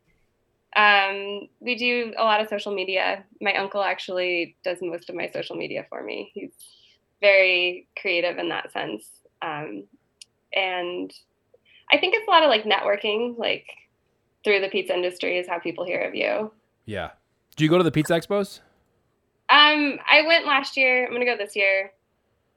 um, 0.75 1.47
we 1.59 1.75
do 1.75 2.13
a 2.17 2.23
lot 2.23 2.41
of 2.41 2.49
social 2.49 2.73
media. 2.73 3.23
My 3.41 3.55
uncle 3.55 3.81
actually 3.81 4.57
does 4.63 4.79
most 4.81 5.09
of 5.09 5.15
my 5.15 5.29
social 5.29 5.55
media 5.55 5.85
for 5.89 6.03
me. 6.03 6.31
He's 6.33 6.51
very 7.21 7.87
creative 7.99 8.37
in 8.37 8.49
that 8.49 8.73
sense. 8.73 9.05
Um, 9.41 9.85
and 10.53 11.13
I 11.91 11.97
think 11.97 12.13
it's 12.15 12.27
a 12.27 12.31
lot 12.31 12.43
of 12.43 12.49
like 12.49 12.63
networking, 12.63 13.37
like 13.37 13.67
through 14.43 14.61
the 14.61 14.67
pizza 14.67 14.93
industry 14.93 15.37
is 15.37 15.47
how 15.47 15.59
people 15.59 15.85
hear 15.85 16.01
of 16.01 16.13
you. 16.13 16.51
Yeah. 16.85 17.11
Do 17.55 17.63
you 17.63 17.69
go 17.69 17.77
to 17.77 17.83
the 17.83 17.91
pizza 17.91 18.13
expos? 18.13 18.59
Um, 19.49 19.99
I 20.11 20.23
went 20.27 20.45
last 20.45 20.75
year. 20.75 21.05
I'm 21.05 21.13
gonna 21.13 21.25
go 21.25 21.37
this 21.37 21.55
year. 21.55 21.91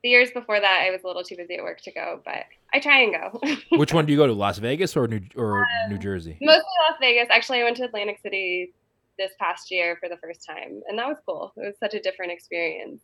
The 0.02 0.08
years 0.08 0.30
before 0.32 0.61
that, 0.61 0.84
I 0.87 0.90
was 0.90 1.02
a 1.04 1.06
little 1.06 1.22
too 1.22 1.37
busy 1.37 1.56
at 1.56 1.62
work 1.62 1.80
to 1.82 1.92
go, 1.92 2.20
but 2.24 2.44
I 2.72 2.81
try 2.81 3.00
and 3.00 3.12
go. 3.14 3.40
Which 3.78 3.92
one 3.94 4.04
do 4.07 4.12
you 4.12 4.18
go 4.18 4.26
to? 4.26 4.33
Las 4.33 4.59
Vegas 4.59 4.96
or 4.96 5.09
New 5.09 5.20
or 5.37 5.66
New 5.88 5.96
um, 5.96 6.00
Jersey? 6.00 6.37
Mostly 6.40 6.62
Las 6.88 6.98
Vegas. 7.00 7.28
Actually, 7.31 7.61
I 7.61 7.64
went 7.64 7.76
to 7.78 7.85
Atlantic 7.85 8.18
City 8.22 8.72
this 9.18 9.33
past 9.38 9.70
year 9.70 9.96
for 10.00 10.09
the 10.09 10.16
first 10.18 10.44
time, 10.46 10.83
and 10.88 10.98
that 10.98 11.09
was 11.09 11.16
cool. 11.26 11.52
It 11.57 11.61
was 11.66 11.74
such 11.81 11.94
a 11.94 12.00
different 12.00 12.31
experience. 12.33 13.00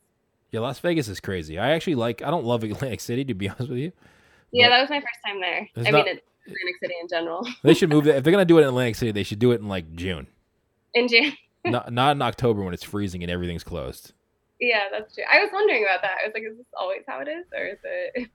Yeah, 0.51 0.61
Las 0.61 0.79
Vegas 0.81 1.09
is 1.09 1.19
crazy. 1.19 1.59
I 1.59 1.71
actually 1.71 1.95
like. 1.97 2.23
I 2.23 2.31
don't 2.31 2.45
love 2.45 2.63
Atlantic 2.63 3.01
City 3.01 3.25
to 3.25 3.35
be 3.35 3.49
honest 3.51 3.69
with 3.71 3.79
you. 3.79 3.93
Yeah, 4.53 4.69
that 4.69 4.81
was 4.81 4.91
my 4.91 5.01
first 5.01 5.19
time 5.27 5.41
there. 5.41 5.69
I 5.77 5.91
not- 5.91 6.05
mean, 6.07 6.19
Atlantic 6.47 6.77
City 6.81 6.95
in 7.01 7.09
general. 7.09 7.47
They 7.63 7.75
should 7.75 7.89
move 7.89 8.05
that. 8.05 8.17
If 8.17 8.25
they're 8.25 8.33
gonna 8.33 8.45
do 8.45 8.59
it 8.59 8.63
in 8.63 8.69
Atlantic 8.69 8.97
City, 8.97 9.13
they 9.13 9.23
should 9.23 9.39
do 9.39 9.53
it 9.53 9.61
in 9.61 9.69
like 9.69 9.95
June, 9.95 10.27
In 10.93 11.09
June. 11.09 11.33
not 11.65 11.91
not 11.93 12.17
in 12.17 12.23
October 12.23 12.63
when 12.63 12.75
it's 12.75 12.85
freezing 12.85 13.23
and 13.23 13.33
everything's 13.33 13.65
closed. 13.65 14.13
Yeah, 14.61 14.85
that's 14.93 15.15
true. 15.15 15.25
I 15.31 15.41
was 15.41 15.51
wondering 15.53 15.85
about 15.85 16.03
that. 16.03 16.19
I 16.23 16.27
was 16.27 16.35
like, 16.35 16.45
is 16.45 16.57
this 16.57 16.67
always 16.79 17.03
how 17.09 17.21
it 17.21 17.29
is, 17.29 17.47
or 17.57 17.65
is 17.67 17.79
it? 17.83 18.31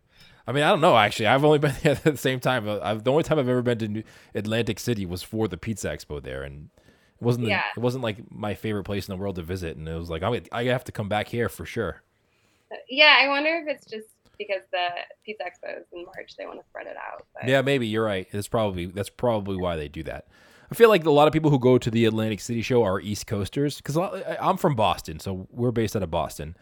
I 0.50 0.52
mean, 0.52 0.64
I 0.64 0.70
don't 0.70 0.82
know. 0.82 0.98
Actually, 0.98 1.28
I've 1.28 1.46
only 1.46 1.60
been 1.60 1.76
there 1.84 1.92
at 1.94 2.04
the 2.04 2.18
same 2.18 2.40
time. 2.40 2.68
Uh, 2.68 2.80
I've, 2.82 3.04
the 3.04 3.12
only 3.12 3.24
time 3.24 3.38
I've 3.38 3.48
ever 3.48 3.62
been 3.62 3.78
to 3.80 3.88
New- 3.88 4.04
Atlantic 4.34 4.80
City 4.80 5.06
was 5.06 5.22
for 5.22 5.48
the 5.48 5.58
Pizza 5.58 5.90
Expo 5.90 6.22
there, 6.22 6.42
and 6.44 6.70
it 6.76 7.24
wasn't. 7.24 7.46
the- 7.46 7.52
Yeah. 7.52 7.64
it 7.78 7.80
wasn't 7.80 8.04
like 8.04 8.18
my 8.32 8.56
favorite 8.56 8.84
place 8.86 9.08
in 9.08 9.12
the 9.14 9.18
world 9.22 9.36
to 9.36 9.44
visit, 9.44 9.78
and 9.78 9.88
it 9.88 9.94
was 9.96 10.10
like 10.10 10.24
I 10.24 10.42
I 10.52 10.64
have 10.66 10.84
to 10.86 10.92
come 10.92 11.08
back 11.08 11.28
here 11.28 11.50
for 11.50 11.66
sure. 11.66 12.02
Yeah, 12.90 13.16
I 13.20 13.28
wonder 13.28 13.64
if 13.64 13.68
it's 13.76 13.86
just 13.86 14.08
because 14.38 14.62
the 14.72 14.88
Pizza 15.26 15.44
Expo 15.44 15.80
is 15.80 15.86
in 15.92 16.06
March, 16.06 16.36
they 16.38 16.46
want 16.46 16.60
to 16.60 16.66
spread 16.66 16.88
it 16.88 16.96
out. 16.98 17.26
But 17.36 17.48
Yeah, 17.48 17.62
maybe 17.62 17.86
you're 17.88 18.06
right. 18.06 18.28
It's 18.32 18.48
probably 18.48 18.88
that's 18.88 19.10
probably 19.10 19.56
why 19.58 19.76
they 19.76 19.88
do 19.88 20.02
that. 20.04 20.28
I 20.72 20.76
feel 20.76 20.90
like 20.90 21.04
a 21.06 21.12
lot 21.12 21.28
of 21.28 21.34
people 21.34 21.50
who 21.52 21.60
go 21.60 21.78
to 21.78 21.92
the 21.92 22.06
Atlantic 22.06 22.40
City 22.40 22.62
show 22.62 22.84
are 22.84 23.00
East 23.00 23.26
Coasters 23.28 23.78
because 23.78 23.98
I'm 24.40 24.58
from 24.58 24.76
Boston, 24.76 25.20
so 25.20 25.48
we're 25.52 25.72
based 25.72 25.96
out 25.96 26.04
of 26.04 26.12
Boston. 26.12 26.56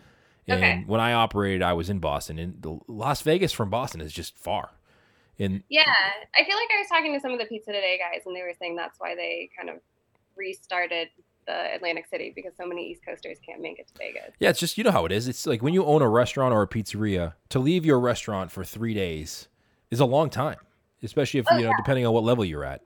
And 0.47 0.57
Okay. 0.57 0.83
when 0.87 1.01
I 1.01 1.13
operated, 1.13 1.61
I 1.61 1.73
was 1.73 1.89
in 1.89 1.99
Boston, 1.99 2.39
and 2.39 2.61
the 2.61 2.79
Las 2.87 3.21
Vegas 3.21 3.51
from 3.51 3.69
Boston 3.69 4.01
is 4.01 4.13
just 4.13 4.37
far. 4.37 4.69
And 5.39 5.63
Yeah, 5.69 5.83
I 5.83 6.43
feel 6.43 6.55
like 6.55 6.69
I 6.73 6.79
was 6.79 6.87
talking 6.87 7.13
to 7.13 7.19
some 7.19 7.31
of 7.31 7.39
the 7.39 7.45
Pizza 7.45 7.71
Today 7.71 7.99
guys, 7.99 8.23
and 8.25 8.35
they 8.35 8.41
were 8.41 8.53
saying 8.57 8.75
that's 8.75 8.99
why 8.99 9.15
they 9.15 9.49
kind 9.57 9.69
of 9.69 9.77
restarted 10.35 11.09
the 11.45 11.75
Atlantic 11.75 12.07
City 12.07 12.31
because 12.35 12.53
so 12.57 12.65
many 12.65 12.89
East 12.89 13.01
Coasters 13.05 13.37
can't 13.45 13.61
make 13.61 13.79
it 13.79 13.87
to 13.87 13.93
Vegas. 13.97 14.33
yeah, 14.39 14.49
it's 14.49 14.59
just 14.59 14.77
you 14.77 14.83
know 14.83 14.91
how 14.91 15.05
it 15.05 15.11
is. 15.11 15.27
It's 15.27 15.45
like 15.45 15.61
when 15.61 15.73
you 15.73 15.85
own 15.85 16.01
a 16.01 16.09
restaurant 16.09 16.53
or 16.53 16.61
a 16.61 16.67
pizzeria, 16.67 17.33
to 17.49 17.59
leave 17.59 17.85
your 17.85 17.99
restaurant 17.99 18.51
for 18.51 18.63
three 18.63 18.93
days 18.93 19.47
is 19.91 19.99
a 19.99 20.05
long 20.05 20.29
time, 20.29 20.57
especially 21.03 21.39
if 21.39 21.47
Oh, 21.51 21.57
you 21.57 21.63
know 21.65 21.73
depending 21.73 22.05
on 22.05 22.13
what 22.13 22.23
level 22.23 22.43
you're 22.45 22.63
at. 22.65 22.81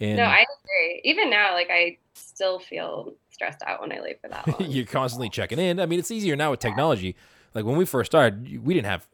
And 0.00 0.18
no, 0.18 0.24
I 0.24 0.44
agree. 0.64 1.00
Even 1.04 1.30
now, 1.30 1.54
like 1.54 1.68
I 1.70 1.98
still 2.14 2.58
feel 2.58 3.14
stressed 3.36 3.62
out 3.66 3.80
when 3.82 3.92
I 3.92 4.00
leave 4.00 4.16
for 4.20 4.28
that 4.28 4.46
long. 4.60 4.70
you're 4.70 4.86
constantly 4.86 5.28
checking 5.28 5.58
in. 5.58 5.78
I 5.78 5.84
mean, 5.86 5.98
it's 5.98 6.10
easier 6.10 6.34
now 6.36 6.50
with 6.50 6.60
technology. 6.60 7.14
Like 7.54 7.64
when 7.66 7.76
we 7.76 7.84
first 7.84 8.10
started, 8.10 8.64
we 8.64 8.72
didn't 8.74 8.86
have 8.86 9.06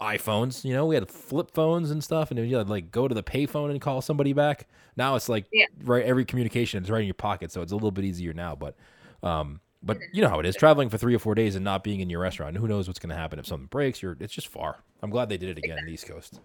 iPhones. 0.00 0.64
You 0.64 0.74
know, 0.74 0.86
we 0.86 0.96
had 0.96 1.08
flip 1.08 1.52
phones 1.54 1.90
and 1.90 2.02
stuff, 2.02 2.30
and 2.30 2.38
you 2.48 2.56
had 2.56 2.68
like 2.68 2.90
go 2.90 3.06
to 3.08 3.14
the 3.14 3.22
payphone 3.22 3.70
and 3.70 3.80
call 3.80 4.02
somebody 4.02 4.32
back. 4.32 4.66
Now 4.96 5.14
it's 5.16 5.28
like 5.28 5.46
Yeah. 5.52 5.66
right 5.84 6.04
every 6.04 6.24
communication 6.24 6.82
is 6.82 6.90
right 6.90 7.00
in 7.00 7.06
your 7.06 7.14
pocket, 7.14 7.52
so 7.52 7.62
it's 7.62 7.72
a 7.72 7.76
little 7.76 7.90
bit 7.92 8.04
easier 8.04 8.32
now. 8.32 8.54
But 8.56 8.74
um, 9.22 9.60
but 9.82 9.98
you 10.12 10.20
know 10.22 10.28
how 10.28 10.40
it 10.40 10.46
is 10.46 10.56
traveling 10.56 10.88
for 10.88 10.98
three 10.98 11.14
or 11.14 11.18
four 11.18 11.34
days 11.34 11.54
and 11.56 11.64
not 11.64 11.84
being 11.84 12.00
in 12.00 12.10
your 12.10 12.20
restaurant. 12.20 12.56
Who 12.56 12.66
knows 12.68 12.88
what's 12.88 12.98
going 12.98 13.10
to 13.10 13.16
happen 13.16 13.38
if 13.38 13.46
something 13.46 13.66
breaks? 13.66 14.02
You're 14.02 14.16
it's 14.20 14.34
just 14.34 14.48
far. 14.48 14.78
I'm 15.02 15.10
glad 15.10 15.28
they 15.28 15.36
did 15.38 15.50
it 15.50 15.58
again 15.58 15.78
in 15.78 15.86
the 15.86 15.92
East 15.92 16.08
Coast. 16.08 16.40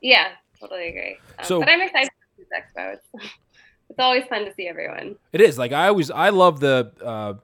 Yeah, 0.00 0.28
totally 0.60 0.88
agree. 0.88 1.16
Um, 1.38 1.44
So- 1.44 1.60
but 1.60 1.68
I'm 1.68 1.80
excited 1.82 2.10
for 2.36 2.80
expo. 2.82 2.98
It's, 3.90 3.98
always 3.98 4.24
fun 4.24 4.44
to 4.44 4.54
see 4.54 4.66
everyone. 4.66 5.16
It 5.32 5.40
is 5.40 5.58
like 5.58 5.72
I 5.72 5.88
always 5.88 6.10
I 6.10 6.30
love 6.30 6.60
the 6.60 6.92
uh, 7.02 7.34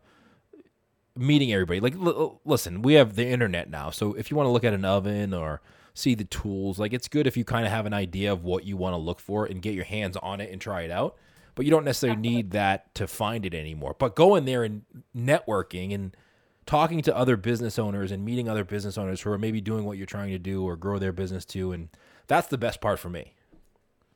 meeting 1.16 1.52
everybody. 1.52 1.80
Like, 1.80 1.94
l- 1.94 2.40
listen, 2.44 2.82
we 2.82 2.94
have 2.94 3.14
the 3.14 3.26
internet 3.26 3.70
now, 3.70 3.90
so 3.90 4.14
if 4.14 4.30
you 4.30 4.36
want 4.36 4.46
to 4.46 4.50
look 4.50 4.64
at 4.64 4.72
an 4.72 4.84
oven 4.84 5.32
or 5.34 5.60
see 5.94 6.14
the 6.14 6.24
tools, 6.24 6.78
like 6.78 6.92
it's 6.92 7.08
good 7.08 7.26
if 7.26 7.36
you 7.36 7.44
kind 7.44 7.66
of 7.66 7.72
have 7.72 7.86
an 7.86 7.94
idea 7.94 8.32
of 8.32 8.44
what 8.44 8.64
you 8.64 8.76
want 8.76 8.94
to 8.94 8.98
look 8.98 9.20
for 9.20 9.44
and 9.46 9.62
get 9.62 9.74
your 9.74 9.84
hands 9.84 10.16
on 10.16 10.40
it 10.40 10.50
and 10.50 10.60
try 10.60 10.82
it 10.82 10.90
out. 10.90 11.16
But 11.54 11.64
you 11.64 11.70
don't 11.70 11.84
necessarily 11.84 12.20
need 12.20 12.52
that 12.52 12.94
to 12.94 13.06
find 13.06 13.44
it 13.44 13.54
anymore. 13.54 13.94
But 13.98 14.16
going 14.16 14.44
there 14.44 14.64
and 14.64 14.82
networking 15.14 15.92
and 15.92 16.16
talking 16.64 17.02
to 17.02 17.16
other 17.16 17.36
business 17.36 17.78
owners 17.78 18.12
and 18.12 18.24
meeting 18.24 18.48
other 18.48 18.64
business 18.64 18.96
owners 18.96 19.20
who 19.20 19.30
are 19.30 19.38
maybe 19.38 19.60
doing 19.60 19.84
what 19.84 19.96
you're 19.96 20.06
trying 20.06 20.30
to 20.30 20.38
do 20.38 20.64
or 20.64 20.76
grow 20.76 20.98
their 20.98 21.12
business 21.12 21.44
too, 21.44 21.72
and 21.72 21.88
that's 22.28 22.46
the 22.46 22.56
best 22.56 22.80
part 22.80 22.98
for 22.98 23.08
me. 23.08 23.34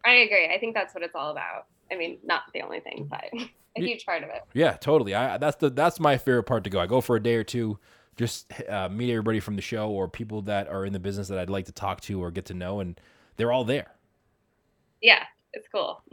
I 0.05 0.13
agree. 0.13 0.55
I 0.55 0.59
think 0.59 0.75
that's 0.75 0.95
what 0.95 1.03
it's 1.03 1.15
all 1.15 1.31
about. 1.31 1.67
I 1.91 1.97
mean, 1.97 2.19
not 2.25 2.43
the 2.53 2.63
only 2.63 2.81
thing, 2.81 3.09
but 3.11 3.25
a 3.77 3.81
huge 3.81 4.05
part 4.07 4.23
of 4.23 4.31
it. 4.31 4.43
Yeah, 4.53 4.73
totally. 4.73 5.15
I 5.15 5.39
that's 5.39 5.57
the 5.57 5.71
that's 5.71 6.01
my 6.01 6.17
favorite 6.19 6.45
part 6.45 6.65
to 6.65 6.71
go. 6.71 6.81
I 6.81 6.87
go 6.87 7.01
for 7.01 7.17
a 7.17 7.23
day 7.23 7.35
or 7.37 7.45
two, 7.45 7.79
just 8.17 8.53
uh, 8.69 8.89
meet 8.89 9.11
everybody 9.11 9.41
from 9.41 9.57
the 9.57 9.63
show 9.63 9.91
or 9.91 10.09
people 10.09 10.43
that 10.43 10.69
are 10.69 10.85
in 10.87 10.93
the 10.93 11.01
business 11.01 11.29
that 11.29 11.39
I'd 11.39 11.51
like 11.51 11.67
to 11.67 11.73
talk 11.73 12.01
to 12.03 12.23
or 12.23 12.31
get 12.31 12.47
to 12.47 12.55
know, 12.55 12.81
and 12.81 12.99
they're 13.37 13.53
all 13.53 13.65
there. 13.65 13.93
Yeah, 15.03 15.23
it's 15.53 15.69
cool. 15.73 16.03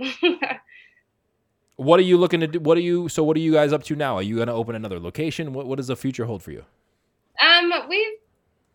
What 1.78 2.00
are 2.00 2.04
you 2.04 2.18
looking 2.18 2.42
to 2.42 2.48
do? 2.48 2.60
What 2.60 2.78
are 2.78 2.82
you? 2.82 3.10
So 3.10 3.24
what 3.24 3.36
are 3.38 3.40
you 3.40 3.54
guys 3.54 3.74
up 3.74 3.84
to 3.86 3.96
now? 3.96 4.16
Are 4.16 4.22
you 4.22 4.36
going 4.36 4.48
to 4.48 4.54
open 4.54 4.76
another 4.76 5.00
location? 5.00 5.52
What 5.54 5.66
what 5.66 5.78
does 5.78 5.88
the 5.88 5.96
future 5.96 6.26
hold 6.26 6.44
for 6.44 6.52
you? 6.52 6.64
um, 7.42 7.72
we've 7.90 8.14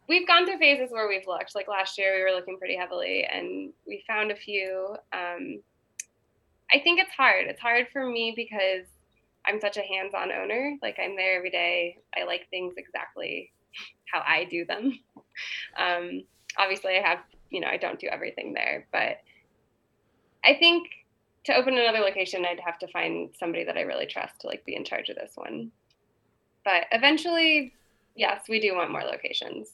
we've 0.09 0.27
gone 0.27 0.45
through 0.45 0.59
phases 0.59 0.91
where 0.91 1.07
we've 1.09 1.27
looked. 1.27 1.55
Like 1.55 1.69
last 1.69 1.99
year, 1.99 2.17
we 2.17 2.23
were 2.23 2.37
looking 2.37 2.59
pretty 2.59 2.77
heavily, 2.77 3.25
and 3.25 3.73
we 3.87 4.03
found 4.09 4.33
a 4.33 4.37
few. 4.37 4.97
Um, 5.13 5.61
I 6.73 6.81
think 6.81 7.01
it's 7.01 7.13
hard. 7.13 7.47
It's 7.47 7.61
hard 7.61 7.87
for 7.93 8.05
me 8.05 8.33
because 8.35 8.87
I'm 9.47 9.61
such 9.61 9.77
a 9.77 9.83
hands-on 9.83 10.33
owner. 10.33 10.77
Like 10.83 10.99
I'm 11.03 11.17
there 11.17 11.37
every 11.37 11.51
day. 11.51 11.99
I 12.17 12.25
like 12.25 12.49
things 12.51 12.75
exactly 12.77 13.53
how 14.13 14.23
I 14.27 14.45
do 14.45 14.65
them. 14.65 14.99
Um, 15.79 16.23
obviously, 16.57 16.97
I 16.97 17.07
have 17.07 17.19
you 17.51 17.61
know 17.61 17.69
I 17.69 17.77
don't 17.77 18.01
do 18.01 18.07
everything 18.07 18.55
there, 18.55 18.87
but 18.91 19.19
I 20.47 20.55
think 20.55 20.89
to 21.45 21.55
open 21.55 21.77
another 21.77 21.99
location, 21.99 22.47
I'd 22.47 22.59
have 22.59 22.79
to 22.79 22.89
find 22.89 23.31
somebody 23.39 23.65
that 23.65 23.77
I 23.77 23.83
really 23.83 24.07
trust 24.07 24.41
to 24.41 24.47
like 24.47 24.65
be 24.65 24.75
in 24.75 24.85
charge 24.85 25.11
of 25.11 25.17
this 25.17 25.33
one. 25.35 25.71
But 26.65 26.85
eventually, 26.91 27.75
yes, 28.17 28.45
we 28.49 28.61
do 28.61 28.75
want 28.75 28.91
more 28.91 29.03
locations. 29.03 29.69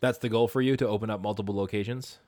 That's 0.00 0.18
the 0.18 0.28
goal 0.28 0.48
for 0.48 0.60
you 0.60 0.76
to 0.78 0.88
open 0.88 1.10
up 1.10 1.22
multiple 1.22 1.54
locations. 1.54 2.18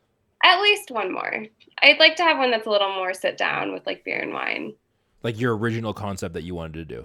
At 0.45 0.61
least 0.61 0.91
one 0.91 1.13
more. 1.13 1.47
I'd 1.83 1.99
like 1.99 2.17
to 2.17 2.23
have 2.23 2.39
one 2.39 2.51
that's 2.51 2.67
a 2.67 2.71
little 2.71 2.95
more 2.95 3.15
sit 3.15 3.37
down 3.37 3.73
with 3.73 3.87
like 3.87 4.05
beer 4.05 4.21
and 4.21 4.33
wine. 4.33 4.75
Like 5.23 5.41
your 5.41 5.57
original 5.57 5.93
concept 5.93 6.35
that 6.35 6.45
you 6.45 6.55
wanted 6.55 6.89
to 6.89 6.97
do. 6.97 7.05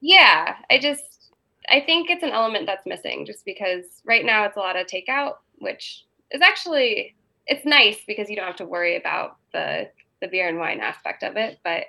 Yeah, 0.00 0.56
I 0.70 0.78
just 0.78 1.30
I 1.70 1.80
think 1.80 2.10
it's 2.10 2.22
an 2.22 2.30
element 2.30 2.66
that's 2.66 2.86
missing 2.86 3.24
just 3.24 3.44
because 3.44 3.84
right 4.04 4.24
now 4.24 4.44
it's 4.44 4.56
a 4.56 4.60
lot 4.60 4.76
of 4.76 4.86
takeout, 4.86 5.36
which 5.58 6.04
is 6.30 6.42
actually 6.42 7.14
it's 7.46 7.64
nice 7.64 7.98
because 8.06 8.28
you 8.28 8.36
don't 8.36 8.46
have 8.46 8.56
to 8.56 8.66
worry 8.66 8.96
about 8.96 9.36
the 9.52 9.88
the 10.20 10.28
beer 10.28 10.48
and 10.48 10.58
wine 10.58 10.80
aspect 10.80 11.22
of 11.22 11.36
it, 11.36 11.58
but 11.64 11.84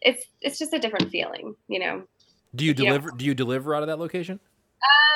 it's 0.00 0.24
it's 0.40 0.58
just 0.58 0.72
a 0.72 0.78
different 0.78 1.10
feeling, 1.10 1.54
you 1.68 1.78
know. 1.78 2.04
Do 2.54 2.64
you 2.64 2.74
deliver? 2.74 3.10
Do 3.10 3.24
you 3.24 3.34
deliver 3.34 3.74
out 3.74 3.82
of 3.82 3.88
that 3.88 3.98
location? 3.98 4.40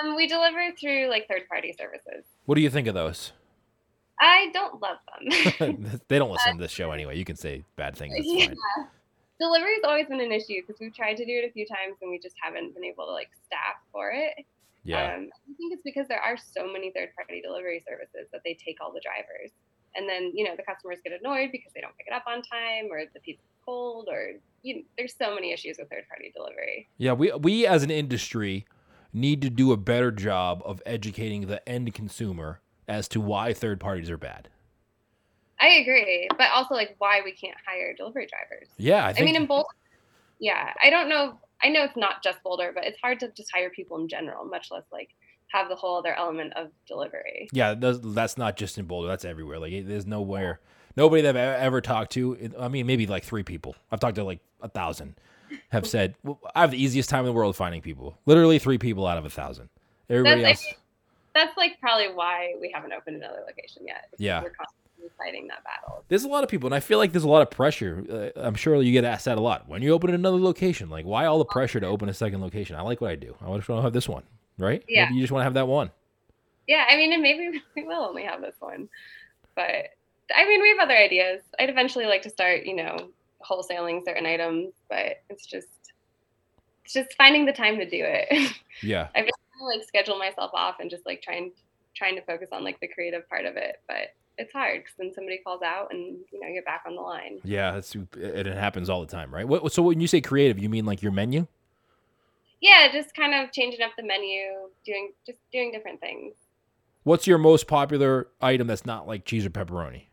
Um, 0.03 0.17
we 0.17 0.27
deliver 0.27 0.73
through 0.79 1.09
like 1.09 1.29
third 1.29 1.49
party 1.49 1.75
services. 1.79 2.25
What 2.47 2.57
do 2.57 2.61
you 2.61 2.71
think 2.71 2.87
of 2.87 2.95
those? 2.95 3.33
I 4.21 4.51
don't 4.53 4.81
love 4.83 4.99
them. 5.59 6.01
they 6.09 6.19
don't 6.19 6.31
listen 6.31 6.57
to 6.57 6.63
this 6.63 6.71
show 6.71 6.91
anyway. 6.93 7.17
You 7.17 7.25
can 7.25 7.37
say 7.37 7.65
bad 7.77 7.97
things. 7.97 8.15
Yeah. 8.19 8.47
fine. 8.47 8.57
Delivery's 9.41 9.81
always 9.85 10.07
been 10.07 10.21
an 10.21 10.33
issue 10.33 10.61
because 10.61 10.79
we've 10.79 10.95
tried 10.95 11.17
to 11.17 11.25
do 11.25 11.33
it 11.33 11.49
a 11.49 11.53
few 11.53 11.67
times 11.67 11.97
and 12.03 12.11
we 12.11 12.19
just 12.19 12.37
haven't 12.43 12.75
been 12.75 12.85
able 12.85 13.07
to 13.07 13.13
like 13.13 13.31
staff 13.47 13.81
for 13.91 14.11
it. 14.11 14.45
Yeah. 14.85 15.15
Um, 15.15 15.31
I 15.33 15.53
think 15.57 15.73
it's 15.73 15.83
because 15.83 16.09
there 16.09 16.21
are 16.21 16.37
so 16.37 16.71
many 16.71 16.91
third 16.91 17.15
party 17.15 17.41
delivery 17.41 17.83
services 17.89 18.29
that 18.33 18.43
they 18.45 18.55
take 18.55 18.79
all 18.83 18.93
the 18.93 19.01
drivers. 19.01 19.51
And 19.97 20.09
then, 20.09 20.33
you 20.35 20.45
know, 20.45 20.55
the 20.57 20.63
customers 20.63 20.99
get 21.03 21.19
annoyed 21.19 21.51
because 21.53 21.73
they 21.75 21.81
don't 21.81 21.97
pick 21.97 22.07
it 22.07 22.13
up 22.13 22.25
on 22.27 22.43
time 22.43 22.89
or 22.91 23.03
the 23.13 23.21
pizza's 23.21 23.45
cold 23.65 24.09
or 24.11 24.33
you 24.63 24.85
there's 24.97 25.15
so 25.17 25.35
many 25.35 25.53
issues 25.53 25.77
with 25.79 25.89
third 25.89 26.07
party 26.09 26.33
delivery. 26.35 26.89
Yeah, 26.99 27.13
we 27.13 27.33
we 27.33 27.67
as 27.67 27.83
an 27.83 27.91
industry 27.91 28.67
need 29.13 29.43
to 29.43 29.51
do 29.51 29.73
a 29.73 29.77
better 29.77 30.11
job 30.11 30.63
of 30.65 30.83
educating 30.87 31.47
the 31.47 31.67
end 31.69 31.93
consumer 31.95 32.61
as 32.91 33.09
to 33.09 33.21
why 33.21 33.55
third 33.55 33.81
parties 33.81 34.11
are 34.11 34.19
bad. 34.19 34.49
I 35.61 35.69
agree, 35.75 36.27
but 36.37 36.49
also 36.55 36.75
like 36.75 36.97
why 36.99 37.21
we 37.25 37.33
can't 37.33 37.57
hire 37.67 37.95
delivery 37.95 38.27
drivers. 38.27 38.69
Yeah, 38.79 39.05
I 39.07 39.15
I, 39.17 39.25
mean, 39.25 39.37
in 39.37 39.47
Boulder, 39.47 39.69
yeah, 40.39 40.73
I 40.83 40.91
don't 40.91 41.09
know. 41.09 41.39
I 41.63 41.69
know 41.69 41.85
it's 41.85 41.97
not 41.97 42.23
just 42.23 42.43
Boulder, 42.43 42.73
but 42.75 42.85
it's 42.85 42.99
hard 43.01 43.21
to 43.21 43.29
just 43.37 43.51
hire 43.53 43.69
people 43.71 43.99
in 43.99 44.09
general, 44.09 44.45
much 44.47 44.71
less 44.71 44.85
like 44.91 45.11
have 45.49 45.69
the 45.69 45.77
whole 45.77 45.99
other 45.99 46.15
element 46.15 46.55
of 46.55 46.71
delivery. 46.87 47.49
yeah, 47.53 47.75
that's, 47.75 47.99
that's 48.03 48.39
not 48.39 48.57
just 48.57 48.79
in 48.79 48.87
Boulder. 48.87 49.09
That's 49.09 49.25
everywhere. 49.25 49.59
Like, 49.59 49.87
there's 49.87 50.07
nowhere, 50.07 50.61
nobody 50.97 51.23
that 51.23 51.37
I've 51.37 51.61
ever 51.61 51.81
talked 51.81 52.13
to. 52.13 52.53
I 52.59 52.69
mean, 52.69 52.87
maybe 52.87 53.07
like 53.07 53.25
three 53.25 53.43
people. 53.43 53.75
I've 53.93 54.01
talked 54.01 54.15
to 54.17 54.25
like 54.25 54.41
a 54.63 54.69
thousand. 54.69 55.17
Have 55.71 55.87
said 55.87 56.15
well, 56.23 56.39
I 56.55 56.61
have 56.61 56.71
the 56.71 56.83
easiest 56.83 57.11
time 57.11 57.21
in 57.21 57.27
the 57.27 57.33
world 57.33 57.57
finding 57.57 57.83
people. 57.83 58.17
Literally 58.25 58.59
three 58.61 58.79
people 58.79 59.07
out 59.07 59.19
of 59.19 59.25
a 59.27 59.31
thousand. 59.31 59.69
Everybody 60.09 60.41
That's- 60.43 60.65
else. 60.65 60.75
That's 61.35 61.57
like 61.57 61.79
probably 61.81 62.09
why 62.09 62.55
we 62.61 62.71
haven't 62.75 62.93
opened 62.93 63.17
another 63.17 63.43
location 63.47 63.87
yet. 63.87 64.09
Yeah. 64.19 64.43
we're 64.43 64.51
constantly 64.51 65.11
fighting 65.17 65.47
that 65.49 65.63
battle. 65.65 66.05
There's 66.09 66.25
a 66.25 66.29
lot 66.29 66.43
of 66.43 66.51
people, 66.51 66.67
and 66.67 66.75
I 66.75 66.81
feel 66.81 66.99
like 66.99 67.13
there's 67.13 67.25
a 67.25 67.29
lot 67.29 67.43
of 67.43 67.51
pressure. 67.51 68.33
Uh, 68.37 68.41
I'm 68.41 68.55
sure 68.55 68.81
you 68.83 68.93
get 68.93 69.05
asked 69.05 69.27
that 69.27 69.39
a 69.39 69.41
lot. 69.41 69.69
When 69.69 69.83
you 69.83 69.93
open 69.93 70.13
another 70.13 70.39
location, 70.39 70.91
like 70.91 71.05
why 71.05 71.27
all 71.27 71.39
the 71.39 71.45
pressure 71.45 71.81
to 71.81 71.87
open 71.87 72.09
a 72.09 72.15
second 72.15 72.41
location? 72.41 72.77
I 72.77 72.83
like 72.83 73.01
what 73.01 73.11
I 73.11 73.17
do. 73.17 73.37
I 73.41 73.57
just 73.57 73.69
want 73.69 73.81
to 73.81 73.83
have 73.83 73.93
this 73.93 74.09
one, 74.09 74.25
right? 74.59 74.83
Yeah. 74.89 75.05
Maybe 75.05 75.17
you 75.17 75.21
just 75.23 75.33
want 75.33 75.41
to 75.41 75.45
have 75.45 75.55
that 75.55 75.69
one. 75.69 75.91
Yeah, 76.67 76.87
I 76.89 76.97
mean, 76.97 77.13
and 77.13 77.23
maybe 77.23 77.63
we 77.77 77.85
will 77.85 78.05
only 78.05 78.25
have 78.25 78.41
this 78.41 78.57
one, 78.61 78.89
but 79.55 79.91
I 80.35 80.47
mean, 80.47 80.63
we 80.63 80.69
have 80.71 80.79
other 80.79 80.97
ideas. 80.97 81.43
I'd 81.59 81.71
eventually 81.71 82.07
like 82.07 82.23
to 82.23 82.31
start, 82.31 82.65
you 82.65 82.77
know, 82.77 83.11
wholesaling 83.45 84.05
certain 84.05 84.27
items, 84.27 84.73
but 84.89 85.23
it's 85.29 85.47
just 85.47 85.69
it's 86.85 86.95
just 86.95 87.17
finding 87.17 87.45
the 87.47 87.53
time 87.53 87.79
to 87.79 87.85
do 87.89 88.03
it. 88.03 88.53
Yeah. 88.83 89.09
I've 89.15 89.27
just 89.27 89.39
like 89.67 89.87
schedule 89.87 90.19
myself 90.19 90.51
off 90.55 90.77
and 90.81 90.91
just 90.91 91.07
like 91.07 91.23
trying 91.23 91.53
trying 91.95 92.17
to 92.17 92.23
focus 92.23 92.49
on 92.53 92.65
like 92.65 92.79
the 92.81 92.89
creative 92.89 93.29
part 93.29 93.45
of 93.47 93.57
it, 93.57 93.81
but 93.89 94.15
it's 94.39 94.53
hard 94.53 94.81
because 94.81 94.95
then 94.99 95.13
somebody 95.15 95.39
calls 95.39 95.63
out 95.63 95.89
and 95.93 96.19
you 96.33 96.41
know 96.41 96.49
you're 96.49 96.63
back 96.63 96.83
on 96.87 96.95
the 96.95 97.01
line. 97.01 97.41
Yeah, 97.45 97.73
that's 97.73 97.95
it 98.17 98.47
happens 98.47 98.89
all 98.89 99.01
the 99.01 99.07
time, 99.07 99.33
right? 99.33 99.47
What, 99.47 99.73
so 99.73 99.83
when 99.83 100.01
you 100.01 100.07
say 100.07 100.21
creative, 100.21 100.59
you 100.59 100.69
mean 100.69 100.87
like 100.87 101.03
your 101.03 101.13
menu? 101.13 101.47
Yeah, 102.61 102.89
just 102.93 103.15
kind 103.15 103.35
of 103.35 103.53
changing 103.53 103.83
up 103.83 103.93
the 103.97 104.03
menu, 104.03 104.69
doing 104.85 105.13
just 105.27 105.39
doing 105.53 105.73
different 105.73 106.01
things. 106.01 106.35
What's 107.05 107.27
your 107.27 107.39
most 107.39 107.67
popular 107.67 108.29
item 108.41 108.67
that's 108.67 108.85
not 108.85 109.07
like 109.07 109.25
cheese 109.25 109.47
or 109.47 109.51
pepperoni? 109.51 110.07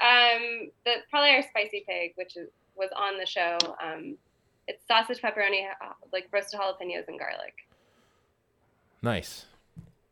Um, 0.00 0.70
the 0.84 0.96
probably 1.10 1.30
our 1.30 1.42
spicy 1.42 1.84
pig, 1.88 2.12
which 2.16 2.36
is 2.36 2.48
was 2.76 2.90
on 2.96 3.18
the 3.18 3.26
show. 3.26 3.58
Um, 3.82 4.16
it's 4.66 4.86
sausage, 4.86 5.20
pepperoni, 5.20 5.66
uh, 5.82 5.92
like 6.12 6.28
roasted 6.32 6.60
jalapenos 6.60 7.08
and 7.08 7.18
garlic. 7.18 7.54
Nice. 9.04 9.44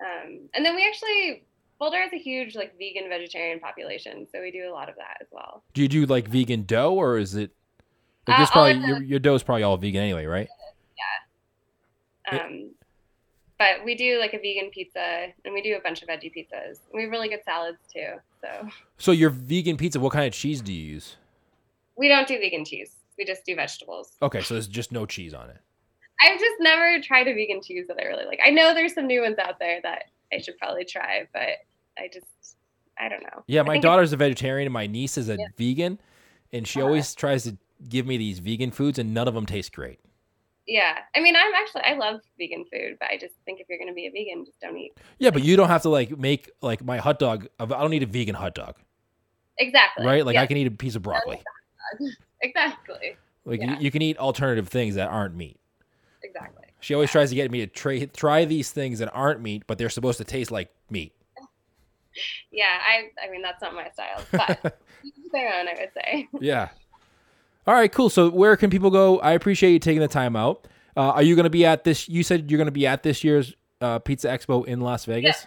Um, 0.00 0.40
and 0.54 0.64
then 0.64 0.76
we 0.76 0.86
actually 0.86 1.44
Boulder 1.78 2.00
has 2.00 2.12
a 2.12 2.18
huge 2.18 2.54
like 2.54 2.76
vegan 2.78 3.08
vegetarian 3.08 3.58
population, 3.58 4.26
so 4.30 4.40
we 4.40 4.50
do 4.52 4.68
a 4.68 4.72
lot 4.72 4.88
of 4.88 4.96
that 4.96 5.16
as 5.20 5.28
well. 5.32 5.64
Do 5.74 5.82
you 5.82 5.88
do 5.88 6.06
like 6.06 6.28
vegan 6.28 6.62
dough 6.64 6.94
or 6.94 7.18
is 7.18 7.34
it? 7.34 7.50
Like 8.28 8.38
Uh, 8.38 8.46
probably 8.52 8.78
the- 8.78 8.86
your, 8.86 9.02
your 9.02 9.18
dough's 9.18 9.42
probably 9.42 9.64
all 9.64 9.76
vegan 9.78 10.00
anyway, 10.02 10.26
right? 10.26 10.48
Yeah. 12.30 12.38
Um, 12.44 12.70
but 13.58 13.84
we 13.84 13.94
do 13.96 14.18
like 14.20 14.32
a 14.34 14.38
vegan 14.38 14.70
pizza, 14.70 15.28
and 15.44 15.54
we 15.54 15.60
do 15.62 15.76
a 15.76 15.80
bunch 15.80 16.02
of 16.02 16.08
veggie 16.08 16.32
pizzas. 16.32 16.78
We 16.94 17.02
have 17.02 17.10
really 17.10 17.28
good 17.28 17.42
salads 17.44 17.78
too. 17.92 18.14
So 18.40 18.68
So 18.98 19.12
your 19.12 19.30
vegan 19.30 19.76
pizza, 19.76 19.98
what 20.00 20.12
kind 20.12 20.26
of 20.26 20.32
cheese 20.32 20.60
do 20.60 20.72
you 20.72 20.84
use? 20.94 21.16
we 21.96 22.08
don't 22.08 22.26
do 22.26 22.38
vegan 22.38 22.64
cheese. 22.64 22.96
We 23.18 23.24
just 23.24 23.44
do 23.44 23.54
vegetables. 23.54 24.12
Okay, 24.22 24.40
so 24.40 24.54
there's 24.54 24.66
just 24.66 24.92
no 24.92 25.04
cheese 25.06 25.34
on 25.34 25.50
it. 25.50 25.58
I've 26.22 26.38
just 26.38 26.56
never 26.60 27.00
tried 27.02 27.28
a 27.28 27.34
vegan 27.34 27.60
cheese 27.62 27.86
that 27.88 27.98
I 28.00 28.04
really 28.06 28.24
like. 28.26 28.40
I 28.44 28.50
know 28.50 28.74
there's 28.74 28.94
some 28.94 29.06
new 29.06 29.22
ones 29.22 29.36
out 29.38 29.58
there 29.58 29.80
that 29.82 30.04
I 30.32 30.38
should 30.38 30.56
probably 30.58 30.84
try, 30.84 31.26
but 31.32 31.48
I 31.98 32.08
just 32.12 32.26
I 32.98 33.08
don't 33.08 33.22
know. 33.22 33.42
Yeah, 33.46 33.62
my 33.62 33.78
daughter's 33.78 34.12
a 34.12 34.16
vegetarian 34.16 34.66
and 34.66 34.72
my 34.72 34.86
niece 34.86 35.16
is 35.18 35.28
a 35.28 35.36
Yeah. 35.36 35.46
vegan, 35.56 35.98
and 36.52 36.66
she 36.68 36.78
Uh-huh. 36.80 36.86
always 36.88 37.14
tries 37.14 37.44
to 37.44 37.56
give 37.88 38.06
me 38.06 38.16
these 38.16 38.38
vegan 38.38 38.70
foods, 38.70 38.98
and 38.98 39.12
none 39.12 39.26
of 39.26 39.34
them 39.34 39.46
taste 39.46 39.72
great. 39.72 39.98
Yeah. 40.66 40.98
I 41.16 41.20
mean, 41.20 41.34
I'm 41.34 41.52
actually 41.54 41.82
I 41.82 41.94
love 41.94 42.20
vegan 42.38 42.64
food, 42.72 42.96
but 43.00 43.08
I 43.10 43.16
just 43.16 43.34
think 43.44 43.60
if 43.60 43.68
you're 43.68 43.78
going 43.78 43.88
to 43.88 43.94
be 43.94 44.06
a 44.06 44.10
vegan, 44.10 44.44
just 44.44 44.60
don't 44.60 44.76
eat. 44.76 44.92
Yeah, 45.18 45.30
but 45.30 45.42
you 45.42 45.56
don't 45.56 45.68
have 45.68 45.82
to 45.82 45.88
like 45.88 46.16
make 46.16 46.50
like 46.60 46.84
my 46.84 46.98
hot 46.98 47.18
dog. 47.18 47.48
I 47.58 47.64
don't 47.66 47.90
need 47.90 48.04
a 48.04 48.06
vegan 48.06 48.34
hot 48.36 48.54
dog, 48.54 48.76
Exactly. 49.58 50.06
right? 50.06 50.24
Like 50.24 50.36
I 50.36 50.46
can 50.46 50.56
eat 50.56 50.66
a 50.68 50.70
piece 50.70 50.94
of 50.94 51.02
broccoli. 51.02 51.40
Exactly. 52.42 53.16
Like 53.44 53.60
Yeah. 53.60 53.72
you, 53.78 53.84
you 53.86 53.90
can 53.90 54.02
eat 54.02 54.18
alternative 54.18 54.68
things 54.68 54.94
that 54.96 55.08
aren't 55.08 55.34
meat. 55.36 55.58
Exactly. 56.24 56.64
She 56.80 56.94
always 56.94 57.10
tries 57.10 57.30
to 57.30 57.36
get 57.36 57.50
me 57.50 57.60
to 57.60 57.66
try 57.66 58.04
try 58.06 58.44
these 58.44 58.70
things 58.70 58.98
that 59.00 59.10
aren't 59.14 59.40
meat, 59.40 59.64
but 59.66 59.78
they're 59.78 59.90
supposed 59.90 60.18
to 60.18 60.24
taste 60.24 60.50
like 60.50 60.70
meat. 60.90 61.12
Yeah, 62.50 62.64
I 62.86 63.08
I 63.26 63.30
mean 63.30 63.40
that's 63.40 63.62
not 63.62 63.74
my 63.74 63.88
style, 63.90 64.22
but 64.32 64.78
their 65.32 65.48
own, 65.58 65.66
I 65.68 65.74
would 65.80 65.90
say. 65.94 66.28
Yeah. 66.40 66.68
All 67.66 67.74
right, 67.74 67.90
cool. 67.90 68.10
So 68.10 68.28
where 68.28 68.56
can 68.56 68.68
people 68.70 68.90
go? 68.90 69.18
I 69.20 69.32
appreciate 69.32 69.72
you 69.72 69.78
taking 69.78 70.00
the 70.02 70.08
time 70.08 70.36
out. 70.36 70.66
Uh, 70.96 71.10
are 71.12 71.22
you 71.22 71.34
going 71.36 71.44
to 71.44 71.50
be 71.50 71.64
at 71.64 71.84
this? 71.84 72.08
You 72.08 72.22
said 72.22 72.50
you're 72.50 72.58
going 72.58 72.66
to 72.66 72.70
be 72.72 72.86
at 72.86 73.02
this 73.02 73.24
year's 73.24 73.54
uh, 73.80 73.98
Pizza 74.00 74.28
Expo 74.28 74.66
in 74.66 74.80
Las 74.80 75.04
Vegas. 75.06 75.40
Be 75.40 75.46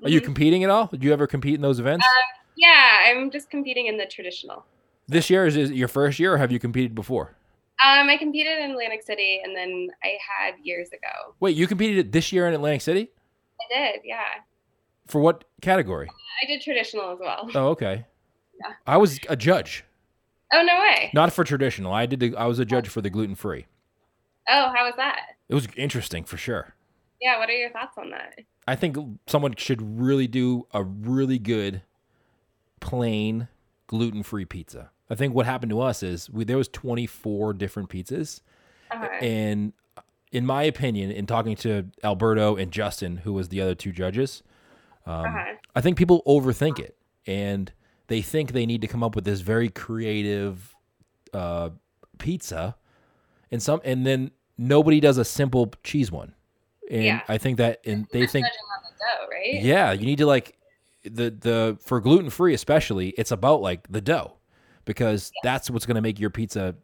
there. 0.00 0.08
Are 0.08 0.10
you 0.10 0.20
competing 0.20 0.64
at 0.64 0.70
all? 0.70 0.86
Did 0.86 1.04
you 1.04 1.12
ever 1.12 1.26
compete 1.28 1.54
in 1.54 1.60
those 1.60 1.78
events? 1.78 2.04
Yeah, 2.56 3.02
I'm 3.06 3.30
just 3.30 3.48
competing 3.50 3.86
in 3.86 3.96
the 3.98 4.06
traditional. 4.06 4.64
this 5.06 5.30
year 5.30 5.46
is, 5.46 5.56
is 5.56 5.70
your 5.70 5.88
first 5.88 6.18
year, 6.18 6.34
or 6.34 6.38
have 6.38 6.50
you 6.50 6.58
competed 6.58 6.94
before? 6.96 7.36
Um, 7.84 8.08
I 8.08 8.16
competed 8.16 8.58
in 8.58 8.70
Atlantic 8.70 9.02
City, 9.02 9.40
and 9.44 9.54
then 9.54 9.88
I 10.02 10.16
had 10.28 10.54
years 10.62 10.88
ago. 10.88 11.34
Wait, 11.40 11.56
you 11.56 11.66
competed 11.66 12.12
this 12.12 12.32
year 12.32 12.48
in 12.48 12.54
Atlantic 12.54 12.80
City 12.80 13.10
I 13.60 13.92
did, 13.92 14.00
yeah. 14.04 14.20
for 15.06 15.20
what 15.20 15.44
category? 15.60 16.08
I 16.42 16.46
did 16.46 16.62
traditional 16.62 17.10
as 17.12 17.18
well. 17.20 17.48
Oh, 17.54 17.68
okay. 17.68 18.06
Yeah. 18.60 18.72
I 18.86 18.96
was 18.96 19.20
a 19.28 19.36
judge, 19.36 19.84
Oh 20.52 20.62
no 20.62 20.78
way! 20.80 21.10
not 21.12 21.32
for 21.32 21.44
traditional. 21.44 21.92
I 21.92 22.06
did. 22.06 22.20
The, 22.20 22.36
I 22.36 22.46
was 22.46 22.58
a 22.58 22.64
judge 22.64 22.88
for 22.88 23.02
the 23.02 23.10
gluten 23.10 23.34
free. 23.34 23.66
Oh, 24.48 24.72
how 24.74 24.84
was 24.84 24.94
that? 24.96 25.20
It 25.48 25.54
was 25.54 25.68
interesting 25.76 26.24
for 26.24 26.36
sure. 26.36 26.74
Yeah, 27.20 27.38
what 27.38 27.48
are 27.48 27.52
your 27.56 27.70
thoughts 27.70 27.96
on 27.98 28.10
that? 28.10 28.38
I 28.68 28.76
think 28.76 28.96
someone 29.26 29.54
should 29.56 30.00
really 30.00 30.26
do 30.26 30.66
a 30.72 30.82
really 30.82 31.38
good 31.38 31.82
plain 32.80 33.48
gluten 33.86 34.22
free 34.22 34.44
pizza. 34.44 34.90
I 35.08 35.14
think 35.14 35.34
what 35.34 35.46
happened 35.46 35.70
to 35.70 35.80
us 35.80 36.02
is 36.02 36.28
we, 36.30 36.44
there 36.44 36.56
was 36.56 36.68
24 36.68 37.52
different 37.54 37.88
pizzas 37.88 38.40
Uh-huh. 38.90 39.06
and 39.22 39.72
in 40.32 40.44
my 40.44 40.64
opinion 40.64 41.10
in 41.12 41.26
talking 41.26 41.54
to 41.56 41.86
Alberto 42.02 42.56
and 42.56 42.72
Justin 42.72 43.18
who 43.18 43.32
was 43.32 43.48
the 43.48 43.60
other 43.60 43.74
two 43.74 43.92
judges 43.92 44.42
um, 45.06 45.26
Uh-huh. 45.26 45.54
I 45.76 45.80
think 45.80 45.96
people 45.96 46.22
overthink 46.26 46.78
it 46.80 46.96
and 47.26 47.72
they 48.08 48.22
think 48.22 48.52
they 48.52 48.66
need 48.66 48.80
to 48.82 48.88
come 48.88 49.02
up 49.04 49.14
with 49.14 49.24
this 49.24 49.40
very 49.40 49.68
creative 49.68 50.74
uh, 51.32 51.70
pizza 52.18 52.74
and 53.52 53.62
some 53.62 53.80
and 53.84 54.04
then 54.06 54.30
nobody 54.58 54.98
does 55.00 55.18
a 55.18 55.24
simple 55.24 55.72
cheese 55.84 56.10
one 56.10 56.34
and 56.90 57.04
Yeah. 57.04 57.20
I 57.28 57.38
think 57.38 57.58
that 57.58 57.80
and 57.86 58.06
they 58.12 58.26
think 58.26 58.46
Judging 58.46 58.58
on 58.76 58.82
the 58.82 58.98
dough, 58.98 59.28
right? 59.30 59.62
yeah, 59.62 59.92
you 59.92 60.06
need 60.06 60.18
to 60.18 60.26
like 60.26 60.55
the 61.10 61.30
the 61.30 61.78
for 61.80 62.00
gluten 62.00 62.30
free 62.30 62.54
especially. 62.54 63.10
It's 63.10 63.30
about 63.30 63.60
like 63.60 63.86
the 63.90 64.00
dough 64.00 64.34
because 64.84 65.32
that's 65.42 65.70
what's 65.70 65.86
going 65.86 65.96
to 65.96 66.00
make 66.02 66.18
your 66.20 66.30
pizza 66.30 66.74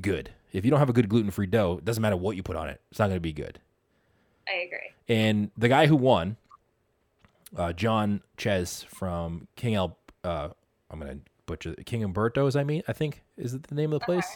good. 0.00 0.30
If 0.52 0.64
you 0.64 0.70
don't 0.70 0.80
have 0.80 0.90
a 0.90 0.92
good 0.92 1.08
gluten 1.08 1.30
free 1.30 1.46
dough, 1.46 1.78
it 1.78 1.84
doesn't 1.84 2.00
matter 2.02 2.16
what 2.16 2.36
you 2.36 2.42
put 2.42 2.56
on 2.56 2.68
it. 2.68 2.80
It's 2.90 2.98
not 2.98 3.06
going 3.06 3.16
to 3.16 3.20
be 3.20 3.32
good. 3.32 3.58
I 4.48 4.62
agree. 4.66 4.78
And 5.08 5.50
the 5.56 5.68
guy 5.68 5.86
who 5.86 5.96
won, 5.96 6.36
uh, 7.56 7.72
John 7.72 8.22
Ches 8.36 8.82
from 8.82 9.48
King 9.56 9.74
El, 9.74 9.96
uh, 10.24 10.48
I'm 10.90 10.98
going 11.00 11.12
to 11.12 11.18
butcher 11.46 11.74
King 11.86 12.04
Umberto's. 12.04 12.56
I 12.56 12.64
mean, 12.64 12.82
I 12.88 12.92
think 12.92 13.22
is 13.36 13.54
it 13.54 13.64
the 13.64 13.74
name 13.74 13.92
of 13.92 14.00
the 14.00 14.04
place. 14.06 14.26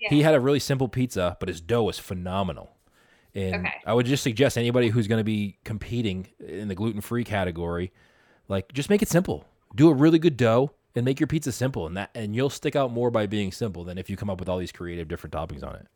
Yeah. 0.00 0.08
He 0.10 0.22
had 0.22 0.34
a 0.34 0.40
really 0.40 0.58
simple 0.58 0.88
pizza, 0.88 1.36
but 1.38 1.48
his 1.48 1.60
dough 1.60 1.84
was 1.84 1.98
phenomenal. 1.98 2.76
And 3.34 3.54
Okay. 3.66 3.74
I 3.86 3.94
would 3.94 4.04
just 4.06 4.22
suggest 4.22 4.58
anybody 4.58 4.88
who's 4.88 5.06
going 5.06 5.20
to 5.20 5.24
be 5.24 5.58
competing 5.64 6.28
in 6.46 6.68
the 6.68 6.74
gluten 6.74 7.00
free 7.00 7.24
category, 7.24 7.92
like 8.48 8.72
just 8.72 8.90
make 8.90 9.02
it 9.02 9.08
simple. 9.08 9.46
Do 9.74 9.88
a 9.88 9.94
really 9.94 10.18
good 10.18 10.36
dough 10.36 10.72
and 10.94 11.04
make 11.04 11.20
your 11.20 11.26
pizza 11.26 11.52
simple, 11.52 11.86
and 11.86 11.96
that 11.96 12.10
and 12.14 12.34
you'll 12.36 12.50
stick 12.50 12.76
out 12.76 12.92
more 12.92 13.10
by 13.10 13.26
being 13.26 13.52
simple 13.52 13.84
than 13.84 13.98
if 13.98 14.10
you 14.10 14.16
come 14.16 14.30
up 14.30 14.38
with 14.38 14.48
all 14.48 14.58
these 14.58 14.72
creative 14.72 15.08
different 15.08 15.34
toppings 15.34 15.64
on 15.64 15.74
it. 15.76 15.86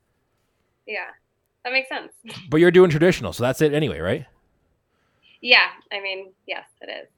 Yeah, 0.86 1.10
that 1.64 1.72
makes 1.72 1.88
sense. 1.88 2.12
But 2.50 2.58
you're 2.58 2.70
doing 2.70 2.90
traditional, 2.90 3.32
so 3.32 3.42
that's 3.42 3.60
it 3.60 3.74
anyway, 3.74 3.98
right? 4.00 4.26
yeah, 5.42 5.68
I 5.92 6.00
mean, 6.00 6.32
yes, 6.46 6.64
it 6.80 6.90
is. 6.90 7.08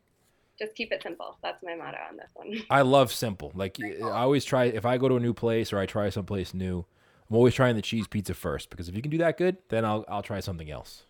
Just 0.58 0.74
keep 0.74 0.90
it 0.92 1.02
simple. 1.02 1.38
That's 1.42 1.62
my 1.62 1.76
motto 1.76 1.98
on 2.10 2.16
this 2.16 2.30
one. 2.34 2.56
I 2.68 2.82
love 2.82 3.12
simple. 3.12 3.52
Like 3.54 3.78
I 3.80 4.00
always 4.22 4.44
try 4.44 4.64
if 4.64 4.84
I 4.84 4.98
go 4.98 5.08
to 5.08 5.16
a 5.16 5.20
new 5.20 5.32
place 5.32 5.72
or 5.72 5.78
I 5.78 5.86
try 5.86 6.10
someplace 6.10 6.52
new, 6.52 6.84
I'm 7.30 7.36
always 7.36 7.54
trying 7.54 7.76
the 7.76 7.82
cheese 7.82 8.08
pizza 8.08 8.34
first 8.34 8.68
because 8.68 8.88
if 8.88 8.96
you 8.96 9.02
can 9.02 9.10
do 9.10 9.18
that 9.18 9.38
good, 9.38 9.58
then 9.68 9.84
I'll 9.84 10.04
I'll 10.08 10.22
try 10.22 10.40
something 10.40 10.68
else. 10.70 11.04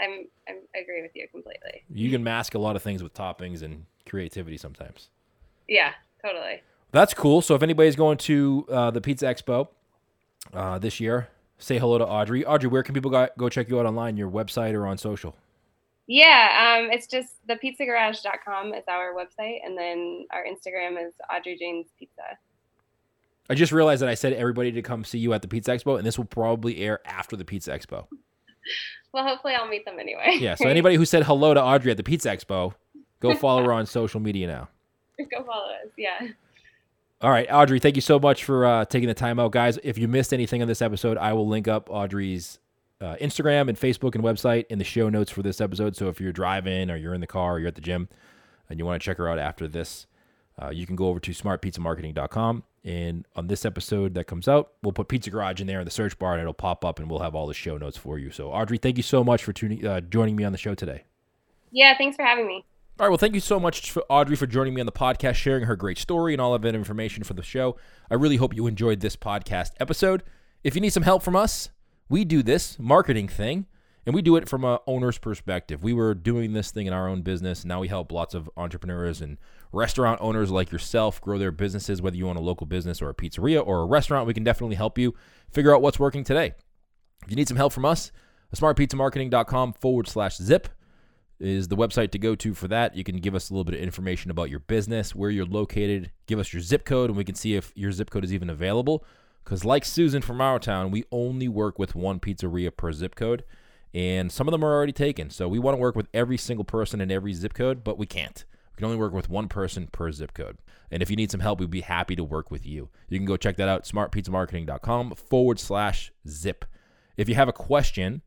I'm, 0.00 0.26
I'm 0.48 0.56
agree 0.74 1.02
with 1.02 1.12
you 1.14 1.26
completely. 1.28 1.84
You 1.90 2.10
can 2.10 2.22
mask 2.24 2.54
a 2.54 2.58
lot 2.58 2.76
of 2.76 2.82
things 2.82 3.02
with 3.02 3.14
toppings 3.14 3.62
and 3.62 3.86
creativity 4.08 4.56
sometimes. 4.56 5.08
Yeah, 5.68 5.92
totally. 6.24 6.62
That's 6.90 7.14
cool. 7.14 7.40
So 7.42 7.54
if 7.54 7.62
anybody's 7.62 7.96
going 7.96 8.18
to 8.18 8.66
uh, 8.70 8.90
the 8.90 9.00
Pizza 9.00 9.26
Expo 9.26 9.68
uh, 10.52 10.78
this 10.78 11.00
year, 11.00 11.28
say 11.58 11.78
hello 11.78 11.98
to 11.98 12.06
Audrey. 12.06 12.44
Audrey, 12.44 12.68
where 12.68 12.82
can 12.82 12.94
people 12.94 13.10
go, 13.10 13.28
go 13.38 13.48
check 13.48 13.68
you 13.68 13.80
out 13.80 13.86
online? 13.86 14.16
Your 14.16 14.30
website 14.30 14.74
or 14.74 14.86
on 14.86 14.98
social? 14.98 15.36
Yeah, 16.06 16.78
um, 16.80 16.90
it's 16.90 17.06
just 17.06 17.34
thepizzagarage.com 17.48 18.74
is 18.74 18.84
our 18.88 19.14
website, 19.14 19.58
and 19.64 19.78
then 19.78 20.26
our 20.32 20.44
Instagram 20.44 21.02
is 21.06 21.14
Audrey 21.34 21.56
Jane's 21.58 21.86
Pizza. 21.98 22.22
I 23.48 23.54
just 23.54 23.72
realized 23.72 24.02
that 24.02 24.08
I 24.08 24.14
said 24.14 24.32
everybody 24.32 24.72
to 24.72 24.82
come 24.82 25.04
see 25.04 25.18
you 25.18 25.32
at 25.32 25.42
the 25.42 25.48
Pizza 25.48 25.70
Expo, 25.70 25.96
and 25.96 26.06
this 26.06 26.18
will 26.18 26.24
probably 26.24 26.78
air 26.78 27.00
after 27.06 27.36
the 27.36 27.44
Pizza 27.44 27.70
Expo. 27.70 28.06
Well, 29.12 29.24
hopefully, 29.24 29.52
I'll 29.54 29.68
meet 29.68 29.84
them 29.84 29.98
anyway. 30.00 30.38
Yeah. 30.40 30.54
So 30.54 30.68
anybody 30.70 30.96
who 30.96 31.04
said 31.04 31.24
hello 31.24 31.52
to 31.52 31.62
Audrey 31.62 31.90
at 31.90 31.98
the 31.98 32.02
Pizza 32.02 32.30
Expo, 32.30 32.72
go 33.20 33.34
follow 33.34 33.62
her 33.62 33.72
on 33.72 33.84
social 33.84 34.20
media 34.20 34.46
now. 34.46 34.68
go 35.30 35.44
follow 35.44 35.66
us. 35.66 35.90
Yeah. 35.98 36.28
All 37.20 37.30
right, 37.30 37.46
Audrey, 37.52 37.78
thank 37.78 37.94
you 37.94 38.00
so 38.02 38.18
much 38.18 38.42
for 38.42 38.64
uh, 38.64 38.84
taking 38.86 39.08
the 39.08 39.14
time 39.14 39.38
out, 39.38 39.52
guys. 39.52 39.78
If 39.84 39.96
you 39.96 40.08
missed 40.08 40.32
anything 40.32 40.62
on 40.62 40.66
this 40.66 40.82
episode, 40.82 41.18
I 41.18 41.34
will 41.34 41.46
link 41.46 41.68
up 41.68 41.88
Audrey's 41.90 42.58
uh, 43.00 43.16
Instagram 43.20 43.68
and 43.68 43.78
Facebook 43.78 44.14
and 44.14 44.24
website 44.24 44.64
in 44.70 44.78
the 44.78 44.84
show 44.84 45.08
notes 45.08 45.30
for 45.30 45.42
this 45.42 45.60
episode. 45.60 45.94
So 45.94 46.08
if 46.08 46.20
you're 46.20 46.32
driving 46.32 46.90
or 46.90 46.96
you're 46.96 47.14
in 47.14 47.20
the 47.20 47.26
car 47.26 47.54
or 47.54 47.58
you're 47.60 47.68
at 47.68 47.74
the 47.74 47.80
gym 47.80 48.08
and 48.68 48.78
you 48.78 48.86
want 48.86 49.00
to 49.00 49.04
check 49.04 49.18
her 49.18 49.28
out 49.28 49.38
after 49.38 49.68
this, 49.68 50.06
uh, 50.60 50.70
you 50.70 50.86
can 50.86 50.96
go 50.96 51.06
over 51.06 51.20
to 51.20 51.30
smartpizzamarketing.com. 51.30 52.64
And 52.84 53.26
on 53.36 53.46
this 53.46 53.64
episode 53.64 54.14
that 54.14 54.26
comes 54.26 54.48
out, 54.48 54.72
we'll 54.82 54.92
put 54.92 55.08
Pizza 55.08 55.30
Garage 55.30 55.60
in 55.60 55.68
there 55.68 55.80
in 55.80 55.84
the 55.84 55.90
search 55.90 56.18
bar 56.18 56.32
and 56.32 56.40
it'll 56.40 56.52
pop 56.52 56.84
up 56.84 56.98
and 56.98 57.08
we'll 57.08 57.20
have 57.20 57.34
all 57.34 57.46
the 57.46 57.54
show 57.54 57.78
notes 57.78 57.96
for 57.96 58.18
you. 58.18 58.30
So, 58.30 58.50
Audrey, 58.50 58.78
thank 58.78 58.96
you 58.96 59.04
so 59.04 59.22
much 59.22 59.44
for 59.44 59.52
tuning, 59.52 59.86
uh, 59.86 60.00
joining 60.00 60.34
me 60.34 60.42
on 60.42 60.52
the 60.52 60.58
show 60.58 60.74
today. 60.74 61.04
Yeah. 61.70 61.96
Thanks 61.96 62.16
for 62.16 62.24
having 62.24 62.46
me. 62.46 62.64
All 62.98 63.06
right. 63.06 63.10
Well, 63.10 63.18
thank 63.18 63.34
you 63.34 63.40
so 63.40 63.60
much 63.60 63.90
for 63.90 64.02
Audrey 64.08 64.36
for 64.36 64.46
joining 64.46 64.74
me 64.74 64.80
on 64.80 64.86
the 64.86 64.92
podcast, 64.92 65.36
sharing 65.36 65.64
her 65.64 65.76
great 65.76 65.96
story 65.96 66.34
and 66.34 66.40
all 66.40 66.54
of 66.54 66.62
that 66.62 66.74
information 66.74 67.24
for 67.24 67.34
the 67.34 67.42
show. 67.42 67.76
I 68.10 68.14
really 68.14 68.36
hope 68.36 68.54
you 68.54 68.66
enjoyed 68.66 69.00
this 69.00 69.16
podcast 69.16 69.70
episode. 69.80 70.22
If 70.64 70.74
you 70.74 70.80
need 70.80 70.92
some 70.92 71.02
help 71.04 71.22
from 71.22 71.34
us, 71.36 71.70
we 72.08 72.24
do 72.24 72.42
this 72.42 72.78
marketing 72.78 73.28
thing 73.28 73.66
and 74.04 74.14
we 74.14 74.22
do 74.22 74.36
it 74.36 74.48
from 74.48 74.64
a 74.64 74.80
owner's 74.86 75.18
perspective. 75.18 75.82
We 75.82 75.94
were 75.94 76.14
doing 76.14 76.52
this 76.52 76.70
thing 76.70 76.86
in 76.86 76.92
our 76.92 77.08
own 77.08 77.22
business. 77.22 77.64
Now 77.64 77.80
we 77.80 77.88
help 77.88 78.12
lots 78.12 78.34
of 78.34 78.50
entrepreneurs 78.56 79.20
and 79.20 79.38
restaurant 79.72 80.20
owners 80.20 80.50
like 80.50 80.70
yourself 80.70 81.20
grow 81.20 81.38
their 81.38 81.50
businesses, 81.50 82.00
whether 82.00 82.16
you 82.16 82.28
own 82.28 82.36
a 82.36 82.40
local 82.40 82.66
business 82.66 83.00
or 83.02 83.08
a 83.08 83.14
pizzeria 83.14 83.66
or 83.66 83.80
a 83.80 83.86
restaurant. 83.86 84.26
We 84.26 84.34
can 84.34 84.44
definitely 84.44 84.76
help 84.76 84.98
you 84.98 85.14
figure 85.50 85.74
out 85.74 85.82
what's 85.82 85.98
working 85.98 86.24
today. 86.24 86.54
If 87.24 87.30
you 87.30 87.36
need 87.36 87.48
some 87.48 87.56
help 87.56 87.72
from 87.72 87.84
us, 87.84 88.12
smartpizzamarketing.com 88.54 89.72
forward 89.74 90.08
slash 90.08 90.36
zip 90.36 90.68
is 91.40 91.68
the 91.68 91.76
website 91.76 92.10
to 92.12 92.18
go 92.18 92.34
to 92.36 92.54
for 92.54 92.68
that. 92.68 92.96
You 92.96 93.04
can 93.04 93.16
give 93.16 93.34
us 93.34 93.50
a 93.50 93.52
little 93.52 93.64
bit 93.64 93.74
of 93.74 93.80
information 93.80 94.30
about 94.30 94.50
your 94.50 94.60
business, 94.60 95.14
where 95.14 95.30
you're 95.30 95.46
located, 95.46 96.12
give 96.26 96.38
us 96.38 96.52
your 96.52 96.62
zip 96.62 96.84
code, 96.84 97.10
and 97.10 97.16
we 97.16 97.24
can 97.24 97.34
see 97.34 97.54
if 97.56 97.72
your 97.74 97.90
zip 97.90 98.10
code 98.10 98.24
is 98.24 98.32
even 98.32 98.48
available. 98.48 99.04
Because, 99.42 99.64
like 99.64 99.84
Susan 99.84 100.22
from 100.22 100.40
our 100.40 100.60
town, 100.60 100.92
we 100.92 101.04
only 101.10 101.48
work 101.48 101.78
with 101.78 101.96
one 101.96 102.20
pizzeria 102.20 102.74
per 102.74 102.92
zip 102.92 103.16
code, 103.16 103.42
and 103.92 104.30
some 104.30 104.46
of 104.46 104.52
them 104.52 104.64
are 104.64 104.72
already 104.72 104.92
taken. 104.92 105.30
So, 105.30 105.48
we 105.48 105.58
want 105.58 105.76
to 105.76 105.80
work 105.80 105.96
with 105.96 106.06
every 106.14 106.36
single 106.36 106.64
person 106.64 107.00
in 107.00 107.10
every 107.10 107.32
zip 107.32 107.54
code, 107.54 107.82
but 107.82 107.98
we 107.98 108.06
can't. 108.06 108.44
We 108.72 108.78
can 108.78 108.86
only 108.86 108.96
work 108.96 109.12
with 109.12 109.28
one 109.28 109.48
person 109.48 109.88
per 109.92 110.10
zip 110.10 110.34
code. 110.34 110.58
And 110.90 111.02
if 111.02 111.10
you 111.10 111.16
need 111.16 111.30
some 111.30 111.40
help, 111.40 111.60
we'd 111.60 111.70
be 111.70 111.82
happy 111.82 112.16
to 112.16 112.24
work 112.24 112.50
with 112.50 112.66
you. 112.66 112.88
You 113.08 113.18
can 113.18 113.26
go 113.26 113.36
check 113.36 113.56
that 113.56 113.68
out, 113.68 113.84
smartpizzamarketing.com 113.84 115.14
forward 115.14 115.60
slash 115.60 116.12
zip. 116.28 116.64
If 117.16 117.28
you 117.28 117.34
have 117.34 117.48
a 117.48 117.52
question, 117.52 118.22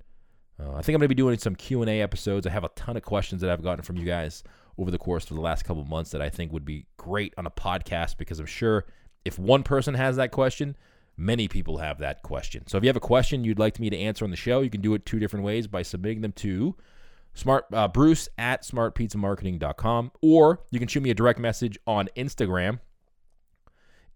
uh, 0.59 0.73
I 0.73 0.81
think 0.81 0.95
I'm 0.95 0.99
going 0.99 1.01
to 1.01 1.07
be 1.09 1.15
doing 1.15 1.37
some 1.37 1.55
Q&A 1.55 2.01
episodes. 2.01 2.45
I 2.47 2.51
have 2.51 2.63
a 2.63 2.69
ton 2.69 2.95
of 2.95 3.03
questions 3.03 3.41
that 3.41 3.49
I've 3.49 3.63
gotten 3.63 3.83
from 3.83 3.97
you 3.97 4.05
guys 4.05 4.43
over 4.77 4.91
the 4.91 4.97
course 4.97 5.29
of 5.29 5.35
the 5.35 5.41
last 5.41 5.63
couple 5.63 5.83
months 5.85 6.11
that 6.11 6.21
I 6.21 6.29
think 6.29 6.51
would 6.51 6.65
be 6.65 6.85
great 6.97 7.33
on 7.37 7.45
a 7.45 7.51
podcast 7.51 8.17
because 8.17 8.39
I'm 8.39 8.45
sure 8.45 8.85
if 9.23 9.39
one 9.39 9.63
person 9.63 9.93
has 9.95 10.15
that 10.17 10.31
question, 10.31 10.77
many 11.17 11.47
people 11.47 11.77
have 11.77 11.99
that 11.99 12.21
question. 12.23 12.67
So 12.67 12.77
if 12.77 12.83
you 12.83 12.89
have 12.89 12.97
a 12.97 13.01
question 13.01 13.43
you'd 13.43 13.59
like 13.59 13.79
me 13.79 13.89
to 13.89 13.97
answer 13.97 14.25
on 14.25 14.31
the 14.31 14.37
show, 14.37 14.61
you 14.61 14.69
can 14.69 14.81
do 14.81 14.93
it 14.93 15.05
two 15.05 15.19
different 15.19 15.45
ways 15.45 15.67
by 15.67 15.81
submitting 15.81 16.21
them 16.21 16.33
to 16.33 16.75
smart 17.36 17.65
uh, 17.71 17.88
bruce 17.88 18.27
at 18.38 18.63
smartpizzamarketing.com 18.63 20.11
or 20.21 20.61
you 20.71 20.79
can 20.79 20.88
shoot 20.88 21.03
me 21.03 21.11
a 21.11 21.13
direct 21.13 21.39
message 21.39 21.77
on 21.86 22.09
Instagram. 22.17 22.79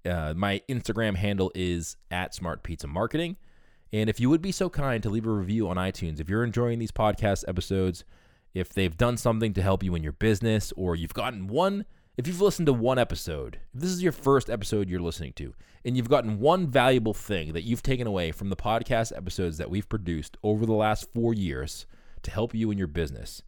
Uh, 0.06 0.34
my 0.36 0.62
Instagram 0.70 1.16
handle 1.16 1.52
is 1.54 1.98
at 2.10 2.34
smartpizzamarketing. 2.34 3.36
And 3.92 4.10
if 4.10 4.20
you 4.20 4.30
would 4.30 4.42
be 4.42 4.52
so 4.52 4.70
kind 4.70 5.04
to 5.04 5.10
leave 5.10 5.26
a 5.26 5.32
review 5.32 5.68
on 5.68 5.76
iTunes, 5.78 6.20
if 6.20 6.30
you're 6.30 6.44
enjoying 6.44 6.80
these 6.80 6.92
podcast 6.92 7.44
episodes, 7.48 8.06
if 8.54 8.70
they've 8.70 8.96
done 8.96 9.18
something 9.18 9.54
to 9.54 9.62
help 9.62 9.84
you 9.84 9.96
in 9.96 10.04
your 10.04 10.14
business, 10.14 10.72
or 10.78 10.96
you've 10.96 11.14
gotten 11.14 11.48
one, 11.48 11.86
if 12.18 12.28
you've 12.28 12.42
listened 12.42 12.68
to 12.68 12.74
one 12.74 13.00
episode, 13.00 13.60
if 13.74 13.82
this 13.82 13.92
is 13.92 14.04
your 14.04 14.12
first 14.12 14.50
episode 14.50 14.90
you're 14.90 15.00
listening 15.00 15.34
to, 15.34 15.54
and 15.84 15.98
you've 15.98 16.10
gotten 16.10 16.40
one 16.40 16.68
valuable 16.68 17.14
thing 17.14 17.54
that 17.54 17.64
you've 17.64 17.84
taken 17.84 18.08
away 18.08 18.32
from 18.32 18.50
the 18.50 18.56
podcast 18.56 19.16
episodes 19.16 19.58
that 19.58 19.70
we've 19.70 19.90
produced 19.90 20.38
over 20.44 20.66
the 20.66 20.74
last 20.74 21.12
four 21.14 21.34
years 21.34 21.86
to 22.24 22.32
help 22.32 22.54
you 22.54 22.72
in 22.72 22.78
your 22.78 22.88
business, 22.88 23.42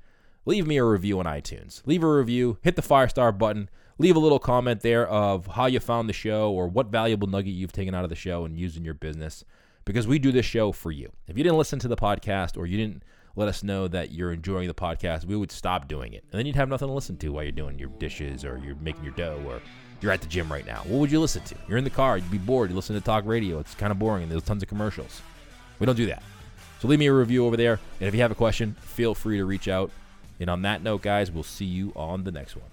leave 0.46 0.68
me 0.68 0.78
a 0.78 0.84
review 0.84 1.20
on 1.20 1.26
iTunes. 1.26 1.82
Leave 1.86 2.04
a 2.04 2.12
review, 2.12 2.58
hit 2.62 2.76
the 2.76 2.82
five 2.82 3.10
star 3.10 3.32
button, 3.32 3.70
leave 3.98 4.16
a 4.16 4.20
little 4.20 4.40
comment 4.40 4.82
there 4.82 5.08
of 5.08 5.48
how 5.48 5.66
you 5.66 5.80
found 5.80 6.10
the 6.10 6.14
show 6.14 6.52
or 6.52 6.68
what 6.68 6.88
valuable 6.88 7.28
nugget 7.28 7.54
you've 7.54 7.72
taken 7.72 7.94
out 7.94 8.04
of 8.04 8.10
the 8.10 8.16
show 8.16 8.46
and 8.46 8.58
used 8.58 8.78
in 8.78 8.86
your 8.86 8.94
business 8.94 9.44
because 9.86 10.08
we 10.08 10.20
do 10.20 10.32
this 10.32 10.46
show 10.46 10.72
for 10.72 10.92
you. 10.92 11.12
If 11.28 11.38
you 11.38 11.44
didn't 11.44 11.58
listen 11.58 11.80
to 11.80 11.88
the 11.88 11.96
podcast 11.96 12.58
or 12.58 12.66
you 12.66 12.78
didn't 12.78 13.04
let 13.36 13.48
us 13.48 13.64
know 13.64 13.88
that 13.88 14.12
you're 14.12 14.34
enjoying 14.34 14.68
the 14.68 14.74
podcast, 14.74 15.26
we 15.26 15.36
would 15.36 15.52
stop 15.52 15.88
doing 15.88 16.14
it. 16.14 16.24
And 16.32 16.40
then 16.40 16.46
you'd 16.46 16.56
have 16.56 16.70
nothing 16.70 16.88
to 16.88 16.94
listen 16.94 17.18
to 17.18 17.30
while 17.30 17.44
you're 17.44 17.52
doing 17.52 17.80
your 17.80 17.90
dishes 17.90 18.44
or 18.44 18.58
you're 18.58 18.76
making 18.76 19.04
your 19.04 19.14
dough 19.14 19.42
or 19.46 19.62
you're 20.02 20.12
at 20.12 20.22
the 20.22 20.28
gym 20.28 20.52
right 20.52 20.66
now. 20.66 20.82
What 20.86 21.00
would 21.00 21.12
you 21.12 21.20
listen 21.20 21.44
to? 21.44 21.56
You're 21.68 21.78
in 21.78 21.84
the 21.84 21.90
car, 21.90 22.18
you'd 22.18 22.32
be 22.32 22.38
bored, 22.38 22.70
you 22.70 22.76
listen 22.76 22.96
to 22.96 23.02
talk 23.02 23.26
radio. 23.26 23.60
It's 23.60 23.76
kind 23.76 23.92
of 23.92 24.00
boring 24.00 24.24
and 24.24 24.32
there's 24.32 24.44
tons 24.44 24.64
of 24.64 24.70
commercials. 24.70 25.22
We 25.80 25.86
don't 25.86 25.96
do 25.96 26.08
that. 26.08 26.24
So 26.82 26.88
leave 26.88 26.98
me 26.98 27.06
a 27.06 27.14
review 27.14 27.46
over 27.46 27.56
there. 27.56 27.80
And 28.00 28.08
if 28.08 28.16
you 28.16 28.22
have 28.22 28.32
a 28.32 28.36
question, 28.36 28.76
feel 28.82 29.14
free 29.14 29.38
to 29.38 29.46
reach 29.46 29.68
out. 29.68 29.92
And 30.40 30.50
on 30.50 30.64
that 30.64 30.82
note, 30.82 31.04
guys, 31.04 31.30
we'll 31.30 31.44
see 31.44 31.66
you 31.66 31.94
on 31.96 32.24
the 32.24 32.32
next 32.32 32.56
one. 32.56 32.66